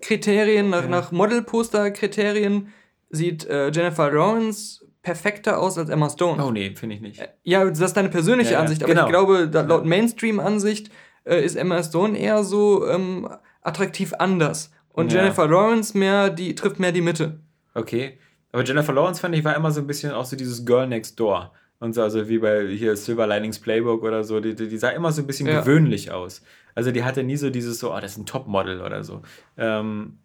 Kriterien, 0.00 0.70
nach, 0.70 0.82
Ja. 0.82 0.88
nach 0.88 1.12
Model-Poster-Kriterien 1.12 2.68
sieht 3.10 3.46
äh, 3.46 3.70
Jennifer 3.70 4.10
Lawrence 4.10 4.84
perfekter 5.02 5.58
aus 5.58 5.76
als 5.78 5.90
Emma 5.90 6.08
Stone. 6.08 6.42
Oh 6.44 6.50
nee, 6.50 6.74
finde 6.74 6.96
ich 6.96 7.00
nicht. 7.02 7.22
Ja, 7.42 7.64
das 7.64 7.78
ist 7.80 7.96
deine 7.96 8.08
persönliche 8.08 8.52
Ja, 8.52 8.58
ja, 8.58 8.62
Ansicht, 8.62 8.82
aber 8.82 8.92
genau. 8.94 9.04
ich 9.06 9.10
glaube, 9.10 9.48
da, 9.48 9.60
laut 9.62 9.84
Mainstream-Ansicht 9.84 10.90
äh, 11.24 11.44
ist 11.44 11.56
Emma 11.56 11.82
Stone 11.82 12.18
eher 12.18 12.42
so 12.44 12.86
ähm, 12.88 13.28
attraktiv 13.62 14.14
anders. 14.18 14.70
Und 14.88 15.12
Ja. 15.12 15.20
Jennifer 15.22 15.46
Lawrence 15.46 15.96
mehr, 15.96 16.30
die 16.30 16.54
trifft 16.54 16.78
mehr 16.80 16.92
die 16.92 17.00
Mitte. 17.02 17.40
Okay. 17.74 18.18
Aber 18.52 18.62
Jennifer 18.64 18.92
Lawrence 18.92 19.20
fand 19.20 19.34
ich 19.34 19.44
war 19.44 19.56
immer 19.56 19.72
so 19.72 19.80
ein 19.80 19.86
bisschen 19.86 20.12
auch 20.12 20.24
so 20.24 20.36
dieses 20.36 20.64
Girl 20.64 20.86
Next 20.86 21.18
Door. 21.18 21.52
Und 21.80 21.94
so, 21.94 22.02
also 22.02 22.28
wie 22.28 22.38
bei 22.38 22.66
hier 22.68 22.96
Silver 22.96 23.26
Linings 23.26 23.58
Playbook 23.58 24.02
oder 24.04 24.24
so, 24.24 24.40
die, 24.40 24.54
die, 24.54 24.78
sah 24.78 24.90
immer 24.90 25.12
so 25.12 25.20
ein 25.22 25.26
bisschen 25.26 25.46
Ja. 25.48 25.60
gewöhnlich 25.60 26.10
aus. 26.12 26.42
Also 26.74 26.90
die 26.92 27.04
hatte 27.04 27.22
nie 27.22 27.36
so 27.36 27.50
dieses 27.50 27.78
so, 27.78 27.92
oh, 27.92 28.00
das 28.00 28.12
ist 28.12 28.18
ein 28.18 28.26
Topmodel 28.26 28.80
oder 28.80 29.04
so. 29.04 29.22
Ähm, 29.58 30.18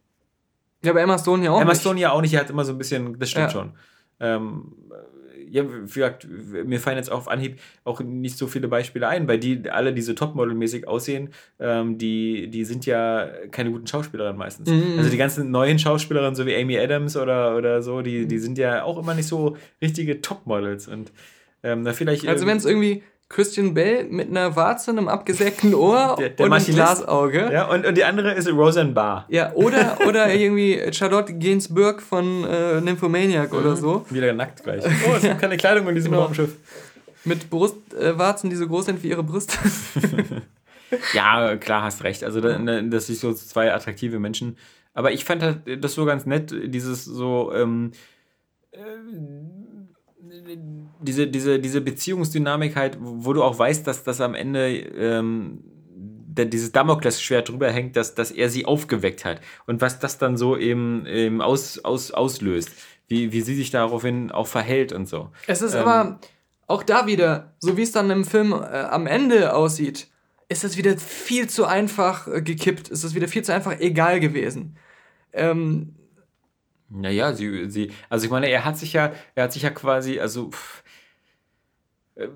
Ja, 0.84 0.92
aber 0.92 1.02
Emma 1.02 1.18
Stone 1.18 1.44
ja 1.44 1.52
auch. 1.52 1.60
Emma 1.62 1.72
nicht. 1.72 1.82
Stone 1.82 2.00
ja 2.00 2.12
auch 2.12 2.22
nicht, 2.22 2.34
die 2.34 2.38
hat 2.40 2.50
immer 2.50 2.64
so 2.64 2.72
ein 2.72 2.78
bisschen, 2.78 3.20
das 3.20 3.30
stimmt 3.30 3.48
Ja. 3.48 3.52
schon. 3.52 3.72
Ähm, 4.22 4.74
ja, 5.52 5.64
wie 5.68 5.82
gesagt, 5.94 6.28
mir 6.30 6.80
fallen 6.80 6.98
jetzt 6.98 7.12
auf 7.12 7.28
Anhieb 7.28 7.60
auch 7.84 8.00
nicht 8.02 8.38
so 8.38 8.46
viele 8.46 8.68
Beispiele 8.68 9.08
ein, 9.08 9.28
weil 9.28 9.40
die 9.40 9.70
alle 9.72 9.94
diese 9.94 10.14
Topmodel-mäßig 10.14 10.88
aussehen, 10.88 11.30
ähm, 11.60 11.98
die, 11.98 12.50
die 12.50 12.64
sind 12.66 12.86
ja 12.86 13.28
keine 13.52 13.72
guten 13.72 13.88
Schauspielerinnen 13.88 14.38
meistens. 14.38 14.70
Mhm. 14.70 15.00
Also 15.00 15.10
die 15.10 15.18
ganzen 15.18 15.50
neuen 15.50 15.80
Schauspielerinnen, 15.80 16.36
so 16.36 16.46
wie 16.46 16.56
Amy 16.56 16.78
Adams 16.78 17.18
oder, 17.18 17.58
oder 17.58 17.82
so, 17.82 18.02
die, 18.04 18.28
die 18.28 18.38
sind 18.38 18.60
ja 18.60 18.84
auch 18.84 19.00
immer 19.00 19.16
nicht 19.16 19.28
so 19.28 19.58
richtige 19.82 20.22
Topmodels. 20.22 20.88
Und 20.88 21.12
ähm, 21.63 21.84
da 21.86 21.93
vielleicht. 21.93 22.28
Also 22.28 22.43
ähm, 22.43 22.50
wenn 22.50 22.58
es 22.58 22.65
irgendwie 22.65 23.04
Christian 23.30 23.74
Bell 23.76 24.06
mit 24.06 24.30
einer 24.30 24.56
Warze, 24.56 24.89
einem 24.89 25.08
abgesägten 25.08 25.76
Ohr 25.76 26.15
Der- 26.17 26.30
der 26.30 26.32
und 26.32 26.39
einem 26.41 26.50
Maschinist. 26.50 26.78
Glasauge. 26.78 27.50
ja, 27.54 27.67
und, 27.69 27.86
und 27.86 27.95
die 27.95 28.04
andere 28.04 28.34
ist 28.34 28.48
Roseanne 28.52 28.91
Barr. 28.93 29.26
Ja, 29.30 29.54
oder, 29.54 30.00
oder 30.08 30.34
irgendwie 30.34 30.82
Charlotte 30.91 31.34
Gainsbourg 31.38 32.02
von 32.02 32.43
äh, 32.45 32.82
Nymphomaniac 32.82 33.54
oder 33.54 33.76
so. 33.76 34.06
Wieder 34.10 34.34
nackt 34.34 34.63
gleich. 34.63 34.84
Oh, 35.08 35.13
es 35.15 35.22
gibt 35.22 35.39
keine 35.39 35.58
Kleidung 35.58 35.88
in 35.89 35.95
diesem 35.95 36.12
Genau. 36.12 36.24
Raumschiff. 36.24 36.56
Mit 37.26 37.50
Brustwarzen, 37.52 38.02
äh, 38.02 38.17
Warzen, 38.17 38.50
die 38.50 38.56
so 38.56 38.67
groß 38.67 38.86
sind 38.86 39.04
wie 39.04 39.10
ihre 39.10 39.24
Brüste. 39.24 39.58
Ja, 41.13 41.56
klar, 41.58 41.84
hast 41.84 42.04
recht. 42.04 42.24
Also, 42.24 42.41
da, 42.41 42.58
ne, 42.58 42.84
das 42.89 43.06
sind 43.06 43.19
so 43.19 43.32
zwei 43.34 43.72
attraktive 43.72 44.17
Menschen. 44.19 44.58
Aber 44.95 45.12
ich 45.12 45.24
fand 45.24 45.43
halt 45.43 45.84
das 45.84 45.93
so 45.93 46.04
ganz 46.06 46.26
nett, 46.26 46.52
dieses 46.65 47.06
so, 47.06 47.54
ähm, 47.54 47.91
äh, 48.72 48.80
diese, 51.02 51.28
diese, 51.28 51.60
diese 51.60 51.82
Beziehungsdynamik 51.82 52.76
halt, 52.76 52.98
wo 53.00 53.34
du 53.34 53.44
auch 53.44 53.58
weißt, 53.58 53.86
dass 53.88 54.04
das 54.04 54.22
am 54.22 54.36
Ende 54.36 54.78
ähm, 54.78 55.63
dieses 56.38 56.72
Damoklesschwert 56.72 57.50
drüber 57.50 57.72
hängt, 57.72 57.96
dass, 57.96 58.15
dass 58.15 58.32
er 58.32 58.50
sie 58.50 58.65
aufgeweckt 58.65 59.26
hat. 59.26 59.42
Und 59.65 59.82
was 59.82 60.00
das 60.00 60.18
dann 60.18 60.38
so 60.38 60.58
eben, 60.58 61.06
eben 61.06 61.42
aus, 61.42 61.80
aus, 61.80 62.12
auslöst. 62.12 62.72
Wie, 63.08 63.32
wie 63.32 63.42
sie 63.42 63.56
sich 63.56 63.72
daraufhin 63.72 64.32
auch 64.32 64.46
verhält 64.46 64.94
und 64.94 65.08
so. 65.10 65.32
Es 65.48 65.63
ist 65.63 65.74
Ähm. 65.74 65.82
aber 65.82 66.20
auch 66.68 66.84
da 66.84 67.08
wieder, 67.08 67.56
so 67.58 67.76
wie 67.76 67.82
es 67.82 67.92
dann 67.92 68.12
im 68.12 68.24
Film 68.24 68.54
äh, 68.54 68.56
am 68.56 69.08
Ende 69.08 69.56
aussieht, 69.56 70.08
ist 70.48 70.63
es 70.63 70.78
wieder 70.78 70.96
viel 70.98 71.50
zu 71.50 71.65
einfach 71.65 72.28
äh, 72.28 72.44
gekippt. 72.44 72.89
Ist 72.89 73.04
es 73.04 73.15
wieder 73.15 73.28
viel 73.28 73.44
zu 73.44 73.52
einfach 73.52 73.80
egal 73.80 74.20
gewesen. 74.20 74.78
Ähm, 75.34 75.96
Naja, 76.89 77.34
sie, 77.34 77.69
sie, 77.69 77.91
also 78.10 78.25
ich 78.25 78.32
meine, 78.32 78.49
er 78.49 78.65
hat 78.65 78.78
sich 78.78 78.93
ja, 78.93 79.12
er 79.36 79.43
hat 79.43 79.54
sich 79.54 79.63
ja 79.63 79.69
quasi, 79.69 80.19
also 80.19 80.49
pff, 80.49 80.84
äh, 82.19 82.28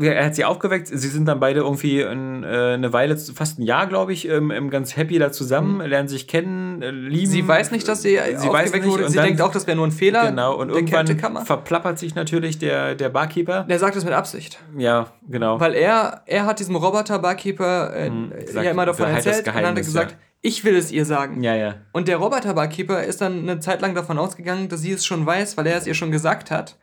er, 0.00 0.16
er 0.16 0.24
hat 0.26 0.34
sie 0.34 0.44
aufgeweckt, 0.44 0.88
sie 0.88 1.08
sind 1.08 1.26
dann 1.26 1.38
beide 1.38 1.60
irgendwie 1.60 2.00
in, 2.00 2.42
äh, 2.42 2.74
eine 2.74 2.92
Weile, 2.92 3.16
fast 3.16 3.58
ein 3.58 3.62
Jahr, 3.62 3.86
glaube 3.86 4.12
ich, 4.12 4.28
ähm, 4.28 4.50
ähm, 4.50 4.68
ganz 4.68 4.96
happy 4.96 5.18
da 5.18 5.30
zusammen, 5.30 5.80
lernen 5.80 6.08
sich 6.08 6.26
kennen, 6.26 6.82
äh, 6.82 6.90
lieben. 6.90 7.30
sie 7.30 7.46
weiß 7.46 7.70
nicht, 7.70 7.86
dass 7.86 8.02
sie, 8.02 8.18
sie 8.36 8.48
aufgeweckt 8.48 8.86
wurde. 8.86 9.04
und 9.04 9.10
Sie 9.10 9.16
dann, 9.16 9.26
denkt 9.26 9.40
auch, 9.40 9.52
das 9.52 9.66
wäre 9.66 9.76
nur 9.76 9.86
ein 9.86 9.92
Fehler 9.92 10.30
Genau, 10.30 10.56
und 10.56 10.70
irgendwann 10.70 11.44
verplappert 11.44 11.98
sich 11.98 12.14
natürlich 12.14 12.58
der, 12.58 12.94
der 12.94 13.10
Barkeeper. 13.10 13.64
Der 13.64 13.78
sagt 13.78 13.96
es 13.96 14.04
mit 14.04 14.12
Absicht. 14.12 14.58
Ja, 14.76 15.12
genau. 15.28 15.60
Weil 15.60 15.74
er, 15.74 16.22
er 16.26 16.46
hat 16.46 16.58
diesem 16.58 16.74
Roboter-Barkeeper 16.76 17.94
äh, 17.94 18.10
sagt, 18.46 18.64
ja 18.64 18.70
immer 18.72 18.86
davon 18.86 19.06
erzählt 19.06 19.46
und 19.46 19.54
dann 19.54 19.66
hat 19.66 19.76
er 19.76 19.82
gesagt, 19.82 20.12
ja. 20.12 20.18
Ich 20.48 20.64
will 20.64 20.74
es 20.76 20.90
ihr 20.90 21.04
sagen. 21.04 21.42
ja, 21.42 21.54
ja. 21.54 21.76
Und 21.92 22.08
der 22.08 22.16
Roboter-Barkeeper 22.16 23.04
ist 23.04 23.20
dann 23.20 23.40
eine 23.48 23.60
Zeit 23.60 23.80
lang 23.80 23.94
davon 23.94 24.18
ausgegangen, 24.18 24.68
dass 24.68 24.80
sie 24.80 24.92
es 24.92 25.04
schon 25.06 25.24
weiß, 25.26 25.56
weil 25.56 25.66
er 25.66 25.76
es 25.76 25.86
ihr 25.86 25.94
schon 25.94 26.10
gesagt 26.10 26.50
hat. 26.50 26.76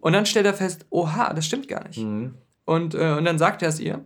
Und 0.00 0.12
dann 0.12 0.26
stellt 0.26 0.46
er 0.46 0.54
fest, 0.54 0.86
oha, 0.90 1.32
das 1.32 1.46
stimmt 1.46 1.68
gar 1.68 1.86
nicht. 1.86 1.98
Mhm. 1.98 2.34
Und, 2.64 2.94
äh, 2.94 3.12
und 3.18 3.24
dann 3.24 3.38
sagt 3.38 3.62
er 3.62 3.68
es 3.68 3.78
ihr. 3.80 4.04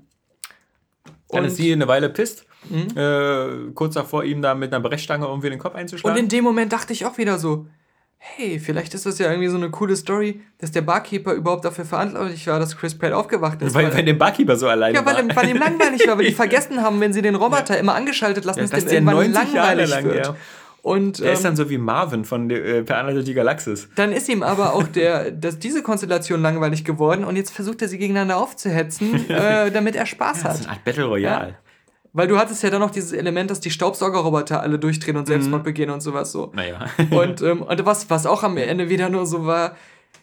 Dann 1.31 1.41
Und- 1.41 1.45
ist 1.47 1.57
sie 1.57 1.73
eine 1.73 1.89
Weile 1.89 2.09
pisst, 2.09 2.47
Mhm. 2.71 2.97
äh, 2.99 3.73
kurz 3.75 3.95
davor, 3.95 4.25
ihm 4.25 4.43
da 4.43 4.55
mit 4.55 4.73
einer 4.73 4.83
Brechstange 4.83 5.27
irgendwie 5.27 5.51
den 5.51 5.59
Kopf 5.59 5.75
Und 5.75 5.81
einzuschlagen. 5.81 6.19
in 6.19 6.29
dem 6.29 6.45
Moment 6.45 6.73
dachte 6.73 6.93
ich 6.93 7.07
auch 7.07 7.19
wieder 7.19 7.39
so, 7.39 7.67
hey, 8.19 8.59
vielleicht 8.59 8.95
ist 8.95 9.07
das 9.07 9.19
ja 9.19 9.31
irgendwie 9.31 9.49
so 9.49 9.57
eine 9.57 9.71
coole 9.71 9.95
Story, 9.97 10.41
dass 10.59 10.71
der 10.73 10.83
Barkeeper 10.83 11.33
überhaupt 11.33 11.65
dafür 11.65 11.85
verantwortlich 11.85 12.47
war, 12.49 12.59
dass 12.59 12.77
Chris 12.77 12.97
Pratt 12.99 13.13
aufgewacht 13.13 13.63
ist. 13.63 13.75
weil, 13.75 13.93
weil 13.95 14.05
der 14.05 14.15
Barkeeper 14.15 14.57
so 14.57 14.69
alleine 14.69 14.95
ja, 14.97 15.07
weil, 15.07 15.15
war. 15.15 15.23
ihm- 15.23 15.31
weil 15.37 15.49
ihm 15.51 15.57
langweilig 15.59 16.07
war, 16.07 16.19
weil 16.19 16.27
die 16.27 16.33
vergessen 16.45 16.83
haben, 16.83 17.01
wenn 17.01 17.13
sie 17.13 17.23
den 17.23 17.37
Roboter 17.37 17.79
immer 17.79 17.95
angeschaltet 17.95 18.45
lassen, 18.45 18.59
Ja, 18.61 18.65
dass 18.67 18.71
dass 18.73 18.85
dem 18.85 19.07
der 19.07 19.15
irgendwann 19.15 19.33
90 19.33 19.55
Jahre 19.55 19.69
langweilig 19.69 19.91
lang, 19.91 20.05
wird. 20.05 20.27
ja. 20.27 20.37
Und 20.83 21.19
Der 21.21 21.33
ist 21.33 21.41
ähm, 21.41 21.45
dann 21.45 21.57
so 21.57 21.71
wie 21.71 21.77
Marvin 21.79 22.25
von 22.25 22.49
äh, 22.51 22.83
Per 22.83 22.99
Anhalter 22.99 23.23
die 23.23 23.35
Galaxis. 23.35 23.89
Dann 23.97 24.13
ist 24.13 24.29
ihm 24.29 24.43
aber 24.43 24.75
auch 24.75 24.85
der, 24.85 25.31
dass 25.33 25.59
diese 25.59 25.83
Konstellation 25.83 26.41
langweilig 26.41 26.85
geworden 26.85 27.25
und 27.25 27.37
jetzt 27.37 27.51
versucht 27.51 27.83
er 27.83 27.89
sie 27.89 27.99
gegeneinander 27.99 28.37
aufzuhetzen, 28.39 29.29
äh, 29.29 29.71
damit 29.71 29.97
er 29.97 30.07
Spaß 30.07 30.43
Das 30.43 30.55
ist 30.55 30.61
hat. 30.61 30.67
eine 30.69 30.77
Art 30.77 30.85
Battle 30.85 31.05
Royale. 31.05 31.55
Weil 32.13 32.27
du 32.27 32.39
hattest 32.39 32.63
ja 32.63 32.71
dann 32.71 32.81
noch 32.81 32.91
dieses 32.91 33.13
Element, 33.13 33.51
dass 33.51 33.61
die 33.61 33.71
Staubsaugerroboter 33.71 34.61
alle 34.63 34.79
durchdrehen 34.79 35.17
und 35.17 35.27
Selbstmord 35.27 35.65
begehen 35.65 35.91
und 35.91 36.01
sowas 36.01 36.33
so. 36.33 36.53
Naja. 36.55 36.87
Und, 37.11 37.43
ähm, 37.43 37.63
und 37.63 37.87
was, 37.87 38.09
was 38.11 38.27
auch 38.27 38.43
am 38.43 38.57
Ende 38.57 38.89
wieder 38.89 39.09
nur 39.09 39.27
so 39.27 39.47
war, 39.47 39.77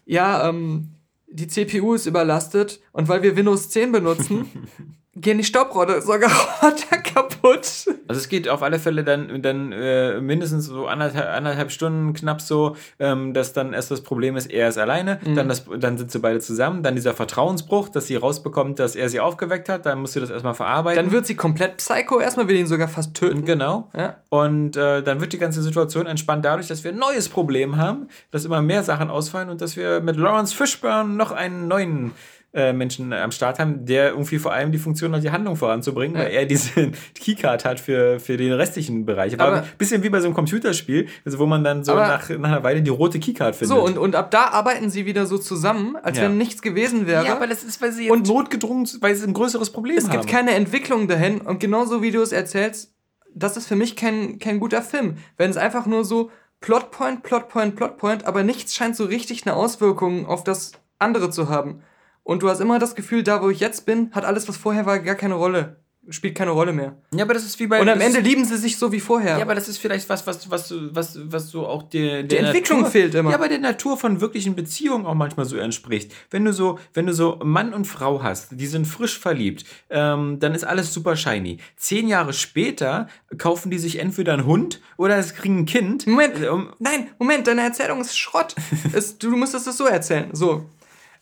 ja, 0.05 0.49
ähm, 0.49 0.91
die 1.27 1.47
CPU 1.47 1.93
ist 1.93 2.05
überlastet 2.05 2.79
und 2.91 3.07
weil 3.07 3.21
wir 3.21 3.35
Windows 3.35 3.69
10 3.69 3.91
benutzen, 3.91 4.49
gehen 5.15 5.37
die 5.37 5.43
Staubsaugerroboter 5.43 6.97
kaputt. 7.03 7.31
kaputt. 7.41 7.85
Also 8.07 8.19
es 8.19 8.27
geht 8.29 8.49
auf 8.49 8.61
alle 8.61 8.79
Fälle 8.79 9.03
dann, 9.03 9.41
dann 9.41 9.71
äh, 9.71 10.19
mindestens 10.19 10.65
so 10.65 10.87
anderthalb, 10.87 11.27
anderthalb 11.29 11.71
Stunden 11.71 12.13
knapp 12.13 12.41
so, 12.41 12.75
ähm, 12.99 13.33
dass 13.33 13.53
dann 13.53 13.73
erst 13.73 13.91
das 13.91 14.01
Problem 14.01 14.35
ist, 14.35 14.47
er 14.51 14.67
ist 14.69 14.77
alleine, 14.77 15.19
Mhm. 15.25 15.35
dann, 15.35 15.47
das, 15.47 15.65
dann 15.79 15.97
sind 15.97 16.11
sie 16.11 16.19
beide 16.19 16.39
zusammen, 16.39 16.83
dann 16.83 16.95
dieser 16.95 17.13
Vertrauensbruch, 17.13 17.89
dass 17.89 18.07
sie 18.07 18.15
rausbekommt, 18.15 18.79
dass 18.79 18.95
er 18.95 19.09
sie 19.09 19.19
aufgeweckt 19.19 19.69
hat, 19.69 19.85
dann 19.85 19.99
muss 20.01 20.13
sie 20.13 20.19
das 20.19 20.29
erstmal 20.29 20.53
verarbeiten. 20.53 21.03
Dann 21.03 21.11
wird 21.13 21.25
sie 21.25 21.35
komplett 21.35 21.77
psycho. 21.77 22.19
Erstmal 22.19 22.47
will 22.47 22.55
ihn 22.57 22.67
sogar 22.67 22.87
fast 22.87 23.13
töten. 23.15 23.45
Genau. 23.45 23.89
Ja. 23.95 24.17
Und 24.29 24.75
äh, 24.75 25.01
dann 25.01 25.21
wird 25.21 25.33
die 25.33 25.37
ganze 25.37 25.61
Situation 25.61 26.05
entspannt 26.07 26.43
dadurch, 26.45 26.67
dass 26.67 26.83
wir 26.83 26.91
ein 26.91 26.97
neues 26.97 27.29
Problem 27.29 27.77
haben, 27.77 28.07
dass 28.31 28.45
immer 28.45 28.61
mehr 28.61 28.83
Sachen 28.83 29.09
ausfallen 29.09 29.49
und 29.49 29.61
dass 29.61 29.77
wir 29.77 30.01
mit 30.01 30.17
Lawrence 30.17 30.53
Fishburne 30.53 31.09
noch 31.13 31.31
einen 31.31 31.67
neuen 31.67 32.11
äh, 32.55 32.71
Menschen 32.73 33.11
am 33.13 33.31
Start 33.31 33.59
haben, 33.59 33.85
der 33.85 34.09
irgendwie 34.11 34.39
vor 34.39 34.53
allem 34.53 34.71
die 34.71 34.77
Funktion 34.77 35.13
hat, 35.13 35.23
die 35.23 35.29
Handlung 35.31 35.55
voranzubringen, 35.55 36.17
weil 36.17 36.31
er 36.31 36.45
diese 36.45 36.91
Keycard 37.13 37.65
hat 37.65 37.79
für, 37.79 38.19
für 38.19 38.37
den 38.37 38.53
restlichen 38.53 39.05
Bereich. 39.05 39.33
Aber 39.33 39.43
Aber- 39.47 39.61
ein 39.63 39.67
bisschen 39.77 40.01
wie 40.03 40.09
bei 40.09 40.19
so 40.21 40.25
einem 40.27 40.33
Computerspiel, 40.35 41.07
also 41.25 41.37
wo 41.39 41.45
man 41.45 41.63
dann 41.63 41.83
so 41.83 41.93
nach, 41.93 42.29
nach 42.29 42.49
einer 42.49 42.63
Weile 42.63 42.81
die 42.81 42.89
rote 42.89 43.19
Keycard 43.19 43.55
findet. 43.55 43.75
So, 43.77 43.83
und, 43.83 43.97
und 43.97 44.15
ab 44.15 44.31
da 44.31 44.45
arbeiten 44.47 44.89
sie 44.89 45.05
wieder 45.05 45.25
so 45.25 45.37
zusammen, 45.37 45.95
als 46.01 46.17
Ja. 46.17 46.23
wenn 46.23 46.37
nichts 46.37 46.61
gewesen 46.61 47.05
wäre. 47.07 47.25
ja, 47.25 47.35
aber 47.35 47.47
das 47.47 47.63
ist, 47.63 47.81
weil 47.81 47.91
sie 47.91 48.09
Und- 48.09 48.27
notgedrungen, 48.27 48.87
weil 49.01 49.13
sie 49.15 49.27
ein 49.27 49.33
größeres 49.33 49.69
Problem 49.71 49.97
es 49.97 50.05
haben. 50.05 50.13
gibt 50.13 50.27
keine 50.27 50.51
Entwicklung 50.51 51.07
dahin. 51.07 51.41
Und 51.41 51.59
genauso 51.59 52.01
wie 52.01 52.11
du 52.11 52.21
es 52.21 52.31
erzählst, 52.31 52.93
das 53.33 53.57
ist 53.57 53.67
für 53.67 53.75
mich 53.75 53.97
kein, 53.97 54.39
kein 54.39 54.59
guter 54.61 54.81
Film. 54.81 55.15
Wenn 55.35 55.49
es 55.49 55.57
einfach 55.57 55.85
nur 55.85 56.05
so 56.05 56.31
Plotpoint, 56.61 57.21
Plotpoint, 57.23 57.75
Plotpoint, 57.75 58.25
aber 58.25 58.43
nichts 58.43 58.73
scheint 58.73 58.95
so 58.95 59.03
richtig 59.05 59.45
eine 59.45 59.55
Auswirkung 59.55 60.25
auf 60.25 60.43
das 60.43 60.71
andere 60.99 61.29
zu 61.29 61.49
haben. 61.49 61.81
Und 62.25 62.41
du 62.41 62.49
hast 62.49 62.59
immer 62.59 62.79
das 62.79 62.95
Gefühl, 62.95 63.21
da 63.21 63.41
wo 63.43 63.49
ich 63.51 63.59
jetzt 63.59 63.85
bin, 63.85 64.09
hat 64.11 64.25
alles, 64.25 64.47
was 64.49 64.57
vorher 64.57 64.85
war, 64.87 64.97
gar 64.99 65.13
keine 65.15 65.35
Rolle. 65.35 65.77
Spielt 66.09 66.35
keine 66.35 66.51
Rolle 66.51 66.71
mehr. 66.73 66.97
ja, 67.15 67.23
aber 67.23 67.33
das 67.33 67.43
ist 67.45 67.59
wie 67.59 67.65
bei. 67.65 67.79
Und 67.81 67.89
am 67.89 67.99
Ende 68.01 68.19
lieben 68.19 68.45
sie 68.45 68.57
sich 68.57 68.77
so 68.77 68.91
wie 68.91 68.99
vorher. 68.99 69.37
Ja, 69.37 69.43
aber 69.43 69.55
das 69.55 69.67
ist 69.67 69.77
vielleicht 69.79 70.07
was, 70.07 70.25
was, 70.27 70.49
was, 70.51 70.71
was, 70.91 71.17
was 71.19 71.49
so 71.49 71.65
auch 71.65 71.81
der, 71.83 72.21
Die 72.23 72.27
der 72.29 72.39
Entwicklung 72.41 72.79
Natur, 72.81 72.91
fehlt 72.91 73.15
immer. 73.15 73.31
Ja, 73.31 73.37
aber 73.37 73.47
der 73.47 73.57
Natur 73.59 73.97
von 73.97 74.21
wirklichen 74.21 74.55
Beziehungen 74.55 75.05
auch 75.07 75.15
manchmal 75.15 75.45
so 75.47 75.57
entspricht. 75.57 76.11
Wenn 76.29 76.45
du 76.45 76.53
so, 76.53 76.77
wenn 76.93 77.07
du 77.07 77.13
so 77.13 77.39
Mann 77.43 77.73
und 77.73 77.85
Frau 77.85 78.21
hast, 78.21 78.49
die 78.59 78.67
sind 78.67 78.85
frisch 78.85 79.17
verliebt, 79.17 79.65
ähm, 79.89 80.39
dann 80.39 80.53
ist 80.53 80.63
alles 80.63 80.93
super 80.93 81.15
shiny. 81.15 81.57
Zehn 81.75 82.07
Jahre 82.07 82.33
später 82.33 83.07
kaufen 83.39 83.71
die 83.71 83.79
sich 83.79 83.97
entweder 83.97 84.33
einen 84.33 84.45
Hund 84.45 84.81
oder 84.97 85.17
es 85.17 85.33
kriegen 85.33 85.59
ein 85.61 85.65
Kind. 85.65 86.05
Moment, 86.05 86.43
um- 86.47 86.69
nein, 86.77 87.07
Moment, 87.17 87.47
deine 87.47 87.61
Erzählung 87.61 88.01
ist 88.01 88.15
Schrott. 88.17 88.53
es, 88.93 89.17
du 89.17 89.35
musstest 89.35 89.65
es 89.67 89.77
so 89.77 89.85
erzählen. 89.85 90.29
So. 90.33 90.65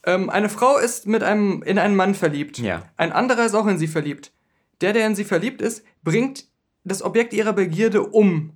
Ähm, 0.06 0.30
eine 0.30 0.50
Frau 0.50 0.78
ist 0.78 1.08
mit 1.08 1.24
einem, 1.24 1.64
in 1.64 1.80
einen 1.80 1.96
Mann 1.96 2.16
verliebt. 2.16 2.60
Ja. 2.60 2.84
Ein 2.98 3.12
anderer 3.12 3.46
ist 3.46 3.56
auch 3.56 3.68
in 3.68 3.78
sie 3.78 3.88
verliebt. 3.88 4.32
Der, 4.82 4.94
der 4.94 5.08
in 5.08 5.16
sie 5.16 5.24
verliebt 5.24 5.62
ist, 5.62 5.84
bringt 6.04 6.46
das 6.84 7.02
Objekt 7.02 7.34
ihrer 7.34 7.54
Begierde 7.54 8.04
um. 8.04 8.52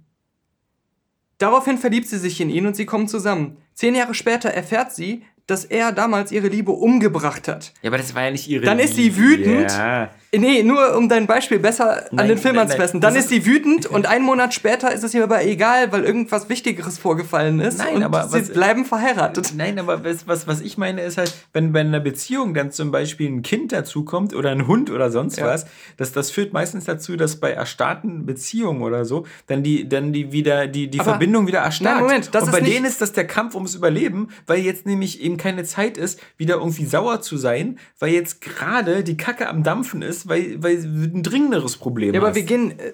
Daraufhin 1.37 1.77
verliebt 1.77 2.07
sie 2.07 2.17
sich 2.17 2.41
in 2.41 2.49
ihn 2.49 2.65
und 2.65 2.75
sie 2.75 2.85
kommen 2.85 3.07
zusammen. 3.07 3.57
Zehn 3.73 3.95
Jahre 3.95 4.13
später 4.13 4.49
erfährt 4.49 4.93
sie, 4.93 5.23
dass 5.45 5.63
er 5.63 5.93
damals 5.93 6.31
ihre 6.31 6.47
Liebe 6.47 6.71
umgebracht 6.71 7.47
hat. 7.47 7.73
Ja, 7.81 7.89
aber 7.89 7.97
das 7.97 8.13
war 8.13 8.23
ja 8.23 8.31
nicht 8.31 8.49
ihre 8.49 8.65
Dann 8.65 8.79
ist 8.79 8.95
sie 8.95 9.03
Liebe. 9.03 9.17
wütend. 9.17 9.71
Ja. 9.71 10.11
Nee, 10.35 10.61
nur 10.61 10.95
um 10.97 11.07
dein 11.07 11.25
Beispiel 11.25 11.57
besser 11.59 11.97
an 11.97 12.03
Nein, 12.11 12.27
den 12.27 12.37
Film 12.37 12.57
anzupassen. 12.57 12.99
Dann 12.99 13.15
ist 13.15 13.29
sie 13.29 13.45
wütend 13.45 13.85
und 13.89 14.05
einen 14.07 14.25
Monat 14.25 14.53
später 14.53 14.91
ist 14.93 15.03
es 15.03 15.13
ihr 15.13 15.23
aber 15.23 15.43
egal, 15.45 15.91
weil 15.93 16.03
irgendwas 16.03 16.49
Wichtigeres 16.49 16.97
vorgefallen 16.97 17.59
ist. 17.61 17.77
Nein, 17.77 18.03
aber 18.03 18.27
sie 18.27 18.41
was- 18.41 18.49
bleiben 18.51 18.83
verheiratet. 18.85 19.53
Nein, 19.55 19.79
aber 19.79 20.03
was, 20.03 20.27
was, 20.27 20.45
was 20.47 20.59
ich 20.61 20.77
meine 20.77 21.01
ist 21.01 21.17
halt, 21.17 21.33
wenn 21.53 21.71
bei 21.71 21.79
einer 21.79 22.01
Beziehung 22.01 22.53
dann 22.53 22.71
zum 22.71 22.91
Beispiel 22.91 23.29
ein 23.29 23.41
Kind 23.41 23.71
dazukommt 23.71 24.35
oder 24.35 24.51
ein 24.51 24.67
Hund 24.67 24.89
oder 24.91 25.11
sonst 25.11 25.37
Ja. 25.37 25.47
was, 25.47 25.65
das, 25.95 26.11
das 26.11 26.29
führt 26.29 26.51
meistens 26.51 26.83
dazu, 26.85 27.15
dass 27.15 27.37
bei 27.37 27.51
erstarrten 27.51 28.25
Beziehungen 28.25 28.81
oder 28.81 29.05
so, 29.05 29.25
dann 29.47 29.63
die, 29.63 29.87
dann 29.87 30.11
die 30.11 30.33
wieder, 30.33 30.67
die, 30.67 30.89
die 30.89 30.99
Aber- 30.99 31.11
Verbindung 31.11 31.47
wieder 31.47 31.59
erstarrt. 31.59 31.95
Nein, 31.95 32.03
Moment, 32.03 32.35
das 32.35 32.43
Und 32.43 32.49
ist 32.49 32.55
bei 32.55 32.61
nicht- 32.61 32.75
denen 32.75 32.85
ist 32.85 32.99
das 33.01 33.13
der 33.13 33.25
Kampf 33.27 33.55
ums 33.55 33.75
Überleben, 33.75 34.27
weil 34.45 34.59
jetzt 34.59 34.85
nämlich 34.85 35.21
eben 35.21 35.37
keine 35.37 35.63
Zeit 35.63 35.97
ist, 35.97 36.19
wieder 36.37 36.55
irgendwie 36.55 36.85
sauer 36.85 37.21
zu 37.21 37.37
sein, 37.37 37.79
weil 37.99 38.11
jetzt 38.11 38.41
gerade 38.41 39.03
die 39.05 39.15
Kacke 39.15 39.47
am 39.47 39.63
Dampfen 39.63 40.01
ist, 40.01 40.16
weil, 40.27 40.61
weil 40.63 40.81
du 40.81 40.87
ein 41.17 41.23
dringenderes 41.23 41.75
Problem 41.77 42.13
Ja, 42.13 42.19
aber 42.21 42.29
hast. 42.29 42.35
wir 42.35 42.43
gehen. 42.43 42.71
äh, 42.79 42.93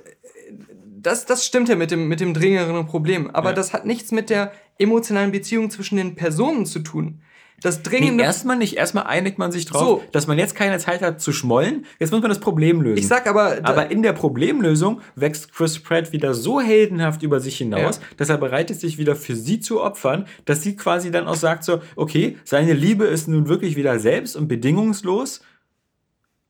Das, 1.01 1.25
das 1.25 1.45
stimmt 1.45 1.67
ja 1.69 1.75
mit 1.75 1.91
dem, 1.91 2.07
mit 2.07 2.21
dem 2.21 2.33
dringeren 2.33 2.85
Problem. 2.85 3.29
Aber 3.31 3.49
Ja. 3.49 3.55
das 3.55 3.73
hat 3.73 3.85
nichts 3.85 4.11
mit 4.11 4.29
der 4.29 4.53
emotionalen 4.79 5.31
Beziehung 5.33 5.69
zwischen 5.69 5.97
den 5.97 6.15
Personen 6.15 6.65
zu 6.65 6.79
tun. 6.79 7.19
Das 7.61 7.77
Nee, 7.77 7.83
dringende. 7.83 8.23
erstmal 8.23 8.57
nicht. 8.57 8.75
Erstmal 8.77 9.03
einigt 9.05 9.37
man 9.37 9.51
sich 9.51 9.65
drauf, 9.65 9.81
So. 10.01 10.03
dass 10.11 10.27
man 10.27 10.37
jetzt 10.37 10.55
keine 10.55 10.77
Zeit 10.79 11.01
hat 11.01 11.21
zu 11.21 11.31
schmollen. 11.33 11.85
Jetzt 11.99 12.11
muss 12.11 12.21
man 12.21 12.29
das 12.29 12.39
Problem 12.39 12.81
lösen. 12.81 12.97
ich 12.97 13.07
sag 13.07 13.27
aber. 13.27 13.57
Aber 13.63 13.91
in 13.91 14.01
der 14.01 14.13
Problemlösung 14.13 15.01
wächst 15.15 15.53
Chris 15.53 15.77
Pratt 15.79 16.11
wieder 16.13 16.33
so 16.33 16.59
heldenhaft 16.61 17.21
über 17.21 17.39
sich 17.41 17.57
hinaus, 17.57 17.97
Ja. 17.97 18.01
dass 18.17 18.29
er 18.29 18.37
bereit 18.37 18.71
ist, 18.71 18.81
sich 18.81 18.97
wieder 18.97 19.15
für 19.15 19.35
sie 19.35 19.59
zu 19.59 19.81
opfern, 19.81 20.25
dass 20.45 20.61
sie 20.63 20.75
quasi 20.77 21.11
dann 21.11 21.27
auch 21.27 21.35
sagt 21.35 21.63
so, 21.65 21.81
okay, 21.95 22.37
seine 22.45 22.73
Liebe 22.73 23.05
ist 23.05 23.27
nun 23.27 23.47
wirklich 23.49 23.75
wieder 23.75 23.99
selbst 23.99 24.35
und 24.35 24.47
bedingungslos 24.47 25.41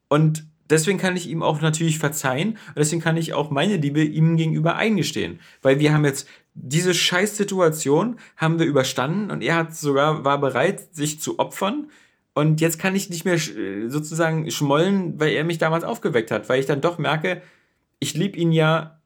und 0.10 0.46
deswegen 0.70 0.98
kann 0.98 1.16
ich 1.16 1.30
ihm 1.30 1.44
auch 1.44 1.62
natürlich 1.62 2.00
verzeihen 2.00 2.52
und 2.70 2.78
deswegen 2.78 3.02
kann 3.02 3.18
ich 3.18 3.34
auch 3.34 3.50
meine 3.50 3.78
Liebe 3.78 4.04
ihm 4.04 4.38
gegenüber 4.38 4.76
eingestehen, 4.76 5.40
weil 5.62 5.80
wir 5.80 5.94
haben 5.94 6.06
jetzt 6.06 6.28
diese 6.56 6.94
Scheißsituation 6.94 8.20
haben 8.38 8.60
wir 8.60 8.66
überstanden 8.66 9.32
und 9.32 9.42
er 9.42 9.56
hat 9.56 9.76
sogar 9.76 10.24
war 10.24 10.40
bereit, 10.40 10.96
sich 10.96 11.20
zu 11.20 11.40
opfern. 11.40 11.90
Und 12.36 12.62
jetzt 12.62 12.80
kann 12.80 12.96
ich 12.96 13.10
nicht 13.10 13.26
mehr 13.26 13.38
sozusagen 13.38 14.50
schmollen, 14.50 15.20
weil 15.20 15.34
er 15.34 15.44
mich 15.44 15.60
damals 15.60 15.84
aufgeweckt 15.84 16.32
hat, 16.32 16.50
weil 16.50 16.60
ich 16.60 16.66
dann 16.66 16.82
doch 16.82 16.98
merke, 16.98 17.42
ich 18.00 18.16
liebe 18.16 18.38
ihn 18.38 18.52
ja 18.52 19.00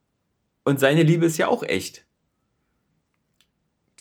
und 0.63 0.79
seine 0.79 1.03
Liebe 1.03 1.25
ist 1.25 1.37
ja 1.37 1.47
auch 1.47 1.63
echt. 1.63 2.05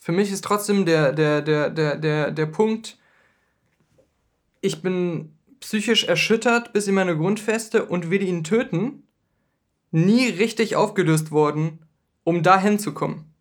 Für 0.00 0.12
mich 0.12 0.30
ist 0.30 0.44
trotzdem 0.44 0.86
der, 0.86 1.12
der, 1.12 1.42
der, 1.42 1.70
der, 1.70 1.96
der, 1.96 2.30
der 2.30 2.46
Punkt, 2.46 2.96
ich 4.60 4.82
bin 4.82 5.35
psychisch 5.60 6.04
erschüttert 6.04 6.72
bis 6.72 6.86
in 6.86 6.94
meine 6.94 7.16
Grundfeste 7.16 7.84
und 7.84 8.10
will 8.10 8.22
ihn 8.22 8.44
töten, 8.44 9.02
nie 9.90 10.28
richtig 10.28 10.76
aufgelöst 10.76 11.30
worden, 11.30 11.80
um 12.24 12.42
dahin 12.42 12.78
zu 12.78 12.92
kommen. 12.92 13.32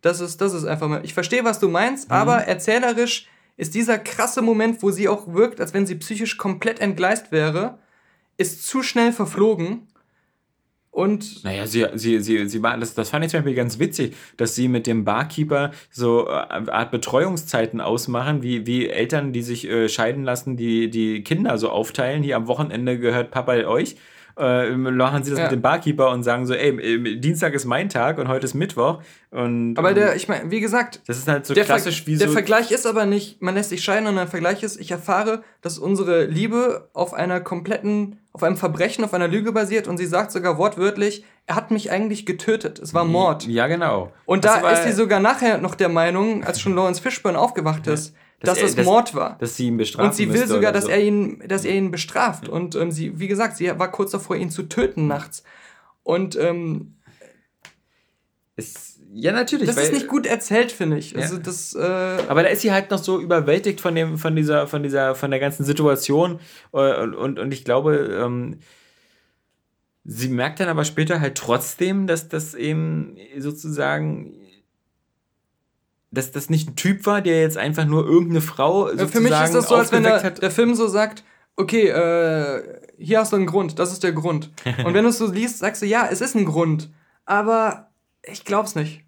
Das 0.00 0.20
ist, 0.20 0.40
das 0.40 0.54
ist 0.54 0.64
einfach 0.64 0.88
mal. 0.88 1.04
Ich 1.04 1.14
verstehe, 1.14 1.44
was 1.44 1.58
du 1.58 1.68
meinst, 1.68 2.10
aber 2.10 2.44
erzählerisch 2.44 3.26
ist 3.56 3.74
dieser 3.74 3.98
krasse 3.98 4.40
Moment, 4.40 4.82
wo 4.82 4.90
sie 4.90 5.08
auch 5.08 5.32
wirkt, 5.32 5.60
als 5.60 5.74
wenn 5.74 5.86
sie 5.86 5.96
psychisch 5.96 6.38
komplett 6.38 6.80
entgleist 6.80 7.32
wäre, 7.32 7.78
ist 8.36 8.64
zu 8.66 8.82
schnell 8.84 9.12
verflogen. 9.12 9.88
Und 10.98 11.44
Naja, 11.44 11.68
sie, 11.68 11.86
sie, 11.94 12.18
sie, 12.18 12.48
sie 12.48 12.60
war, 12.60 12.76
das, 12.76 12.92
das 12.92 13.10
fand 13.10 13.24
ich 13.24 13.30
zum 13.30 13.38
Beispiel 13.38 13.54
ganz 13.54 13.78
witzig, 13.78 14.16
dass 14.36 14.56
sie 14.56 14.66
mit 14.66 14.88
dem 14.88 15.04
Barkeeper 15.04 15.70
so 15.92 16.26
äh, 16.26 16.30
Art 16.30 16.90
Betreuungszeiten 16.90 17.80
ausmachen, 17.80 18.42
wie, 18.42 18.66
wie 18.66 18.88
Eltern, 18.88 19.32
die 19.32 19.42
sich 19.42 19.68
äh, 19.68 19.88
scheiden 19.88 20.24
lassen, 20.24 20.56
die, 20.56 20.90
die 20.90 21.22
Kinder 21.22 21.56
so 21.56 21.70
aufteilen. 21.70 22.24
Hier 22.24 22.34
am 22.34 22.48
Wochenende 22.48 22.98
gehört 22.98 23.30
Papa 23.30 23.52
euch. 23.52 23.94
Äh, 24.38 24.76
machen 24.76 25.24
sie 25.24 25.30
das 25.30 25.38
Ja. 25.38 25.44
mit 25.46 25.52
dem 25.52 25.62
Barkeeper 25.62 26.10
und 26.10 26.22
sagen 26.22 26.46
so, 26.46 26.54
ey, 26.54 26.70
äh, 26.70 27.16
Dienstag 27.16 27.54
ist 27.54 27.64
mein 27.64 27.88
Tag 27.88 28.18
und 28.18 28.28
heute 28.28 28.44
ist 28.44 28.54
Mittwoch. 28.54 29.00
Und, 29.30 29.76
aber 29.76 29.94
der, 29.94 30.14
ich 30.14 30.28
meine, 30.28 30.50
wie 30.50 30.60
gesagt, 30.60 31.00
das 31.06 31.18
ist 31.18 31.26
halt 31.28 31.44
so 31.44 31.54
der, 31.54 31.64
Ver 31.64 31.74
klassisch 31.74 32.06
wie 32.06 32.16
der 32.16 32.28
so. 32.28 32.32
Vergleich 32.34 32.70
ist 32.70 32.86
aber 32.86 33.04
nicht, 33.04 33.42
man 33.42 33.54
lässt 33.56 33.70
sich 33.70 33.82
scheiden, 33.82 34.06
sondern 34.06 34.26
der 34.26 34.30
Vergleich 34.30 34.62
ist, 34.62 34.80
ich 34.80 34.90
erfahre, 34.92 35.42
dass 35.60 35.78
unsere 35.78 36.26
Liebe 36.26 36.88
auf 36.92 37.14
einer 37.14 37.40
kompletten, 37.40 38.20
auf 38.32 38.42
einem 38.44 38.56
Verbrechen, 38.56 39.04
auf 39.04 39.12
einer 39.12 39.28
Lüge 39.28 39.50
basiert 39.52 39.88
und 39.88 39.98
sie 39.98 40.06
sagt 40.06 40.30
sogar 40.30 40.56
wortwörtlich, 40.56 41.24
er 41.46 41.56
hat 41.56 41.70
mich 41.72 41.90
eigentlich 41.90 42.24
getötet. 42.24 42.78
Es 42.78 42.94
war 42.94 43.04
Mord. 43.04 43.46
Ja, 43.48 43.66
genau. 43.66 44.12
Und 44.24 44.44
Das 44.44 44.60
da 44.62 44.70
ist 44.70 44.84
sie 44.84 44.92
sogar 44.92 45.18
nachher 45.18 45.58
noch 45.58 45.74
der 45.74 45.88
Meinung, 45.88 46.44
als 46.44 46.60
schon 46.60 46.74
Lawrence 46.74 47.02
Fishburne 47.02 47.38
aufgewacht 47.38 47.86
ist, 47.88 48.14
Dass 48.40 48.50
dass, 48.54 48.58
er- 48.58 48.64
es 48.68 48.74
dass- 48.76 48.84
Mord 48.86 49.14
war. 49.14 49.36
dass 49.38 49.56
sie 49.56 49.66
ihn 49.66 49.76
bestrafen 49.76 50.10
Und 50.10 50.14
sie 50.14 50.32
will 50.32 50.46
sogar, 50.46 50.70
dass 50.72 50.84
so. 50.84 50.90
er 50.90 51.02
ihn, 51.02 51.42
dass 51.48 51.64
er 51.64 51.74
ihn 51.74 51.90
bestraft. 51.90 52.48
Und 52.48 52.74
ähm, 52.76 52.90
sie, 52.92 53.18
wie 53.18 53.26
gesagt, 53.28 53.56
sie 53.56 53.66
war 53.78 53.90
kurz 53.90 54.12
davor, 54.12 54.36
ihn 54.36 54.50
zu 54.50 54.62
töten 54.64 55.06
nachts. 55.08 55.42
Und 56.04 56.36
ähm, 56.36 56.94
Ist, 58.56 59.00
ja, 59.12 59.32
natürlich. 59.32 59.66
das 59.66 59.76
weil- 59.76 59.84
ist 59.84 59.92
nicht 59.92 60.08
gut 60.08 60.26
erzählt, 60.26 60.70
finde 60.72 60.98
ich. 60.98 61.12
Ja. 61.12 61.20
Also 61.20 61.38
das, 61.38 61.74
äh, 61.74 61.80
Aber 62.28 62.42
da 62.42 62.48
ist 62.48 62.60
sie 62.62 62.72
halt 62.72 62.90
noch 62.90 62.98
so 63.02 63.20
überwältigt 63.20 63.80
von 63.80 63.94
dem, 63.94 64.18
von 64.18 64.34
dieser, 64.36 64.66
von 64.66 64.82
dieser, 64.82 65.14
von 65.14 65.30
der 65.30 65.40
ganzen 65.40 65.64
Situation. 65.64 66.40
äh, 66.72 67.00
Und, 67.02 67.14
und, 67.14 67.38
und 67.38 67.52
ich 67.52 67.64
glaube, 67.64 67.96
ähm, 67.96 68.58
sie 70.04 70.28
merkt 70.28 70.60
dann 70.60 70.68
aber 70.68 70.84
später 70.84 71.20
halt 71.20 71.36
trotzdem, 71.36 72.06
dass 72.06 72.28
das 72.28 72.54
eben 72.54 73.16
sozusagen, 73.38 74.34
dass 76.10 76.30
das 76.30 76.48
nicht 76.50 76.70
ein 76.70 76.76
Typ 76.76 77.06
war, 77.06 77.20
der 77.20 77.42
jetzt 77.42 77.58
einfach 77.58 77.84
nur 77.84 78.06
irgendeine 78.06 78.40
Frau 78.40 78.86
sozusagen 78.86 79.10
für 79.10 79.20
mich 79.20 79.32
ist 79.32 79.54
das 79.54 79.68
so, 79.68 79.74
als 79.74 79.92
wenn 79.92 80.02
der, 80.02 80.30
der 80.30 80.50
Film 80.50 80.74
so 80.74 80.86
sagt, 80.86 81.24
okay, 81.56 81.88
äh, 81.88 82.80
hier 82.98 83.20
hast 83.20 83.32
du 83.32 83.36
einen 83.36 83.46
Grund, 83.46 83.78
das 83.78 83.92
ist 83.92 84.02
der 84.02 84.12
Grund. 84.12 84.50
Und 84.84 84.94
wenn 84.94 85.04
du 85.04 85.10
es 85.10 85.18
so 85.18 85.30
liest, 85.30 85.58
sagst 85.58 85.82
du, 85.82 85.86
ja, 85.86 86.08
es 86.10 86.20
ist 86.20 86.34
ein 86.34 86.44
Grund. 86.44 86.90
Aber 87.24 87.90
ich 88.22 88.44
glaub's 88.44 88.74
nicht. 88.74 89.02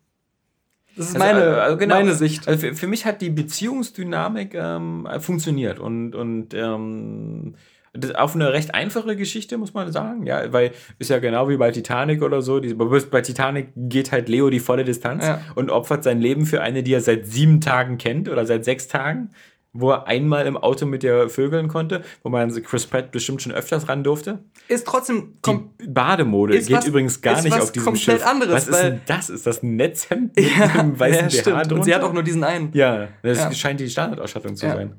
Das 0.96 1.11
ist 1.11 1.16
Also, 1.16 1.26
meine, 1.26 1.68
äh, 1.68 1.76
genau. 1.76 1.94
meine 1.94 2.14
Sicht. 2.14 2.48
Also 2.48 2.61
für, 2.61 2.74
für 2.74 2.86
mich 2.86 3.07
hat 3.07 3.22
die 3.22 3.30
Beziehungsdynamik 3.30 4.55
ähm, 4.55 5.09
funktioniert 5.20 5.78
und, 5.78 6.14
und 6.14 6.53
ähm, 6.53 7.55
Das 7.93 8.14
auf 8.14 8.36
eine 8.36 8.53
recht 8.53 8.72
einfache 8.74 9.16
Geschichte, 9.16 9.59
muss 9.59 9.74
man 9.74 9.91
sagen. 9.91 10.24
Ja, 10.24 10.53
weil 10.53 10.70
ist 11.01 11.11
ja 11.11 11.18
genau 11.18 11.49
wie 11.49 11.57
bei 11.57 11.72
Titanic 11.72 12.22
oder 12.22 12.41
so. 12.41 12.61
Die, 12.61 12.72
bei 12.74 13.20
Titanic 13.20 13.70
geht 13.74 14.12
halt 14.12 14.28
Leo 14.28 14.49
die 14.49 14.61
volle 14.61 14.84
Distanz 14.84 15.26
Ja. 15.26 15.41
und 15.57 15.70
opfert 15.70 16.05
sein 16.05 16.20
Leben 16.20 16.47
für 16.47 16.61
eine, 16.61 16.84
die 16.84 16.93
er 16.95 17.01
seit 17.01 17.26
sieben 17.26 17.61
Tagen 17.61 17.99
kennt 17.99 18.28
oder 18.28 18.47
seit 18.47 18.64
sechs 18.64 18.86
Tagen, 18.86 19.30
wo 19.72 19.91
er 19.91 20.07
einmal 20.07 20.47
im 20.47 20.57
Auto 20.57 20.86
mit 20.86 21.03
der 21.03 21.28
vögeln 21.28 21.66
konnte, 21.66 22.03
wo 22.22 22.28
man 22.28 22.51
Chris 22.62 22.86
Pratt 22.86 23.11
bestimmt 23.11 23.43
schon 23.43 23.51
öfters 23.53 23.88
ran 23.88 24.05
durfte. 24.05 24.38
Ist 24.68 24.86
trotzdem 24.86 25.38
Die 25.45 25.88
Bademode 25.88 26.59
geht 26.61 26.70
was- 26.70 26.86
übrigens 26.86 27.20
gar 27.20 27.43
nicht 27.43 27.53
auf 27.61 27.72
diesem 27.72 27.86
komplett 27.86 28.18
Schiff. 28.20 28.26
anderes, 28.26 28.55
was 28.55 28.68
ist 28.68 28.82
denn 28.84 29.01
das? 29.07 29.30
Ist 29.30 29.47
das 29.49 29.64
ein 29.64 29.74
Netzhemd 29.74 30.36
mit 30.36 30.45
ja, 30.57 30.64
einem 30.66 30.99
weißen 30.99 31.16
ja, 31.22 31.26
BH 31.26 31.30
stimmt. 31.64 31.72
Und 31.72 31.84
sie 31.84 31.93
hat 31.93 32.03
drunter? 32.03 32.09
auch 32.11 32.12
nur 32.14 32.22
diesen 32.22 32.45
einen. 32.45 32.70
Ja, 32.72 33.09
das 33.24 33.38
Ja. 33.38 33.53
scheint 33.53 33.80
die 33.80 33.91
Standardausstattung 33.91 34.55
zu 34.55 34.66
Ja. 34.66 34.74
sein. 34.76 34.95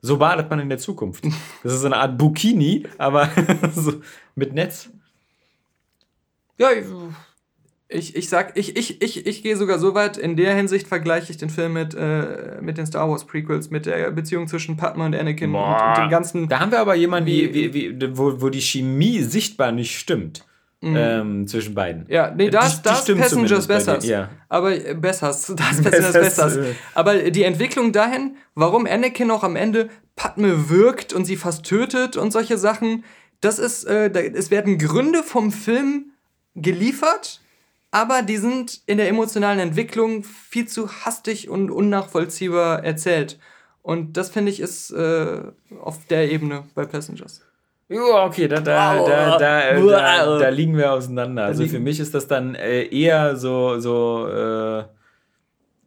So 0.00 0.16
badet 0.18 0.48
man 0.48 0.60
in 0.60 0.68
der 0.68 0.78
Zukunft. 0.78 1.24
Das 1.62 1.72
ist 1.72 1.80
so 1.80 1.86
eine 1.86 1.96
Art 1.96 2.16
Bikini, 2.18 2.84
aber 2.98 3.28
so 3.74 3.94
mit 4.36 4.52
Netz. 4.54 4.90
Ja, 6.58 6.68
ich, 7.88 8.14
ich 8.16 8.28
sag, 8.28 8.56
ich, 8.56 8.76
ich, 8.76 9.00
ich, 9.00 9.26
ich 9.26 9.42
gehe 9.42 9.56
sogar 9.56 9.78
so 9.78 9.94
weit, 9.94 10.16
in 10.18 10.36
der 10.36 10.54
Hinsicht 10.54 10.86
vergleiche 10.88 11.30
ich 11.32 11.38
den 11.38 11.48
Film 11.50 11.72
mit, 11.72 11.94
äh, 11.94 12.58
mit 12.60 12.76
den 12.76 12.84
Star 12.86 13.08
Wars 13.08 13.24
Prequels, 13.26 13.70
mit 13.70 13.86
der 13.86 14.10
Beziehung 14.10 14.46
zwischen 14.46 14.76
Padme 14.76 15.04
und 15.06 15.14
Anakin 15.14 15.54
und, 15.54 15.60
und 15.88 15.96
dem 16.04 16.10
ganzen. 16.10 16.48
Da 16.48 16.60
haben 16.60 16.70
wir 16.70 16.80
aber 16.80 16.94
jemanden, 16.94 17.28
Wie- 17.28 17.54
wie, 17.54 17.72
wie, 17.74 18.16
wo, 18.18 18.40
wo 18.42 18.48
die 18.50 18.60
Chemie 18.60 19.22
sichtbar 19.22 19.72
nicht 19.72 19.98
stimmt 19.98 20.44
ähm, 20.82 21.46
zwischen 21.48 21.74
beiden. 21.74 22.02
Mhm. 22.04 22.10
Ja, 22.10 22.30
nee, 22.34 22.50
da 22.50 22.60
Die- 22.60 22.66
ist 22.68 22.78
die 22.78 22.82
da 22.82 22.92
ist 22.94 23.02
stimmt 23.02 23.20
Passengers 23.22 23.66
Bessers. 23.66 24.04
ja. 24.06 24.28
Aber 24.48 24.72
äh, 24.74 24.94
Bessers, 24.94 25.46
da 25.56 25.70
ist 25.70 25.82
Passengers 25.82 26.12
Bessers, 26.12 26.54
Bessers. 26.54 26.56
äh. 26.56 26.74
Aber 26.94 27.30
die 27.30 27.42
Entwicklung 27.42 27.92
dahin, 27.92 28.36
warum 28.54 28.86
Anakin 28.86 29.30
auch 29.30 29.42
am 29.44 29.56
Ende 29.56 29.88
Padme 30.16 30.68
wirkt 30.70 31.12
und 31.12 31.24
sie 31.24 31.36
fast 31.36 31.64
tötet 31.64 32.16
und 32.16 32.32
solche 32.32 32.58
Sachen, 32.58 33.04
das 33.40 33.58
ist, 33.58 33.84
äh, 33.84 34.10
da, 34.10 34.20
es 34.20 34.50
werden 34.50 34.78
Gründe 34.78 35.22
vom 35.22 35.52
Film 35.52 36.12
geliefert, 36.54 37.40
aber 37.90 38.22
die 38.22 38.36
sind 38.36 38.80
in 38.86 38.98
der 38.98 39.08
emotionalen 39.08 39.58
Entwicklung 39.60 40.24
viel 40.24 40.66
zu 40.68 40.90
hastig 41.04 41.48
und 41.48 41.70
unnachvollziehbar 41.70 42.84
erzählt. 42.84 43.38
Und 43.82 44.16
das 44.16 44.28
finde 44.30 44.50
ich 44.52 44.60
ist 44.60 44.90
äh, 44.90 45.40
auf 45.80 46.04
der 46.10 46.30
Ebene 46.30 46.64
bei 46.74 46.84
Passengers. 46.84 47.42
Ja, 47.88 48.26
okay, 48.26 48.48
da, 48.48 48.60
da, 48.60 49.02
da, 49.02 49.38
da, 49.38 50.38
da, 50.38 50.48
liegen 50.50 50.76
wir 50.76 50.92
auseinander. 50.92 51.44
Also 51.44 51.64
für 51.66 51.80
mich 51.80 52.00
ist 52.00 52.14
das 52.14 52.26
dann 52.28 52.54
äh, 52.54 52.84
eher 52.84 53.36
so, 53.36 53.80
so 53.80 54.28
äh, 54.28 54.84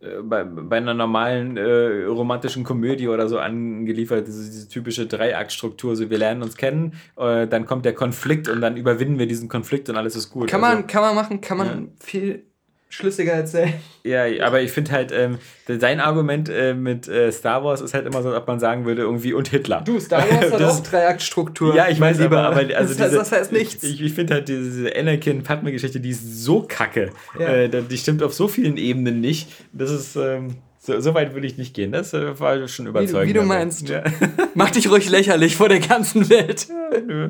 äh, 0.02 0.22
bei, 0.24 0.44
bei 0.44 0.78
einer 0.78 0.96
normalen 0.96 1.58
äh, 1.58 2.06
romantischen 2.06 2.64
Komödie 2.64 3.08
oder 3.08 3.28
so 3.28 3.38
angeliefert, 3.38 4.28
diese, 4.28 4.50
diese 4.50 4.68
typische 4.68 5.06
Dreiaktstruktur, 5.06 5.96
so 5.96 6.10
wir 6.10 6.18
lernen 6.18 6.42
uns 6.42 6.58
kennen, 6.58 6.94
äh, 7.18 7.48
dann 7.48 7.66
kommt 7.66 7.86
der 7.86 7.94
Konflikt 7.94 8.50
und 8.50 8.62
dann 8.62 8.78
überwinden 8.78 9.20
wir 9.20 9.28
diesen 9.28 9.48
Konflikt 9.48 9.90
und 9.90 9.96
alles 9.96 10.16
ist 10.16 10.32
gut. 10.32 10.50
Kann 10.50 10.64
also, 10.64 10.78
man, 10.78 10.88
kann 10.88 11.02
man 11.04 11.16
machen, 11.16 11.42
kann 11.42 11.58
man 11.58 11.92
viel 12.00 12.51
schlüssiger 12.92 13.32
erzählen. 13.32 13.74
Ja, 14.04 14.26
aber 14.46 14.62
ich 14.62 14.72
finde 14.72 14.92
halt, 14.92 15.12
ähm, 15.12 15.38
sein 15.68 16.00
Argument 16.00 16.50
äh, 16.50 16.74
mit 16.74 17.08
äh, 17.08 17.32
Star 17.32 17.64
Wars 17.64 17.82
ist 17.82 17.94
halt 17.94 18.06
immer 18.06 18.22
so, 18.22 18.30
als 18.30 18.38
ob 18.38 18.48
man 18.48 18.60
sagen 18.60 18.86
würde, 18.86 19.02
irgendwie 19.02 19.34
und 19.34 19.48
Hitler. 19.48 19.82
Du, 19.86 20.00
Star 20.00 20.20
Wars 20.30 20.52
hat 20.52 20.60
Das- 20.62 20.80
auch 20.80 20.84
Dreiaktstruktur. 20.84 21.76
Ja, 21.76 21.88
ich 21.90 22.00
weiß, 22.00 22.20
Lieber. 22.20 22.40
aber, 22.44 22.62
aber 22.62 22.76
also 22.78 22.94
das, 22.94 23.00
heißt, 23.00 23.12
diese, 23.12 23.18
das 23.18 23.32
heißt 23.32 23.52
nichts. 23.54 23.84
Ich, 23.84 24.02
ich 24.02 24.14
finde 24.14 24.34
halt 24.36 24.50
diese 24.50 24.96
Anakin-Padme-Geschichte, 24.96 26.00
die 26.00 26.10
ist 26.10 26.44
so 26.44 26.64
kacke. 26.68 27.12
Ja. 27.40 27.48
Äh, 27.48 27.70
die 27.70 27.98
stimmt 27.98 28.22
auf 28.24 28.34
so 28.34 28.48
vielen 28.48 28.78
Ebenen 28.78 29.22
nicht. 29.22 29.50
Das 29.74 29.90
ist, 29.90 30.16
ähm, 30.18 30.58
so, 30.84 31.00
so 31.00 31.14
weit 31.14 31.36
würde 31.36 31.46
ich 31.46 31.58
nicht 31.60 31.76
gehen. 31.76 31.92
Das 31.92 32.12
äh, 32.16 32.40
war 32.40 32.68
schon 32.68 32.88
überzeugend. 32.88 33.30
wie 33.30 33.34
du 33.34 33.42
Also, 33.42 33.48
meinst. 33.54 33.88
Ja, 33.88 34.04
Mach 34.56 34.72
dich 34.72 34.90
ruhig 34.90 35.08
lächerlich 35.10 35.56
vor 35.56 35.70
der 35.70 35.80
ganzen 35.80 36.28
Welt. 36.30 36.68
nö. 37.08 37.30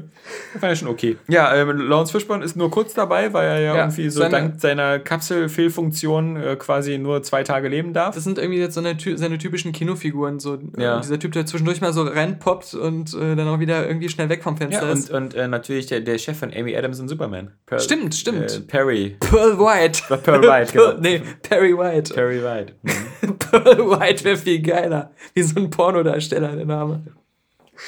Das 0.53 0.61
war 0.61 0.69
ja 0.69 0.75
schon 0.77 0.87
okay. 0.87 1.17
Ja, 1.27 1.53
ähm, 1.55 1.69
Lawrence 1.81 2.13
Fishburne 2.13 2.45
ist 2.45 2.55
nur 2.55 2.71
kurz 2.71 2.93
dabei, 2.93 3.33
weil 3.33 3.47
er 3.49 3.59
ja, 3.59 3.75
Ja, 3.75 3.81
irgendwie 3.83 4.09
so 4.09 4.21
seine- 4.21 4.31
dank 4.31 4.61
seiner 4.61 4.99
Kapselfehlfunktion 4.99 6.37
äh, 6.37 6.55
quasi 6.55 6.97
nur 6.97 7.23
zwei 7.23 7.43
Tage 7.43 7.67
leben 7.67 7.91
darf. 7.93 8.15
Das 8.15 8.23
sind 8.23 8.37
irgendwie 8.37 8.59
jetzt 8.59 8.75
so 8.75 8.79
eine, 8.81 8.95
seine 9.17 9.37
typischen 9.37 9.71
Kinofiguren. 9.73 10.39
So, 10.39 10.57
Ja. 10.77 10.97
äh, 10.97 11.01
dieser 11.01 11.19
Typ, 11.19 11.33
der 11.33 11.45
zwischendurch 11.45 11.81
mal 11.81 11.91
so 11.93 12.03
reinpoppt 12.03 12.73
und 12.73 13.13
äh, 13.13 13.35
dann 13.35 13.47
auch 13.49 13.59
wieder 13.59 13.85
irgendwie 13.85 14.07
schnell 14.09 14.29
weg 14.29 14.43
vom 14.43 14.55
Fenster 14.57 14.85
Ja, 14.87 14.93
ist. 14.93 15.09
und, 15.11 15.23
und 15.23 15.33
äh, 15.35 15.47
natürlich 15.49 15.87
der, 15.87 15.99
der 15.99 16.17
Chef 16.17 16.37
von 16.37 16.53
Amy 16.53 16.75
Adams 16.75 16.99
in 16.99 17.07
Superman. 17.09 17.51
Per, 17.65 17.79
Stimmt, 17.79 18.15
stimmt. 18.15 18.49
Äh, 18.55 18.59
Perry. 18.61 19.17
Pearl 19.19 19.59
White. 19.59 20.03
Pearl 20.23 20.41
White, 20.43 20.71
genau. 20.73 20.93
nee, 20.99 21.21
Perry 21.43 21.77
White. 21.77 22.13
Perry 22.13 22.41
White. 22.41 22.73
Mhm. 22.83 22.91
Pearl 23.49 23.89
White 23.99 24.23
wäre 24.23 24.37
viel 24.37 24.61
geiler. 24.61 25.11
Wie 25.33 25.43
so 25.43 25.59
ein 25.59 25.69
Pornodarsteller, 25.69 26.55
der 26.55 26.65
Name. 26.65 27.01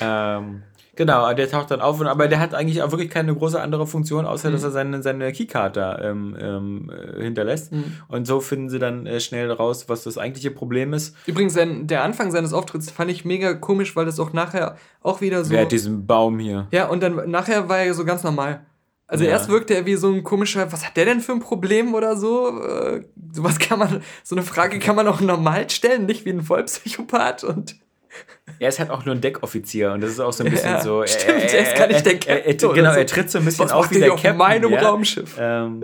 Ähm, 0.01 0.63
genau, 0.95 1.31
der 1.33 1.49
taucht 1.49 1.69
dann 1.71 1.81
auf, 1.81 1.99
und, 1.99 2.07
aber 2.07 2.27
der 2.27 2.39
hat 2.39 2.55
eigentlich 2.55 2.81
auch 2.81 2.91
wirklich 2.91 3.09
keine 3.11 3.35
große 3.35 3.61
andere 3.61 3.85
Funktion, 3.85 4.25
außer 4.25 4.49
Mhm. 4.49 4.53
dass 4.53 4.63
er 4.63 4.71
seine, 4.71 5.03
seine 5.03 5.31
Keycard 5.31 5.77
da 5.77 5.99
ähm, 5.99 6.35
ähm, 6.39 6.91
äh, 6.91 7.21
hinterlässt. 7.23 7.71
Mhm. 7.71 7.83
Und 8.07 8.25
so 8.25 8.39
finden 8.39 8.69
sie 8.69 8.79
dann 8.79 9.05
äh, 9.05 9.19
schnell 9.19 9.51
raus, 9.51 9.85
was 9.89 10.03
das 10.03 10.17
eigentliche 10.17 10.51
Problem 10.51 10.93
ist. 10.93 11.15
Übrigens, 11.27 11.53
sein, 11.53 11.85
der 11.87 12.03
Anfang 12.03 12.31
seines 12.31 12.53
Auftritts 12.53 12.89
fand 12.89 13.11
ich 13.11 13.23
mega 13.25 13.53
komisch, 13.53 13.95
weil 13.95 14.05
das 14.05 14.19
auch 14.19 14.33
nachher 14.33 14.77
auch 15.01 15.21
wieder 15.21 15.43
so. 15.45 15.51
Wer 15.51 15.61
hat 15.61 15.71
diesen 15.71 16.07
Baum 16.07 16.39
hier? 16.39 16.67
Ja, 16.71 16.87
und 16.87 17.03
dann 17.03 17.29
nachher 17.29 17.69
war 17.69 17.79
er 17.79 17.93
so 17.93 18.05
ganz 18.05 18.23
normal. 18.23 18.65
Also 19.13 19.25
Ja. 19.25 19.29
erst 19.29 19.47
wirkte 19.49 19.75
er 19.75 19.85
wie 19.85 19.95
so 19.95 20.11
ein 20.11 20.23
komischer, 20.23 20.71
was 20.71 20.83
hat 20.87 20.97
der 20.97 21.05
denn 21.05 21.21
für 21.21 21.33
ein 21.33 21.39
Problem 21.39 21.93
oder 21.93 22.17
so? 22.17 22.59
Äh, 22.61 23.03
sowas 23.31 23.59
kann 23.59 23.77
man, 23.77 24.01
so 24.23 24.35
eine 24.35 24.43
Frage 24.43 24.79
kann 24.79 24.95
man 24.95 25.07
auch 25.07 25.21
normal 25.21 25.69
stellen, 25.69 26.07
nicht 26.07 26.25
wie 26.25 26.31
ein 26.31 26.41
Vollpsychopath 26.41 27.43
und 27.43 27.75
Er 28.57 28.69
ist 28.69 28.79
halt 28.79 28.89
auch 28.89 29.05
nur 29.05 29.13
ein 29.13 29.21
Deckoffizier 29.21 29.91
und 29.91 30.01
das 30.01 30.09
ist 30.09 30.19
auch 30.19 30.33
so 30.33 30.43
ein 30.43 30.49
bisschen 30.49 30.71
Ja, 30.71 30.81
so. 30.81 31.05
stimmt, 31.05 31.43
er 31.53 31.59
ist 31.61 31.75
gar 31.77 31.85
nicht 31.87 32.03
der 32.05 32.13
er, 32.13 32.19
Captain 32.19 32.69
er, 32.69 32.73
Genau, 32.75 32.91
so. 32.93 32.97
er 32.99 33.05
tritt 33.05 33.29
so 33.29 33.37
ein 33.37 33.45
bisschen 33.45 33.65
Was 33.65 33.71
auf 33.71 33.91
wie 33.91 33.95
der 33.95 34.03
hier 34.05 34.13
auf 34.15 34.21
Captain. 34.21 34.37
meinem 34.37 34.71
ja? 34.71 34.81
Raumschiff? 34.81 35.35
Ähm, 35.39 35.83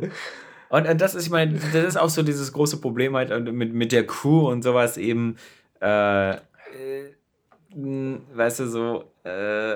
und, 0.70 0.88
und 0.88 1.00
das 1.02 1.14
ist, 1.14 1.26
ich 1.26 1.30
meine, 1.32 1.54
das 1.72 1.84
ist 1.86 1.98
auch 1.98 2.10
so 2.10 2.24
dieses 2.24 2.52
große 2.52 2.82
Problem 2.82 3.16
halt 3.16 3.30
mit, 3.54 3.74
mit 3.76 3.92
der 3.92 4.08
Crew 4.08 4.50
und 4.50 4.64
sowas 4.64 4.98
eben, 4.98 5.36
äh, 5.84 6.32
äh, 6.32 6.38
weißt 8.34 8.60
du, 8.62 8.68
so, 8.68 9.04
äh, 9.24 9.76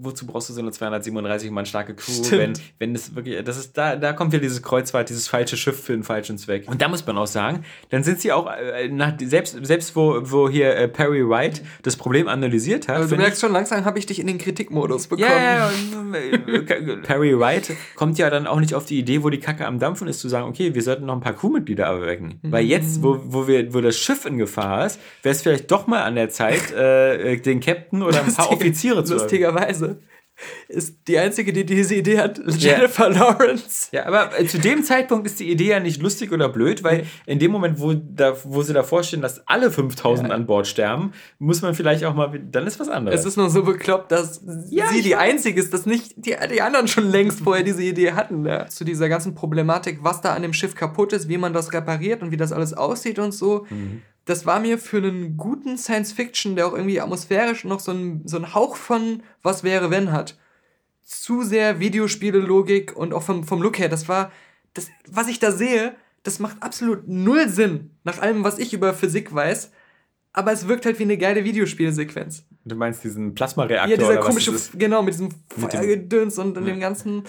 wozu 0.00 0.26
brauchst 0.26 0.48
du 0.48 0.52
so 0.52 0.60
eine 0.60 0.72
237 0.72 1.50
Mann 1.50 1.64
starke 1.66 1.94
Crew, 1.94 2.12
Stimmt. 2.24 2.30
wenn, 2.32 2.52
wenn 2.78 2.94
das 2.94 3.14
wirklich, 3.14 3.42
das 3.44 3.56
ist, 3.58 3.76
da, 3.78 3.96
da 3.96 4.12
kommt 4.12 4.32
ja 4.32 4.38
dieses 4.38 4.62
Kreuzfahrt, 4.62 5.08
dieses 5.08 5.28
falsche 5.28 5.56
Schiff 5.56 5.80
für 5.82 5.92
den 5.92 6.02
falschen 6.02 6.38
Zweck. 6.38 6.64
Und 6.68 6.82
da 6.82 6.88
muss 6.88 7.06
man 7.06 7.16
auch 7.18 7.26
sagen, 7.26 7.64
dann 7.90 8.02
sind 8.02 8.20
sie 8.20 8.32
auch, 8.32 8.50
äh, 8.50 8.88
nach, 8.88 9.14
selbst, 9.22 9.56
selbst 9.64 9.94
wo, 9.96 10.18
wo 10.22 10.48
hier 10.48 10.74
äh, 10.76 10.88
Perry 10.88 11.28
Wright 11.28 11.62
das 11.82 11.96
Problem 11.96 12.26
analysiert 12.28 12.88
hat, 12.88 12.96
Also, 12.96 13.04
du 13.04 13.08
finde 13.10 13.22
ich- 13.24 13.28
merkst 13.28 13.40
schon, 13.40 13.52
langsam 13.52 13.84
habe 13.84 13.98
ich 13.98 14.06
dich 14.06 14.18
in 14.18 14.26
den 14.26 14.38
Kritikmodus 14.38 15.06
bekommen. 15.06 15.28
ja, 15.30 15.70
äh, 16.14 16.96
Perry 17.02 17.38
Wright 17.38 17.72
kommt 17.96 18.18
ja 18.18 18.28
dann 18.30 18.46
auch 18.46 18.60
nicht 18.60 18.74
auf 18.74 18.84
die 18.86 18.98
Idee, 18.98 19.22
wo 19.22 19.30
die 19.30 19.38
Kacke 19.40 19.66
am 19.66 19.78
Dampfen 19.78 20.08
ist, 20.08 20.20
zu 20.20 20.28
sagen, 20.28 20.48
okay, 20.48 20.74
wir 20.74 20.82
sollten 20.82 21.06
noch 21.06 21.14
ein 21.14 21.20
paar 21.20 21.34
Crewmitglieder 21.34 21.84
erwecken. 21.84 22.38
Weil 22.42 22.64
jetzt, 22.64 23.02
wo, 23.02 23.20
wo, 23.24 23.46
wir, 23.46 23.72
wo 23.72 23.80
das 23.80 23.96
Schiff 23.98 24.24
in 24.26 24.38
Gefahr 24.38 24.86
ist, 24.86 24.98
wäre 25.22 25.34
es 25.34 25.42
vielleicht 25.42 25.70
doch 25.70 25.86
mal 25.86 26.02
an 26.02 26.14
der 26.16 26.28
Zeit, 26.30 26.72
äh, 26.72 27.34
äh, 27.34 27.36
den 27.40 27.60
Captain 27.60 28.02
oder 28.02 28.20
ein 28.22 28.34
paar 28.34 28.46
Lustige- 28.50 28.64
Offiziere 28.80 29.04
zu. 29.04 29.14
Lustigerweise 29.14 29.98
ist 30.68 31.06
die 31.06 31.18
einzige, 31.18 31.52
die 31.52 31.66
diese 31.66 31.94
Idee 31.94 32.18
hat, 32.18 32.40
Jennifer 32.56 33.10
Lawrence. 33.10 33.88
Ja, 33.92 34.06
aber 34.06 34.38
äh, 34.40 34.46
zu 34.46 34.58
dem 34.58 34.82
Zeitpunkt 34.84 35.26
ist 35.26 35.38
die 35.38 35.50
Idee 35.50 35.68
ja 35.68 35.80
nicht 35.80 36.00
lustig 36.00 36.32
oder 36.32 36.48
blöd, 36.48 36.82
weil 36.82 37.04
in 37.26 37.38
dem 37.38 37.50
Moment, 37.52 37.78
wo, 37.78 37.92
da, 37.92 38.34
wo 38.44 38.62
sie 38.62 38.72
davor 38.72 39.02
stehen, 39.02 39.20
dass 39.20 39.46
alle 39.46 39.70
5000 39.70 40.28
Ja. 40.28 40.34
an 40.34 40.46
Bord 40.46 40.66
sterben, 40.66 41.12
muss 41.38 41.60
man 41.60 41.74
vielleicht 41.74 42.04
auch 42.04 42.14
mal, 42.14 42.40
dann 42.50 42.66
ist 42.66 42.80
was 42.80 42.88
anderes. 42.88 43.20
Es 43.20 43.26
ist 43.26 43.36
nur 43.36 43.50
so 43.50 43.64
bekloppt, 43.64 44.12
dass 44.12 44.40
Ja, 44.70 44.86
sie 44.88 45.02
die 45.02 45.14
einzige 45.16 45.60
ist, 45.60 45.74
dass 45.74 45.84
nicht 45.84 46.14
die, 46.16 46.34
die 46.50 46.62
anderen 46.62 46.88
schon 46.88 47.10
längst 47.10 47.40
vorher 47.40 47.62
diese 47.62 47.82
Idee 47.82 48.12
hatten. 48.12 48.46
Ja. 48.46 48.66
Zu 48.66 48.84
dieser 48.84 49.10
ganzen 49.10 49.34
Problematik, 49.34 49.98
was 50.02 50.22
da 50.22 50.32
an 50.32 50.40
dem 50.40 50.54
Schiff 50.54 50.74
kaputt 50.74 51.12
ist, 51.12 51.28
wie 51.28 51.36
man 51.36 51.52
das 51.52 51.74
repariert 51.74 52.22
und 52.22 52.30
wie 52.30 52.38
das 52.38 52.52
alles 52.52 52.72
aussieht 52.72 53.18
und 53.18 53.32
so. 53.32 53.66
Mhm. 53.68 54.00
Das 54.30 54.46
war 54.46 54.60
mir 54.60 54.78
für 54.78 54.98
einen 54.98 55.36
guten 55.36 55.76
Science-Fiction, 55.76 56.54
der 56.54 56.68
auch 56.68 56.72
irgendwie 56.72 57.00
atmosphärisch 57.00 57.64
noch 57.64 57.80
so 57.80 57.90
einen, 57.90 58.28
so 58.28 58.36
einen 58.36 58.54
Hauch 58.54 58.76
von 58.76 59.24
Was 59.42 59.64
wäre, 59.64 59.90
wenn 59.90 60.12
hat. 60.12 60.38
Zu 61.02 61.42
sehr 61.42 61.80
Videospiele-Logik 61.80 62.96
und 62.96 63.12
auch 63.12 63.24
vom, 63.24 63.42
vom 63.42 63.60
Look 63.60 63.80
her. 63.80 63.88
Das 63.88 64.08
war, 64.08 64.30
das, 64.72 64.86
was 65.08 65.26
ich 65.26 65.40
da 65.40 65.50
sehe, 65.50 65.96
das 66.22 66.38
macht 66.38 66.62
absolut 66.62 67.08
null 67.08 67.48
Sinn, 67.48 67.90
nach 68.04 68.20
allem, 68.20 68.44
was 68.44 68.60
ich 68.60 68.72
über 68.72 68.94
Physik 68.94 69.34
weiß. 69.34 69.72
Aber 70.32 70.52
es 70.52 70.68
wirkt 70.68 70.86
halt 70.86 71.00
wie 71.00 71.02
eine 71.02 71.18
geile 71.18 71.42
Videospielsequenz. 71.42 72.44
du 72.64 72.76
meinst 72.76 73.02
diesen 73.02 73.34
Plasmareaktor 73.34 73.90
Ja, 73.90 73.96
dieser 73.96 74.10
oder 74.10 74.20
komische, 74.20 74.52
genau, 74.74 75.02
mit 75.02 75.14
diesem 75.14 75.30
Feuergedöns 75.48 76.38
und, 76.38 76.56
und 76.56 76.68
Ja. 76.68 76.72
dem 76.72 76.78
ganzen. 76.78 77.24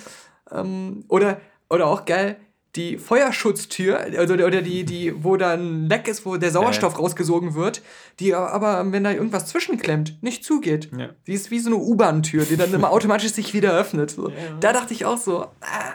Ähm, 0.51 1.03
oder, 1.07 1.41
oder 1.67 1.87
auch 1.87 2.05
geil, 2.05 2.37
die 2.75 2.97
Feuerschutztür, 2.97 3.99
also, 3.99 4.33
oder 4.33 4.61
die, 4.61 4.85
die, 4.85 5.23
wo 5.23 5.35
da 5.35 5.53
ein 5.53 5.89
Leck 5.89 6.07
ist, 6.07 6.25
wo 6.25 6.37
der 6.37 6.51
Sauerstoff 6.51 6.97
rausgesogen 6.97 7.53
wird, 7.53 7.81
die 8.19 8.33
aber, 8.33 8.91
wenn 8.91 9.03
da 9.03 9.11
irgendwas 9.11 9.47
zwischenklemmt, 9.47 10.21
nicht 10.21 10.45
zugeht. 10.45 10.89
Ja. 10.97 11.09
Die 11.27 11.33
ist 11.33 11.51
wie 11.51 11.59
so 11.59 11.69
eine 11.69 11.77
U-Bahn-Tür, 11.77 12.45
die 12.45 12.55
dann 12.55 12.73
immer 12.73 12.91
automatisch 12.91 13.33
sich 13.33 13.53
wieder 13.53 13.73
öffnet. 13.73 14.11
So. 14.11 14.31
Da 14.61 14.71
dachte 14.71 14.93
ich 14.93 15.05
auch 15.05 15.17
so, 15.17 15.43
ah, 15.59 15.93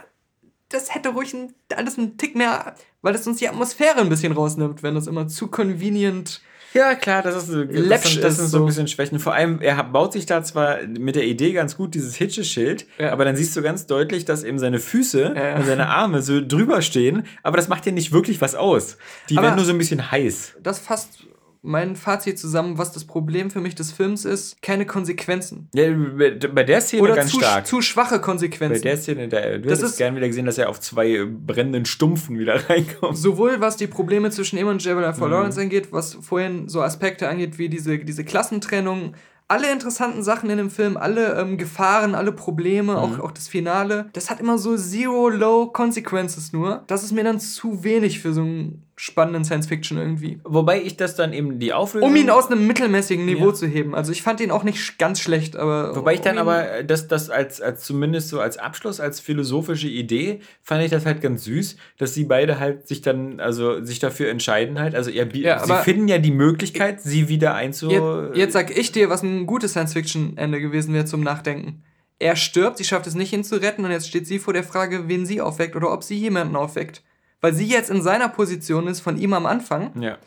das 0.69 0.95
hätte 0.95 1.11
ruhig 1.11 1.33
ein, 1.33 1.55
alles 1.75 1.97
einen 1.97 2.19
Tick 2.19 2.35
mehr, 2.37 2.75
weil 3.01 3.15
das 3.15 3.27
uns 3.27 3.39
die 3.39 3.49
Atmosphäre 3.49 4.01
ein 4.01 4.09
bisschen 4.09 4.33
rausnimmt, 4.33 4.83
wenn 4.83 4.95
das 4.95 5.07
immer 5.07 5.29
zu 5.29 5.49
convenient 5.49 6.43
Ja, 6.77 6.95
klar, 6.95 7.23
das 7.23 7.35
ist, 7.37 7.49
das, 7.49 8.03
sind, 8.03 8.25
das 8.25 8.37
sind 8.37 8.49
so 8.49 8.59
ein 8.59 8.67
bisschen 8.67 8.87
Schwächen. 8.87 9.19
Vor 9.19 9.33
allem, 9.33 9.61
er 9.61 9.83
baut 9.83 10.13
sich 10.13 10.27
da 10.27 10.43
zwar 10.43 10.83
mit 10.87 11.17
der 11.17 11.25
Idee 11.25 11.53
ganz 11.53 11.77
gut 11.77 11.95
dieses 11.95 12.17
Hitcheschild, 12.17 12.87
ja. 12.99 13.13
aber 13.13 13.25
dann 13.25 13.35
siehst 13.35 13.57
du 13.57 13.63
ganz 13.63 13.87
deutlich, 13.87 14.27
dass 14.27 14.45
eben 14.45 14.59
seine 14.59 14.79
Füße 14.79 15.35
ja. 15.35 15.57
und 15.57 15.65
seine 15.65 15.89
Arme 15.89 16.21
so 16.21 16.41
drüber 16.47 16.83
stehen, 16.83 17.25
aber 17.43 17.57
das 17.57 17.69
macht 17.69 17.87
ja 17.87 17.93
nicht 17.93 18.13
wirklich 18.13 18.41
was 18.41 18.55
aus. 18.55 18.99
Die 19.31 19.39
aber 19.39 19.47
werden 19.47 19.57
nur 19.57 19.65
so 19.65 19.73
ein 19.73 19.79
bisschen 19.79 20.11
heiß. 20.11 20.57
Das 20.63 20.79
fasst 20.79 21.27
mein 21.67 21.97
Fazit 21.97 22.39
zusammen, 22.39 22.79
was 22.79 22.93
das 22.93 23.05
Problem 23.05 23.51
für 23.51 23.61
mich 23.61 23.75
des 23.75 23.93
Films 23.93 24.25
ist, 24.25 24.63
keine 24.63 24.87
Konsequenzen. 24.87 25.69
Ja, 25.75 25.89
bei 25.93 26.65
der 26.65 26.81
Szene 26.81 27.03
Oder 27.03 27.17
ganz 27.17 27.33
zu, 27.33 27.39
stark. 27.39 27.67
zu 27.67 27.83
schwache 27.83 28.21
Konsequenzen. 28.21 28.83
Bei 28.83 28.89
der 28.89 28.97
Szene, 28.97 29.29
der, 29.29 29.59
du 29.59 29.69
das 29.69 29.81
hättest 29.81 29.99
gern 29.99 30.17
wieder 30.17 30.29
gesehen, 30.29 30.47
dass 30.47 30.59
er 30.59 30.69
auf 30.69 30.81
zwei 30.81 31.25
brennenden 31.25 31.85
Stumpfen 31.85 32.39
wieder 32.39 32.55
reinkommt. 32.71 33.19
Sowohl 33.19 33.61
was 33.61 33.77
die 33.77 33.87
Probleme 33.87 34.31
zwischen 34.31 34.59
ihm 34.59 34.69
und 34.69 34.83
Jabba 34.83 35.13
mhm. 35.13 35.31
Lawrence 35.31 35.61
angeht, 35.61 35.89
was 35.91 36.15
vorhin 36.15 36.69
so 36.69 36.83
Aspekte 36.83 37.29
angeht, 37.29 37.59
wie 37.59 37.69
diese, 37.69 37.99
diese 37.99 38.25
Klassentrennung, 38.25 39.15
alle 39.49 39.71
interessanten 39.71 40.23
Sachen 40.23 40.51
in 40.51 40.59
dem 40.59 40.71
Film, 40.71 40.97
alle 40.97 41.39
ähm, 41.41 41.57
Gefahren, 41.57 42.15
alle 42.15 42.33
Probleme, 42.33 42.93
mhm. 42.93 42.99
auch, 42.99 43.19
auch 43.21 43.31
das 43.33 43.49
Finale, 43.49 44.09
das 44.13 44.31
hat 44.31 44.41
immer 44.41 44.59
so 44.59 44.77
zero 44.77 45.29
low 45.29 45.67
consequences 45.67 46.53
nur. 46.53 46.85
Das 46.87 47.03
ist 47.03 47.13
mir 47.13 47.25
dann 47.25 47.41
zu 47.41 47.85
wenig 47.85 48.21
für 48.21 48.33
so 48.33 48.41
einen 48.41 48.86
spannenden 48.99 49.45
Science-Fiction 49.45 49.99
irgendwie. 49.99 50.41
Wobei 50.43 50.81
ich 50.81 50.97
das 50.97 51.15
dann 51.15 51.35
eben 51.35 51.59
die 51.59 51.75
Auflösung... 51.75 52.09
Um 52.09 52.17
ihn 52.17 52.31
aus 52.31 52.51
einem 52.51 52.67
mittelmäßigen 52.67 53.27
Niveau 53.27 53.49
ja. 53.49 53.55
zu 53.55 53.67
heben. 53.67 53.95
Also 53.95 54.11
ich 54.11 54.23
fand 54.23 54.41
ihn 54.41 54.51
auch 54.51 54.65
nicht 54.65 54.99
ganz 54.99 55.21
schlecht, 55.21 55.55
aber... 55.55 55.95
Wobei 55.95 56.15
ich 56.15 56.23
dann 56.23 56.39
aber 56.39 56.83
das, 56.83 57.07
das 57.07 57.29
als, 57.29 57.61
als 57.61 57.85
zumindest 57.85 58.31
so 58.31 58.41
als 58.41 58.57
Abschluss, 58.57 58.99
als 58.99 59.21
philosophische 59.21 59.89
Idee, 59.89 60.41
fand 60.63 60.83
ich 60.83 60.91
das 60.91 61.05
halt 61.05 61.21
ganz 61.21 61.45
süß, 61.45 61.77
dass 61.99 62.15
sie 62.15 62.25
beide 62.25 62.59
halt 62.59 62.89
sich 62.89 63.03
dann, 63.03 63.39
also 63.39 63.85
sich 63.85 63.99
dafür 63.99 64.31
entscheiden 64.31 64.79
halt. 64.79 64.95
Also 64.95 65.11
er, 65.11 65.27
ja, 65.37 65.63
sie 65.63 65.75
finden 65.85 66.09
ja 66.09 66.17
die 66.17 66.33
Möglichkeit, 66.33 67.03
sie 67.03 67.29
wieder 67.29 67.55
einzu... 67.55 67.91
Jetzt, 67.91 68.37
jetzt 68.37 68.53
sag 68.55 68.75
ich 68.75 68.93
dir, 68.93 69.11
was 69.11 69.23
ein 69.23 69.45
gutes 69.45 69.73
Science-Fiction-Ende 69.73 70.59
gewesen 70.59 70.95
wäre 70.95 71.05
zum 71.05 71.21
Nachdenken. 71.21 71.83
Er 72.19 72.35
stirbt, 72.35 72.79
sie 72.79 72.85
schafft 72.85 73.07
es 73.07 73.15
nicht, 73.15 73.35
ihn 73.35 73.45
zu 73.45 73.57
retten 73.57 73.85
und 73.85 73.91
jetzt 73.91 74.09
steht 74.09 74.27
sie 74.27 74.39
vor 74.39 74.55
der 74.55 74.65
Frage, 74.65 75.07
wen 75.07 75.27
sie 75.27 75.43
aufweckt 75.43 75.77
oder 75.77 75.93
ob 75.93 76.03
sie 76.03 76.17
jemanden 76.17 76.57
aufweckt 76.57 77.03
weil 77.41 77.55
sie 77.55 77.67
jetzt 77.67 77.91
in 77.91 78.03
seiner 78.03 78.29
Position 78.29 78.87
ist 78.87 79.01
von 79.01 79.17
ihm 79.17 79.33
am 79.33 79.47
Anfang. 79.47 80.01
Ja. 80.01 80.19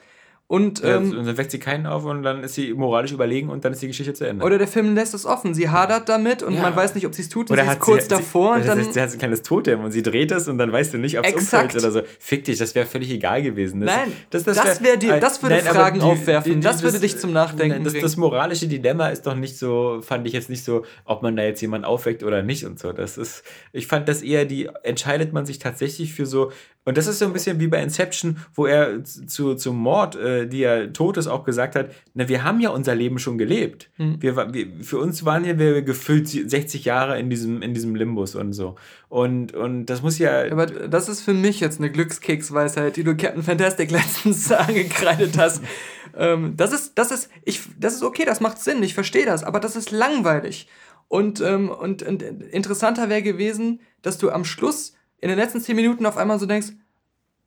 Und, 0.51 0.83
ähm, 0.83 1.11
und 1.11 1.27
dann 1.27 1.37
weckt 1.37 1.51
sie 1.51 1.59
keinen 1.59 1.85
auf 1.85 2.05
und 2.05 2.23
dann 2.23 2.43
ist 2.43 2.55
sie 2.55 2.73
moralisch 2.73 3.11
überlegen 3.11 3.49
und 3.49 3.63
dann 3.63 3.71
ist 3.71 3.83
die 3.83 3.87
Geschichte 3.87 4.15
zu 4.15 4.25
Ende. 4.25 4.43
Oder 4.43 4.57
der 4.57 4.67
Film 4.67 4.95
lässt 4.95 5.13
es 5.13 5.27
offen. 5.27 5.53
Sie 5.53 5.69
hadert 5.69 6.09
damit 6.09 6.41
und 6.41 6.55
ja. 6.55 6.63
man 6.63 6.75
weiß 6.75 6.95
nicht, 6.95 7.05
ob 7.05 7.13
sie 7.13 7.21
es 7.21 7.29
tut. 7.29 7.51
Und 7.51 7.53
oder 7.53 7.65
sie 7.65 7.73
ist 7.73 7.79
kurz 7.79 8.03
sie, 8.05 8.09
davor. 8.09 8.55
Sie, 8.55 8.61
und 8.61 8.67
dann, 8.67 8.91
sie 8.91 8.99
hat 8.99 9.11
ein 9.11 9.19
kleines 9.19 9.43
Totem 9.43 9.83
und 9.83 9.91
sie 9.91 10.01
dreht 10.01 10.31
es 10.31 10.47
und 10.47 10.57
dann 10.57 10.71
weißt 10.71 10.95
du 10.95 10.97
nicht, 10.97 11.19
ob 11.19 11.25
es 11.27 11.35
umfällt 11.35 11.75
oder 11.75 11.91
so. 11.91 12.01
Fick 12.17 12.45
dich, 12.45 12.57
das 12.57 12.73
wäre 12.73 12.87
völlig 12.87 13.11
egal 13.11 13.43
gewesen. 13.43 13.81
Das, 13.81 13.95
nein, 13.95 14.11
das, 14.31 14.43
das, 14.43 14.57
das, 14.57 14.83
wär, 14.83 14.99
wär 14.99 15.19
das 15.19 15.43
würde 15.43 15.57
nein, 15.57 15.65
Fragen 15.65 15.99
die, 15.99 16.05
aufwerfen. 16.05 16.51
Die, 16.51 16.55
die, 16.55 16.63
das 16.63 16.81
würde 16.81 16.99
dich 16.99 17.19
zum 17.19 17.31
Nachdenken 17.31 17.83
nein, 17.83 18.01
das, 18.01 18.17
moralische 18.17 18.67
Dilemma 18.67 19.09
ist 19.09 19.27
doch 19.27 19.35
nicht 19.35 19.55
so, 19.55 20.01
fand 20.01 20.25
ich 20.25 20.33
jetzt 20.33 20.49
nicht 20.49 20.63
so, 20.63 20.83
ob 21.05 21.21
man 21.21 21.35
da 21.35 21.43
jetzt 21.43 21.61
jemanden 21.61 21.85
aufweckt 21.85 22.23
oder 22.23 22.41
nicht 22.41 22.65
und 22.65 22.79
so. 22.79 22.91
Das 22.91 23.19
ist, 23.19 23.43
ich 23.71 23.85
fand 23.85 24.09
das 24.09 24.23
eher 24.23 24.45
die, 24.45 24.67
entscheidet 24.81 25.31
man 25.31 25.45
sich 25.45 25.59
tatsächlich 25.59 26.11
für 26.11 26.25
so 26.25 26.51
und 26.85 26.97
das 26.97 27.07
ist 27.07 27.19
so 27.19 27.25
ein 27.25 27.33
bisschen 27.33 27.59
wie 27.59 27.67
bei 27.67 27.83
Inception, 27.83 28.37
wo 28.55 28.65
er 28.65 29.03
zu, 29.03 29.53
zum 29.55 29.77
Mord, 29.77 30.15
äh, 30.15 30.47
die 30.47 30.59
ja 30.59 30.87
tot 30.87 31.17
ist, 31.17 31.27
auch 31.27 31.43
gesagt 31.43 31.75
hat, 31.75 31.91
na, 32.13 32.27
wir 32.27 32.43
haben 32.43 32.59
ja 32.61 32.69
unser 32.69 32.95
Leben 32.95 33.19
schon 33.19 33.37
gelebt. 33.37 33.91
Mhm. 33.97 34.21
Wir, 34.21 34.35
wir, 34.53 34.67
für 34.81 34.97
uns 34.97 35.25
waren 35.25 35.45
ja 35.45 35.59
wir 35.59 35.81
gefüllt 35.81 36.29
60 36.29 36.85
Jahre 36.85 37.19
in 37.19 37.29
diesem, 37.29 37.61
in 37.61 37.73
diesem 37.73 37.95
Limbus 37.95 38.33
und 38.33 38.53
so. 38.53 38.75
Und, 39.09 39.53
und 39.53 39.87
das 39.87 40.01
muss 40.01 40.17
ja. 40.19 40.49
Aber 40.51 40.65
das 40.65 41.09
ist 41.09 41.21
für 41.21 41.33
mich 41.33 41.59
jetzt 41.59 41.79
eine 41.79 41.91
Glückskeksweisheit, 41.91 42.95
die 42.95 43.03
du 43.03 43.15
Captain 43.15 43.43
Fantastic 43.43 43.91
letztens 43.91 44.51
angekreidet 44.51 45.37
hast. 45.37 45.61
ähm, 46.17 46.53
das 46.55 46.71
ist, 46.71 46.97
das 46.97 47.11
ist, 47.11 47.29
ich, 47.43 47.61
das 47.77 47.95
ist 47.95 48.03
okay, 48.03 48.23
das 48.25 48.39
macht 48.39 48.57
Sinn, 48.57 48.81
ich 48.81 48.93
verstehe 48.93 49.25
das, 49.25 49.43
aber 49.43 49.59
das 49.59 49.75
ist 49.75 49.91
langweilig. 49.91 50.67
Und, 51.07 51.41
ähm, 51.41 51.69
und, 51.69 52.03
und 52.03 52.21
interessanter 52.23 53.09
wäre 53.09 53.21
gewesen, 53.21 53.81
dass 54.01 54.17
du 54.17 54.31
am 54.31 54.45
Schluss 54.45 54.93
in 55.21 55.29
den 55.29 55.37
letzten 55.37 55.61
zehn 55.61 55.75
Minuten 55.75 56.05
auf 56.05 56.17
einmal 56.17 56.39
so 56.39 56.45
denkst, 56.45 56.69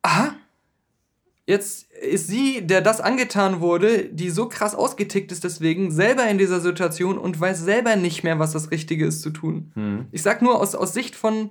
aha, 0.03 0.35
jetzt 1.47 1.91
ist 1.93 2.29
sie, 2.29 2.67
der 2.67 2.81
das 2.81 3.01
angetan 3.01 3.61
wurde, 3.61 4.05
die 4.07 4.31
so 4.31 4.49
krass 4.49 4.75
ausgetickt 4.75 5.33
ist 5.33 5.45
deswegen, 5.45 5.91
selber 5.91 6.27
in 6.29 6.39
dieser 6.39 6.61
Situation 6.61 7.19
und 7.19 7.41
weiß 7.41 7.61
selber 7.61 7.97
nicht 7.97 8.23
mehr, 8.25 8.39
was 8.39 8.53
das 8.53 8.71
Richtige 8.71 9.07
ist 9.07 9.23
zu 9.23 9.31
tun. 9.31 9.73
Hm. 9.75 10.07
Ich 10.13 10.23
sag 10.23 10.43
nur 10.43 10.61
aus, 10.61 10.75
aus 10.75 10.93
Sicht 10.93 11.17
von, 11.17 11.51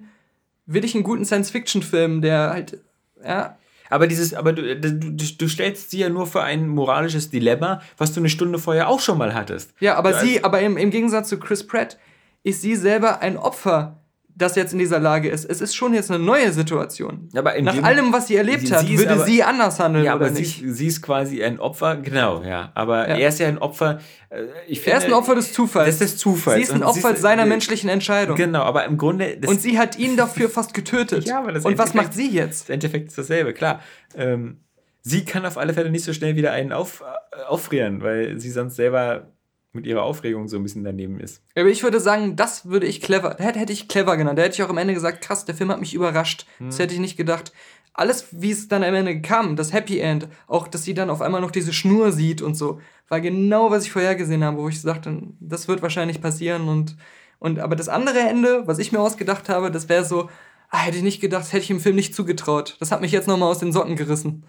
will 0.66 0.86
ich 0.86 0.96
einen 0.96 1.04
guten 1.04 1.26
Science-Fiction-Film, 1.26 2.22
der 2.22 2.50
halt, 2.52 2.82
ja, 3.24 3.58
aber 3.90 4.08
dieses, 4.08 4.34
aber 4.34 4.54
du, 4.54 4.80
du, 4.80 4.94
du 5.12 5.48
stellst 5.50 5.92
sie 5.92 6.00
ja 6.00 6.10
nur 6.10 6.26
für 6.26 6.42
ein 6.42 6.70
moralisches 6.70 7.30
Dilemma, 7.30 7.82
was 7.98 8.14
du 8.14 8.22
eine 8.22 8.30
Stunde 8.30 8.58
vorher 8.58 8.88
auch 8.88 9.02
schon 9.02 9.18
mal 9.18 9.34
hattest. 9.34 9.74
Ja, 9.82 9.96
aber 9.96 10.14
sie, 10.14 10.46
aber 10.46 10.62
im, 10.62 10.78
im 10.78 10.92
Gegensatz 10.92 11.28
zu 11.28 11.38
Chris 11.38 11.68
Pratt, 11.68 11.98
ist 12.44 12.62
sie 12.62 12.78
selber 12.78 13.22
ein 13.22 13.36
Opfer 13.36 14.01
das 14.42 14.56
jetzt 14.56 14.74
in 14.74 14.80
dieser 14.80 15.00
Lage 15.00 15.30
ist. 15.30 15.46
Es 15.50 15.62
ist 15.62 15.76
schon 15.76 15.94
jetzt 15.94 16.12
eine 16.12 16.24
neue 16.24 16.52
Situation. 16.52 17.30
Aber 17.36 17.60
Nach 17.62 17.82
allem, 17.84 18.12
was 18.12 18.28
sie 18.28 18.36
erlebt 18.36 18.68
sie, 18.68 18.74
hat, 18.74 18.86
sie 18.86 18.98
würde 18.98 19.14
aber, 19.14 19.26
sie 19.26 19.44
anders 19.44 19.80
handeln. 19.80 20.06
Ja, 20.06 20.14
aber 20.14 20.30
sie, 20.30 20.44
sie, 20.44 20.88
ist 20.88 21.02
quasi 21.02 21.44
ein 21.44 21.60
Opfer, 21.60 21.98
genau, 21.98 22.44
ja. 22.44 22.72
Aber 22.76 23.08
ja. 23.08 23.16
er 23.16 23.30
ist 23.30 23.40
ja 23.40 23.48
ein 23.48 23.58
Opfer. 23.58 24.00
Äh, 24.30 24.44
ich 24.68 24.80
finde, 24.80 24.92
er 24.92 24.98
ist 24.98 25.06
ein 25.06 25.14
Opfer 25.14 25.36
des 25.36 25.54
Zufalls. 25.54 25.86
Das 25.86 25.96
ist 25.96 26.14
des 26.14 26.18
Zufalls. 26.18 26.58
Sie 26.58 26.64
ist 26.64 26.74
ein 26.74 26.84
Opfer 26.84 27.14
ist, 27.14 27.22
seiner 27.22 27.46
menschlichen 27.46 27.90
Entscheidung. 27.90 28.36
Genau, 28.36 28.64
aber 28.64 28.86
im 28.86 28.98
Grunde. 28.98 29.38
Und 29.46 29.62
sie 29.62 29.78
hat 29.78 29.98
ihn 29.98 30.18
dafür 30.18 30.50
fast 30.50 30.74
getötet. 30.74 31.26
ja, 31.26 31.40
aber 31.40 31.52
das 31.52 31.66
Und 31.66 31.78
was 31.78 31.94
macht 31.94 32.14
sie 32.14 32.30
jetzt? 32.30 32.64
Das 32.64 32.70
Endeffekt 32.70 33.10
ist 33.10 33.18
dasselbe, 33.18 33.54
klar. 33.54 33.82
Ähm, 34.16 34.62
sie 35.02 35.26
kann 35.26 35.46
auf 35.46 35.58
alle 35.58 35.74
Fälle 35.74 35.90
nicht 35.90 36.04
so 36.04 36.14
schnell 36.14 36.36
wieder 36.36 36.52
einen 36.52 36.72
auf, 36.72 37.02
äh, 37.02 37.44
auffrieren, 37.44 38.02
weil 38.02 38.40
sie 38.40 38.52
sonst 38.52 38.76
selber 38.76 39.32
mit 39.74 39.86
ihrer 39.86 40.04
Aufregung 40.04 40.48
so 40.48 40.58
ein 40.58 40.64
bisschen 40.64 40.84
daneben 40.84 41.20
ist. 41.20 41.42
Aber 41.56 41.70
ich 41.70 41.84
würde 41.84 42.00
sagen, 42.00 42.36
das 42.36 42.66
würde 42.66 42.88
ich 42.88 43.02
clever, 43.02 43.38
hätte, 43.40 43.72
ich 43.72 43.88
clever 43.88 44.18
genannt. 44.18 44.38
Da 44.38 44.44
hätte 44.44 44.56
ich 44.56 44.64
auch 44.64 44.70
am 44.70 44.78
Ende 44.78 44.94
gesagt, 44.94 45.22
krass, 45.22 45.46
der 45.46 45.56
Film 45.56 45.72
hat 45.72 45.80
mich 45.80 45.94
überrascht. 45.94 46.46
Hm. 46.58 46.68
Das 46.68 46.80
hätte 46.80 46.94
ich 46.94 47.00
nicht 47.00 47.18
gedacht. 47.18 47.54
Alles, 47.94 48.28
wie 48.32 48.52
es 48.52 48.68
dann 48.68 48.84
am 48.84 48.94
Ende 48.94 49.22
kam, 49.22 49.56
das 49.56 49.74
Happy 49.74 50.00
End, 50.00 50.28
auch, 50.48 50.68
dass 50.68 50.84
sie 50.84 50.94
dann 50.94 51.10
auf 51.10 51.22
einmal 51.22 51.42
noch 51.42 51.52
diese 51.52 51.74
Schnur 51.74 52.12
sieht 52.12 52.42
und 52.42 52.56
so, 52.56 52.80
war 53.10 53.20
genau, 53.20 53.70
was 53.70 53.84
ich 53.84 53.92
vorhergesehen 53.92 54.44
habe, 54.44 54.58
wo 54.58 54.70
ich 54.70 54.80
sagte, 54.80 55.22
das 55.42 55.68
wird 55.68 55.82
wahrscheinlich 55.82 56.22
passieren 56.22 56.70
und, 56.70 56.96
und, 57.40 57.60
aber 57.60 57.76
das 57.76 57.90
andere 57.90 58.20
Ende, 58.20 58.66
was 58.66 58.80
ich 58.80 58.94
mir 58.94 59.02
ausgedacht 59.02 59.50
habe, 59.50 59.72
das 59.72 59.90
wäre 59.90 60.06
so, 60.06 60.30
ah, 60.70 60.80
hätte 60.80 60.98
ich 60.98 61.04
nicht 61.04 61.20
gedacht, 61.20 61.52
hätte 61.52 61.64
ich 61.64 61.70
im 61.70 61.82
Film 61.82 61.98
nicht 61.98 62.16
zugetraut. 62.16 62.78
Das 62.80 62.92
hat 62.92 63.02
mich 63.02 63.12
jetzt 63.12 63.28
nochmal 63.28 63.52
aus 63.52 63.60
den 63.60 63.74
Socken 63.74 63.98
gerissen. 63.98 64.44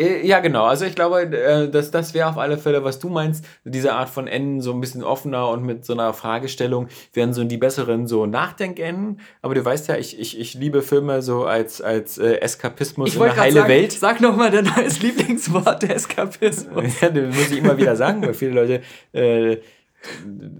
Äh, 0.00 0.26
ja, 0.26 0.40
genau. 0.40 0.64
Also 0.64 0.86
ich 0.86 0.94
glaube, 0.94 1.22
äh, 1.22 1.68
das, 1.68 1.90
das 1.90 2.14
wäre 2.14 2.28
auf 2.28 2.38
alle 2.38 2.56
Fälle, 2.56 2.82
was 2.84 2.98
du 2.98 3.08
meinst. 3.08 3.44
Diese 3.64 3.92
Art 3.92 4.08
von 4.08 4.26
Enden, 4.26 4.60
so 4.60 4.72
ein 4.72 4.80
bisschen 4.80 5.04
offener 5.04 5.48
und 5.50 5.64
mit 5.64 5.84
so 5.84 5.92
einer 5.92 6.12
Fragestellung, 6.14 6.88
wären 7.12 7.34
so 7.34 7.44
die 7.44 7.58
besseren 7.58 8.06
so 8.06 8.26
Nachdenkenden. 8.26 9.20
Aber 9.42 9.54
du 9.54 9.64
weißt 9.64 9.88
ja, 9.88 9.96
ich, 9.96 10.18
ich, 10.18 10.38
ich 10.40 10.54
liebe 10.54 10.80
Filme 10.82 11.20
so 11.20 11.44
als, 11.44 11.82
als 11.82 12.16
äh, 12.18 12.36
Eskapismus 12.36 13.14
in 13.14 13.22
eine 13.22 13.36
heile 13.36 13.52
sagen, 13.52 13.68
Welt. 13.68 13.92
Sag 13.92 14.20
nochmal 14.20 14.50
dein 14.50 14.64
neues 14.64 15.02
Lieblingswort, 15.02 15.82
der 15.82 15.90
Eskapismus. 15.96 17.00
ja, 17.00 17.10
das 17.10 17.36
muss 17.36 17.50
ich 17.50 17.58
immer 17.58 17.76
wieder 17.76 17.94
sagen, 17.94 18.22
weil 18.22 18.34
viele 18.34 18.52
Leute... 18.52 18.82
Äh, 19.12 19.58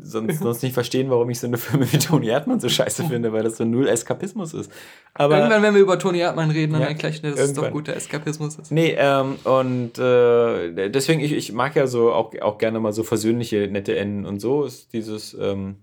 sonst, 0.02 0.40
sonst 0.40 0.62
nicht 0.62 0.74
verstehen, 0.74 1.10
warum 1.10 1.30
ich 1.30 1.40
so 1.40 1.46
eine 1.46 1.58
Filme 1.58 1.90
wie 1.92 1.98
Toni 1.98 2.28
Erdmann 2.28 2.60
so 2.60 2.68
scheiße 2.68 3.04
finde, 3.04 3.32
weil 3.32 3.42
das 3.42 3.56
so 3.56 3.64
null 3.64 3.88
Eskapismus 3.88 4.54
ist. 4.54 4.70
Aber 5.14 5.36
irgendwann, 5.36 5.62
wenn 5.62 5.74
wir 5.74 5.80
über 5.80 5.98
Toni 5.98 6.18
Erdmann 6.18 6.50
reden, 6.50 6.72
dann 6.72 6.82
ja, 6.82 6.92
gleich, 6.92 7.22
dass 7.22 7.38
es 7.38 7.52
doch 7.54 7.70
guter 7.70 7.94
Eskapismus 7.96 8.56
ist. 8.56 8.70
Nee, 8.70 8.94
ähm, 8.98 9.36
und 9.44 9.98
äh, 9.98 10.90
deswegen, 10.90 11.20
ich, 11.20 11.32
ich 11.32 11.52
mag 11.52 11.76
ja 11.76 11.86
so 11.86 12.12
auch, 12.12 12.32
auch 12.40 12.58
gerne 12.58 12.80
mal 12.80 12.92
so 12.92 13.02
versöhnliche, 13.02 13.68
nette 13.70 13.96
Enden 13.96 14.26
und 14.26 14.40
so 14.40 14.64
ist 14.64 14.92
dieses. 14.92 15.34
Ähm, 15.34 15.76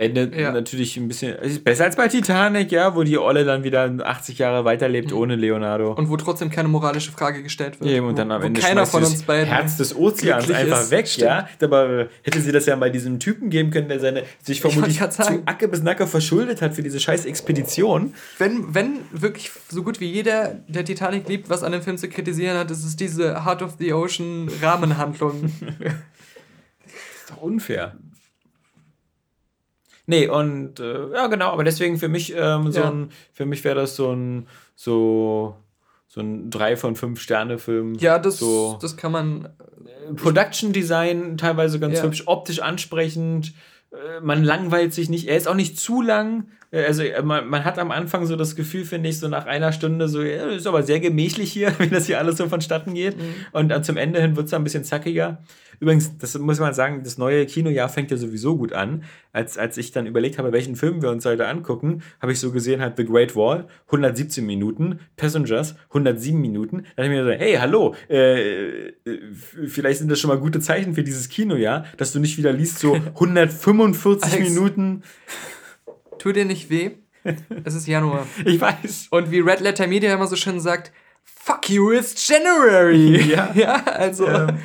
Endet 0.00 0.34
ja. 0.34 0.50
natürlich 0.50 0.96
ein 0.96 1.08
bisschen. 1.08 1.36
Besser 1.62 1.84
als 1.84 1.94
bei 1.94 2.08
Titanic, 2.08 2.72
ja, 2.72 2.96
wo 2.96 3.02
die 3.02 3.18
Olle 3.18 3.44
dann 3.44 3.64
wieder 3.64 3.92
80 4.02 4.38
Jahre 4.38 4.64
weiterlebt 4.64 5.10
mhm. 5.10 5.18
ohne 5.18 5.36
Leonardo. 5.36 5.92
Und 5.92 6.08
wo 6.08 6.16
trotzdem 6.16 6.48
keine 6.48 6.68
moralische 6.68 7.12
Frage 7.12 7.42
gestellt 7.42 7.78
wird. 7.78 7.90
Eben, 7.90 8.06
und 8.06 8.16
dann 8.18 8.30
am 8.32 8.40
Ende 8.40 8.62
keiner 8.62 8.86
von 8.86 9.04
uns 9.04 9.22
beiden 9.24 9.48
Herz 9.52 9.76
des 9.76 9.94
Ozeans 9.94 10.50
einfach 10.50 10.80
ist. 10.80 10.90
weg, 10.90 11.06
Stimmt. 11.06 11.28
ja. 11.28 11.48
Aber 11.60 12.06
hätte 12.22 12.40
sie 12.40 12.50
das 12.50 12.64
ja 12.64 12.76
bei 12.76 12.88
diesem 12.88 13.20
Typen 13.20 13.50
geben 13.50 13.70
können, 13.70 13.90
der 13.90 14.00
seine 14.00 14.22
sich 14.42 14.62
vermutlich 14.62 15.06
zu 15.10 15.42
Acke 15.44 15.68
bis 15.68 15.82
Nacker 15.82 16.06
verschuldet 16.06 16.62
hat 16.62 16.74
für 16.74 16.82
diese 16.82 16.98
scheiß 16.98 17.26
Expedition. 17.26 18.14
Wenn, 18.38 18.74
wenn 18.74 19.00
wirklich 19.12 19.50
so 19.68 19.82
gut 19.82 20.00
wie 20.00 20.10
jeder, 20.10 20.60
der 20.66 20.86
Titanic 20.86 21.28
liebt, 21.28 21.50
was 21.50 21.62
an 21.62 21.72
dem 21.72 21.82
Film 21.82 21.98
zu 21.98 22.08
kritisieren 22.08 22.56
hat, 22.56 22.70
ist 22.70 22.86
es 22.86 22.96
diese 22.96 23.44
Heart 23.44 23.60
of 23.60 23.74
the 23.78 23.92
Ocean 23.92 24.48
Rahmenhandlung. 24.62 25.52
das 25.60 25.82
ist 26.86 27.30
doch 27.32 27.42
unfair. 27.42 27.96
Nee, 30.10 30.26
und 30.26 30.80
äh, 30.80 31.12
ja, 31.12 31.28
genau, 31.28 31.52
aber 31.52 31.62
deswegen 31.62 31.96
für 31.96 32.08
mich 32.08 32.34
ähm, 32.36 32.72
so 32.72 32.80
ja. 32.80 32.90
ein, 32.90 33.10
für 33.32 33.46
mich 33.46 33.62
wäre 33.62 33.76
das 33.76 33.94
so 33.94 34.10
ein, 34.10 34.48
so, 34.74 35.54
so 36.08 36.20
ein 36.20 36.50
3 36.50 36.76
von 36.76 36.96
5 36.96 37.20
Sterne-Film. 37.20 37.94
Ja, 37.94 38.18
das, 38.18 38.38
so, 38.38 38.76
das 38.82 38.96
kann 38.96 39.12
man. 39.12 39.48
Production 40.16 40.72
Design 40.72 41.36
teilweise 41.36 41.78
ganz 41.78 41.98
ja. 41.98 42.02
hübsch, 42.02 42.24
optisch 42.26 42.58
ansprechend. 42.60 43.52
äh, 43.92 44.20
man 44.20 44.42
langweilt 44.42 44.92
sich 44.92 45.08
nicht. 45.08 45.28
Er 45.28 45.36
ist 45.36 45.46
auch 45.46 45.54
nicht 45.54 45.78
zu 45.78 46.02
lang. 46.02 46.48
Äh, 46.72 46.86
Also 46.86 47.04
äh, 47.04 47.22
man, 47.22 47.46
man 47.46 47.64
hat 47.64 47.78
am 47.78 47.92
Anfang 47.92 48.26
so 48.26 48.34
das 48.34 48.56
Gefühl, 48.56 48.84
finde 48.84 49.10
ich, 49.10 49.20
so 49.20 49.28
nach 49.28 49.46
einer 49.46 49.72
Stunde 49.72 50.08
so, 50.08 50.22
ja, 50.22 50.46
ist 50.46 50.66
aber 50.66 50.82
sehr 50.82 50.98
gemächlich 50.98 51.52
hier, 51.52 51.72
wie 51.78 51.88
das 51.88 52.06
hier 52.06 52.18
alles 52.18 52.36
so 52.38 52.48
vonstatten 52.48 52.94
geht. 52.94 53.14
Und 53.52 53.68
dann 53.68 53.84
zum 53.84 53.96
Ende 53.96 54.20
hin 54.20 54.34
wird 54.34 54.48
es 54.48 54.54
ein 54.54 54.64
bisschen 54.64 54.82
zackiger. 54.82 55.38
Übrigens, 55.80 56.18
das 56.18 56.38
muss 56.38 56.60
man 56.60 56.74
sagen, 56.74 57.02
das 57.02 57.16
neue 57.16 57.46
Kinojahr 57.46 57.88
fängt 57.88 58.10
ja 58.10 58.18
sowieso 58.18 58.56
gut 58.56 58.72
an. 58.74 59.04
Als, 59.32 59.56
als 59.56 59.78
ich 59.78 59.92
dann 59.92 60.06
überlegt 60.06 60.38
habe, 60.38 60.52
welchen 60.52 60.76
Film 60.76 61.00
wir 61.00 61.10
uns 61.10 61.24
heute 61.24 61.48
angucken, 61.48 62.02
habe 62.20 62.32
ich 62.32 62.38
so 62.38 62.52
gesehen, 62.52 62.82
halt 62.82 62.98
The 62.98 63.04
Great 63.06 63.34
Wall, 63.34 63.66
117 63.86 64.44
Minuten, 64.44 65.00
Passengers, 65.16 65.76
107 65.88 66.38
Minuten. 66.38 66.84
Da 66.96 67.02
habe 67.02 67.04
ich 67.04 67.18
mir 67.18 67.24
gesagt, 67.24 67.40
hey, 67.40 67.54
hallo, 67.54 67.94
äh, 68.10 68.88
äh, 68.88 68.92
vielleicht 69.66 70.00
sind 70.00 70.10
das 70.10 70.20
schon 70.20 70.28
mal 70.28 70.38
gute 70.38 70.60
Zeichen 70.60 70.94
für 70.94 71.02
dieses 71.02 71.30
Kinojahr, 71.30 71.86
dass 71.96 72.12
du 72.12 72.20
nicht 72.20 72.36
wieder 72.36 72.52
liest, 72.52 72.78
so 72.78 72.94
145 73.14 74.32
Alex. 74.32 74.50
Minuten. 74.50 75.02
Tu 76.18 76.32
dir 76.32 76.44
nicht 76.44 76.68
weh. 76.68 76.90
Es 77.64 77.74
ist 77.74 77.86
Januar. 77.86 78.26
Ich 78.44 78.60
weiß. 78.60 79.08
Und 79.10 79.30
wie 79.30 79.40
Red 79.40 79.60
Letter 79.60 79.86
Media 79.86 80.12
immer 80.12 80.26
so 80.26 80.36
schön 80.36 80.60
sagt, 80.60 80.92
fuck 81.24 81.70
you, 81.70 81.92
it's 81.92 82.26
January. 82.26 83.30
Ja. 83.30 83.50
ja 83.54 83.84
also. 83.84 84.26
Ähm, 84.26 84.58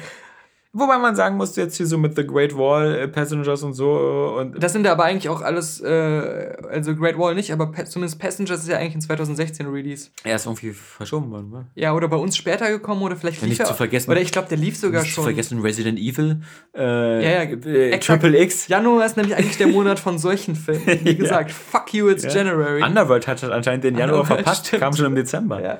wobei 0.78 0.98
man 1.00 1.16
sagen 1.16 1.38
muss, 1.38 1.56
jetzt 1.56 1.78
hier 1.78 1.88
so 1.88 1.98
mit 1.98 2.16
The 2.16 2.26
Great 2.28 2.56
Wall, 2.56 2.96
äh, 2.96 3.08
Passengers 3.08 3.64
und 3.64 3.74
so 3.74 4.36
äh, 4.38 4.42
und 4.42 4.62
Das 4.64 4.74
sind 4.74 4.86
aber 4.86 5.04
eigentlich 5.06 5.30
auch 5.30 5.42
alles, 5.42 5.82
äh, 5.82 6.56
also 6.70 6.96
Great 6.96 7.18
Wall 7.18 7.34
nicht, 7.36 7.52
aber 7.52 7.72
pa 7.72 7.86
zumindest 7.86 8.20
Passengers 8.20 8.60
ist 8.62 8.68
ja 8.70 8.78
eigentlich 8.78 8.96
in 8.96 9.02
2016 9.02 9.66
Release. 9.68 10.10
er 10.24 10.36
ist 10.36 10.46
irgendwie 10.46 10.72
verschoben 10.72 11.32
worden, 11.32 11.52
wa? 11.52 11.66
Ja, 11.76 11.94
oder 11.94 12.08
bei 12.08 12.18
uns 12.18 12.36
später 12.38 12.70
gekommen 12.70 13.02
oder 13.02 13.16
vielleicht 13.16 13.38
Ja, 13.42 13.48
lief 13.48 13.52
nicht 13.58 13.60
er- 13.62 13.66
zu 13.66 13.74
vergessen- 13.74 14.12
Oder 14.12 14.22
ich 14.22 14.32
glaube, 14.32 14.48
der 14.50 14.58
lief 14.58 14.78
sogar 14.78 15.02
Nicht 15.02 15.12
zu 15.12 15.16
schon. 15.16 15.24
vergessen 15.26 15.62
Resident 15.62 15.98
Evil, 15.98 16.42
äh, 16.76 17.24
Ja, 17.24 17.44
ja, 17.44 17.50
äh. 17.52 18.00
Triple 18.00 18.38
X. 18.42 18.68
Januar 18.68 19.06
ist 19.06 19.18
nämlich 19.18 19.36
eigentlich 19.36 19.58
der 19.58 19.68
Monat 19.68 20.00
von 20.00 20.18
solchen 20.20 20.56
Filmen. 20.56 20.86
Wie 20.86 21.10
Ja. 21.12 21.14
gesagt, 21.18 21.52
fuck 21.52 21.94
you, 21.94 22.10
it's 22.10 22.24
January. 22.34 22.84
Underworld 22.84 23.28
hat 23.28 23.44
anscheinend 23.44 23.84
den 23.84 23.98
Januar 23.98 24.20
Underworld, 24.22 24.44
verpasst, 24.44 24.68
stimmt. 24.68 24.82
kam 24.82 24.94
schon 24.94 25.06
im 25.06 25.16
Dezember. 25.16 25.62
ja. 25.62 25.80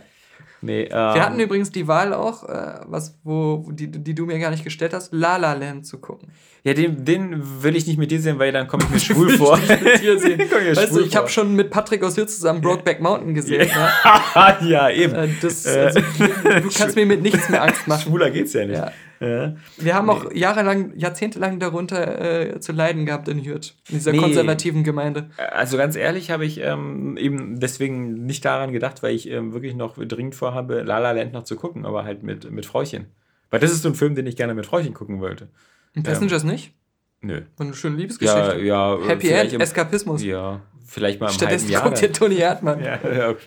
Nee, 0.66 0.84
ähm, 0.84 0.90
Wir 0.92 1.24
hatten 1.26 1.40
übrigens 1.40 1.72
die 1.72 1.88
Wahl 1.88 2.14
auch, 2.14 2.44
äh, 2.50 2.80
was, 2.88 3.18
wo, 3.24 3.70
die, 3.72 3.88
die 3.90 4.14
du 4.16 4.26
mir 4.26 4.40
gar 4.40 4.52
nicht 4.52 4.64
gestellt 4.64 4.94
hast, 4.94 5.14
La 5.14 5.38
La 5.38 5.54
Land 5.54 5.86
zu 5.86 5.98
gucken. 6.00 6.30
ja, 6.64 6.74
den, 6.74 7.06
den 7.06 7.42
will 7.64 7.76
ich 7.76 7.88
nicht 7.88 7.98
mit 7.98 8.12
dir 8.12 8.20
sehen, 8.20 8.40
weil 8.40 8.52
dann 8.52 8.68
komme 8.68 8.84
ich 8.86 8.90
mir 8.90 9.00
schwul 9.16 9.30
vor. 9.38 9.58
Mit 9.58 10.02
dir 10.02 10.20
sehen. 10.20 10.42
Ich 10.72 10.78
weißt 10.78 10.96
du, 10.96 11.02
ich 11.02 11.16
habe 11.16 11.28
schon 11.30 11.56
mit 11.56 11.70
Patrick 11.70 12.04
aus 12.04 12.18
Hürth 12.18 12.30
zusammen 12.30 12.62
Brokeback 12.62 13.00
Mountain 13.02 13.34
gesehen. 13.34 13.68
Ja. 13.70 14.58
ja, 14.66 14.90
eben. 14.90 15.14
Äh, 15.16 15.30
Das, 15.42 15.66
Äh, 15.66 15.80
also, 15.80 16.00
du 16.00 16.70
kannst 16.78 16.96
mir 16.96 17.06
mit 17.06 17.22
nichts 17.22 17.50
mehr 17.50 17.62
Angst 17.64 17.88
machen. 17.88 18.02
Schwuler 18.02 18.30
geht's 18.32 18.54
ja 18.54 18.66
nicht. 18.66 18.78
Ja. 18.78 18.92
Ja. 19.20 19.56
Wir 19.78 19.96
haben 19.96 20.10
auch 20.10 20.32
jahrelang, 20.34 20.92
jahrzehntelang 20.98 21.60
darunter 21.60 22.54
äh, 22.56 22.60
zu 22.60 22.72
leiden 22.74 23.06
gehabt 23.06 23.28
in 23.28 23.44
Hürth, 23.46 23.74
in 23.90 23.96
dieser 23.96 24.12
Nee. 24.12 24.18
konservativen 24.18 24.84
Gemeinde. 24.84 25.30
Also 25.38 25.78
ganz 25.78 25.96
ehrlich 25.96 26.32
habe 26.32 26.46
ich 26.46 26.60
ähm, 26.62 27.16
eben 27.18 27.60
deswegen 27.60 28.26
nicht 28.26 28.44
daran 28.44 28.74
gedacht, 28.74 29.04
weil 29.04 29.16
ich 29.16 29.30
ähm, 29.30 29.54
wirklich 29.54 29.74
noch 29.76 29.98
dringend 29.98 30.36
vorhabe, 30.36 30.82
La 30.82 31.00
La 31.00 31.12
Land 31.12 31.34
noch 31.34 31.44
zu 31.44 31.56
gucken, 31.56 31.86
aber 31.86 32.04
halt 32.04 32.24
mit, 32.24 32.50
mit 32.52 32.66
Frauchen. 32.66 33.06
Weil 33.52 33.60
das 33.62 33.72
ist 33.72 33.84
so 33.84 33.90
ein 33.90 33.96
Film, 33.96 34.16
den 34.16 34.28
ich 34.28 34.36
gerne 34.36 34.54
mit 34.54 34.66
Frauchen 34.66 34.94
gucken 34.94 35.22
wollte. 35.22 35.48
Und 35.96 36.04
Passengers 36.04 36.44
nicht? 36.44 36.74
Nö. 37.22 37.42
War 37.58 37.66
eine 37.68 37.76
schöne 37.76 37.96
Ja, 37.96 38.02
Liebesgeschichte. 38.02 38.62
ja. 38.64 38.98
Happy 39.08 39.28
vielleicht 39.28 39.46
End, 39.46 39.54
im- 39.54 39.62
Eskapismus. 39.62 40.24
Ja, 40.24 40.62
vielleicht 40.86 41.22
mal 41.22 41.28
im 41.28 41.34
Stattdessen 41.34 41.64
halben 41.68 41.72
Jahr. 41.74 41.84
guckt 41.84 42.02
ihr 42.02 42.12
Toni 42.12 42.36
Erdmann. 42.38 42.80
ja, 42.84 43.00
ja, 43.10 43.30
okay. 43.30 43.40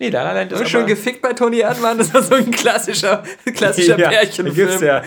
Ja. 0.00 0.06
Nee, 0.06 0.10
La 0.10 0.22
La 0.24 0.32
Land 0.32 0.52
ist 0.52 0.60
Und 0.60 0.74
aber, 0.74 0.84
gefickt 0.86 1.20
bei 1.22 1.32
Toni 1.34 1.58
Erdmann, 1.60 1.98
das 1.98 2.12
war 2.14 2.22
so 2.22 2.34
ein 2.34 2.50
klassischer, 2.50 3.22
klassischer 3.54 3.98
ja, 3.98 4.08
Pärchenfilm. 4.08 4.54
gibt's 4.68 4.80
ja. 4.80 5.02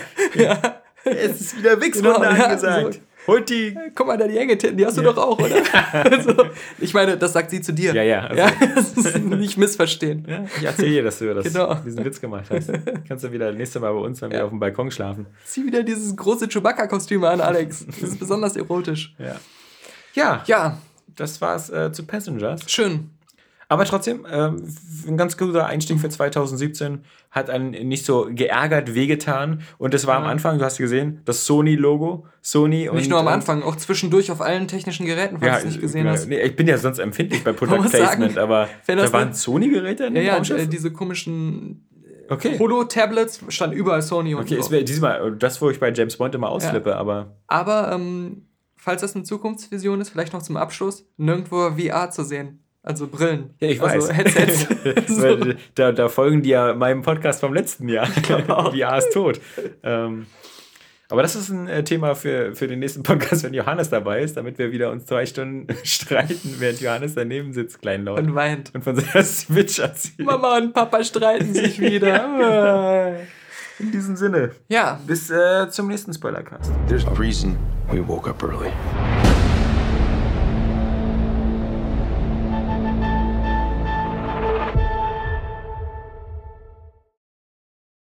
Es 1.04 1.40
ist 1.40 1.58
wieder 1.58 1.80
Wichswunder 1.80 2.14
Genau, 2.30 2.32
ja, 2.36 2.44
angesagt. 2.46 2.94
so. 2.94 3.00
Holt 3.26 3.48
die. 3.48 3.74
Guck 3.94 4.06
mal, 4.06 4.18
da 4.18 4.28
die 4.28 4.36
enge 4.36 4.56
Titten, 4.58 4.76
die 4.76 4.84
hast 4.84 4.98
du 4.98 5.02
doch 5.02 5.16
auch, 5.16 5.38
oder? 5.38 5.56
also, 5.92 6.44
ich 6.78 6.92
meine, 6.92 7.16
das 7.16 7.32
sagt 7.32 7.50
sie 7.50 7.62
zu 7.62 7.72
dir. 7.72 7.94
Ja, 7.94 8.02
ja. 8.02 8.20
Also, 8.26 8.42
Ja, 8.42 8.50
das 8.74 8.92
ist 8.92 9.18
nicht 9.18 9.56
missverstehen. 9.56 10.26
Ja, 10.28 10.44
ich 10.58 10.62
erzähle 10.64 10.90
dir, 10.90 11.02
dass 11.04 11.18
du 11.20 11.34
das, 11.34 11.44
Genau. 11.46 11.74
diesen 11.76 12.04
Witz 12.04 12.20
gemacht 12.20 12.44
hast. 12.50 12.70
Kannst 13.08 13.24
du 13.24 13.32
wieder 13.32 13.50
nächstes 13.52 13.80
Mal 13.80 13.92
bei 13.92 13.98
uns 13.98 14.20
dann 14.20 14.30
wieder 14.30 14.44
auf 14.44 14.50
dem 14.50 14.60
Balkon 14.60 14.90
schlafen. 14.90 15.26
Zieh 15.46 15.64
wieder 15.66 15.82
dieses 15.82 16.14
große 16.14 16.48
Chewbacca-Kostüm 16.48 17.24
an, 17.24 17.40
Alex. 17.40 17.86
Das 18.00 18.10
ist 18.10 18.18
besonders 18.20 18.56
erotisch. 18.56 19.14
Ja. 19.18 19.36
Ja, 20.12 20.42
Ja, 20.46 20.78
das 21.16 21.40
war's 21.40 21.70
äh, 21.70 21.92
zu 21.92 22.04
Passengers. 22.04 22.70
schön. 22.70 23.08
Aber 23.74 23.84
trotzdem, 23.84 24.26
ähm, 24.30 24.62
ein 25.06 25.16
ganz 25.16 25.36
guter 25.36 25.66
Einstieg 25.66 26.00
für 26.00 26.08
2017. 26.08 27.00
Hat 27.30 27.50
einen 27.50 27.70
nicht 27.88 28.06
so 28.06 28.28
geärgert, 28.30 28.94
wehgetan. 28.94 29.62
Und 29.78 29.92
das 29.94 30.06
war 30.06 30.16
am 30.16 30.24
Anfang, 30.24 30.58
du 30.58 30.64
hast 30.64 30.78
gesehen, 30.78 31.20
das 31.24 31.44
Sony-Logo. 31.44 32.26
Sony 32.40 32.88
und. 32.88 32.96
Nicht 32.96 33.10
nur 33.10 33.18
am 33.18 33.26
und- 33.26 33.32
Anfang, 33.32 33.62
auch 33.62 33.76
zwischendurch 33.76 34.30
auf 34.30 34.40
allen 34.40 34.68
technischen 34.68 35.06
Geräten, 35.06 35.38
falls 35.40 35.46
Ja, 35.48 35.52
du 35.54 35.58
es 35.58 35.64
nicht 35.72 35.80
gesehen 35.80 36.06
ja, 36.06 36.12
hast. 36.12 36.28
Nee, 36.28 36.40
ich 36.40 36.54
bin 36.56 36.66
ja 36.66 36.78
sonst 36.78 36.98
empfindlich 37.00 37.42
bei 37.42 37.52
Product 37.54 37.78
muss 37.82 37.92
sagen, 37.92 38.04
Placement, 38.04 38.38
aber 38.38 38.68
da 38.86 39.12
waren 39.12 39.32
Sony-Geräte 39.34 40.04
in 40.04 40.16
Ja, 40.16 40.38
dem 40.38 40.44
ja, 40.44 40.56
äh, 40.56 40.66
diese 40.66 40.92
komischen 40.92 41.88
Okay. 42.28 42.58
Holo-Tablets 42.58 43.40
stand 43.48 43.74
überall 43.74 44.00
Sony 44.02 44.34
und 44.34 44.42
Okay, 44.42 44.56
es 44.56 44.70
wäre 44.70 44.84
diesmal 44.84 45.32
das, 45.36 45.60
wo 45.60 45.68
ich 45.70 45.78
bei 45.78 45.92
James 45.92 46.16
Bond 46.16 46.34
immer 46.34 46.48
ausflippe, 46.48 46.96
aber 46.96 47.36
Aber 47.48 47.92
ähm, 47.92 48.46
falls 48.76 49.02
das 49.02 49.14
eine 49.14 49.24
Zukunftsvision 49.24 50.00
ist, 50.00 50.10
vielleicht 50.10 50.32
noch 50.32 50.42
zum 50.42 50.56
Abschluss, 50.56 51.06
nirgendwo 51.16 51.72
VR 51.72 52.10
zu 52.10 52.24
sehen. 52.24 52.63
Also 52.84 53.08
Brillen. 53.08 53.54
Ja, 53.60 53.68
ich 53.68 53.82
also 53.82 54.08
weiß. 54.08 54.16
Headsets. 54.16 54.68
so. 55.08 55.38
Da, 55.74 55.92
da 55.92 56.08
folgen 56.08 56.42
die 56.42 56.50
ja 56.50 56.74
meinem 56.74 57.02
Podcast 57.02 57.40
vom 57.40 57.54
letzten 57.54 57.88
Jahr. 57.88 58.06
Genau. 58.26 58.70
VR 58.70 58.98
ist 58.98 59.12
tot. 59.12 59.40
Ähm, 59.82 60.26
aber 61.08 61.22
das 61.22 61.34
ist 61.34 61.50
ein 61.50 61.66
äh, 61.68 61.84
Thema 61.84 62.14
für, 62.14 62.54
für 62.54 62.66
den 62.66 62.78
nächsten 62.80 63.02
Podcast, 63.02 63.42
wenn 63.44 63.54
Johannes 63.54 63.90
dabei 63.90 64.22
ist, 64.22 64.36
damit 64.36 64.58
wir 64.58 64.72
wieder 64.72 64.90
uns 64.90 65.06
zwei 65.06 65.24
Stunden 65.26 65.66
streiten, 65.82 66.56
während 66.58 66.80
Johannes 66.80 67.14
daneben 67.14 67.52
sitzt, 67.52 67.80
kleinlaut. 67.80 68.18
Und 68.18 68.34
weint. 68.34 68.74
Und 68.74 68.84
von 68.84 68.96
seiner 68.96 69.24
Switch 69.24 69.78
erzählt. 69.78 70.26
Mama 70.26 70.58
und 70.58 70.72
Papa 70.72 71.02
streiten 71.04 71.54
sich 71.54 71.80
wieder. 71.80 73.18
In 73.78 73.90
diesem 73.90 74.16
Sinne, 74.16 74.52
ja, 74.68 75.00
bis 75.06 75.30
äh, 75.30 75.68
zum 75.68 75.88
nächsten 75.88 76.12
Spoilercast. 76.12 76.70
There's 76.88 77.06
a 77.06 77.12
reason 77.18 77.56
we 77.90 78.06
woke 78.06 78.28
up 78.28 78.42
early. 78.42 78.70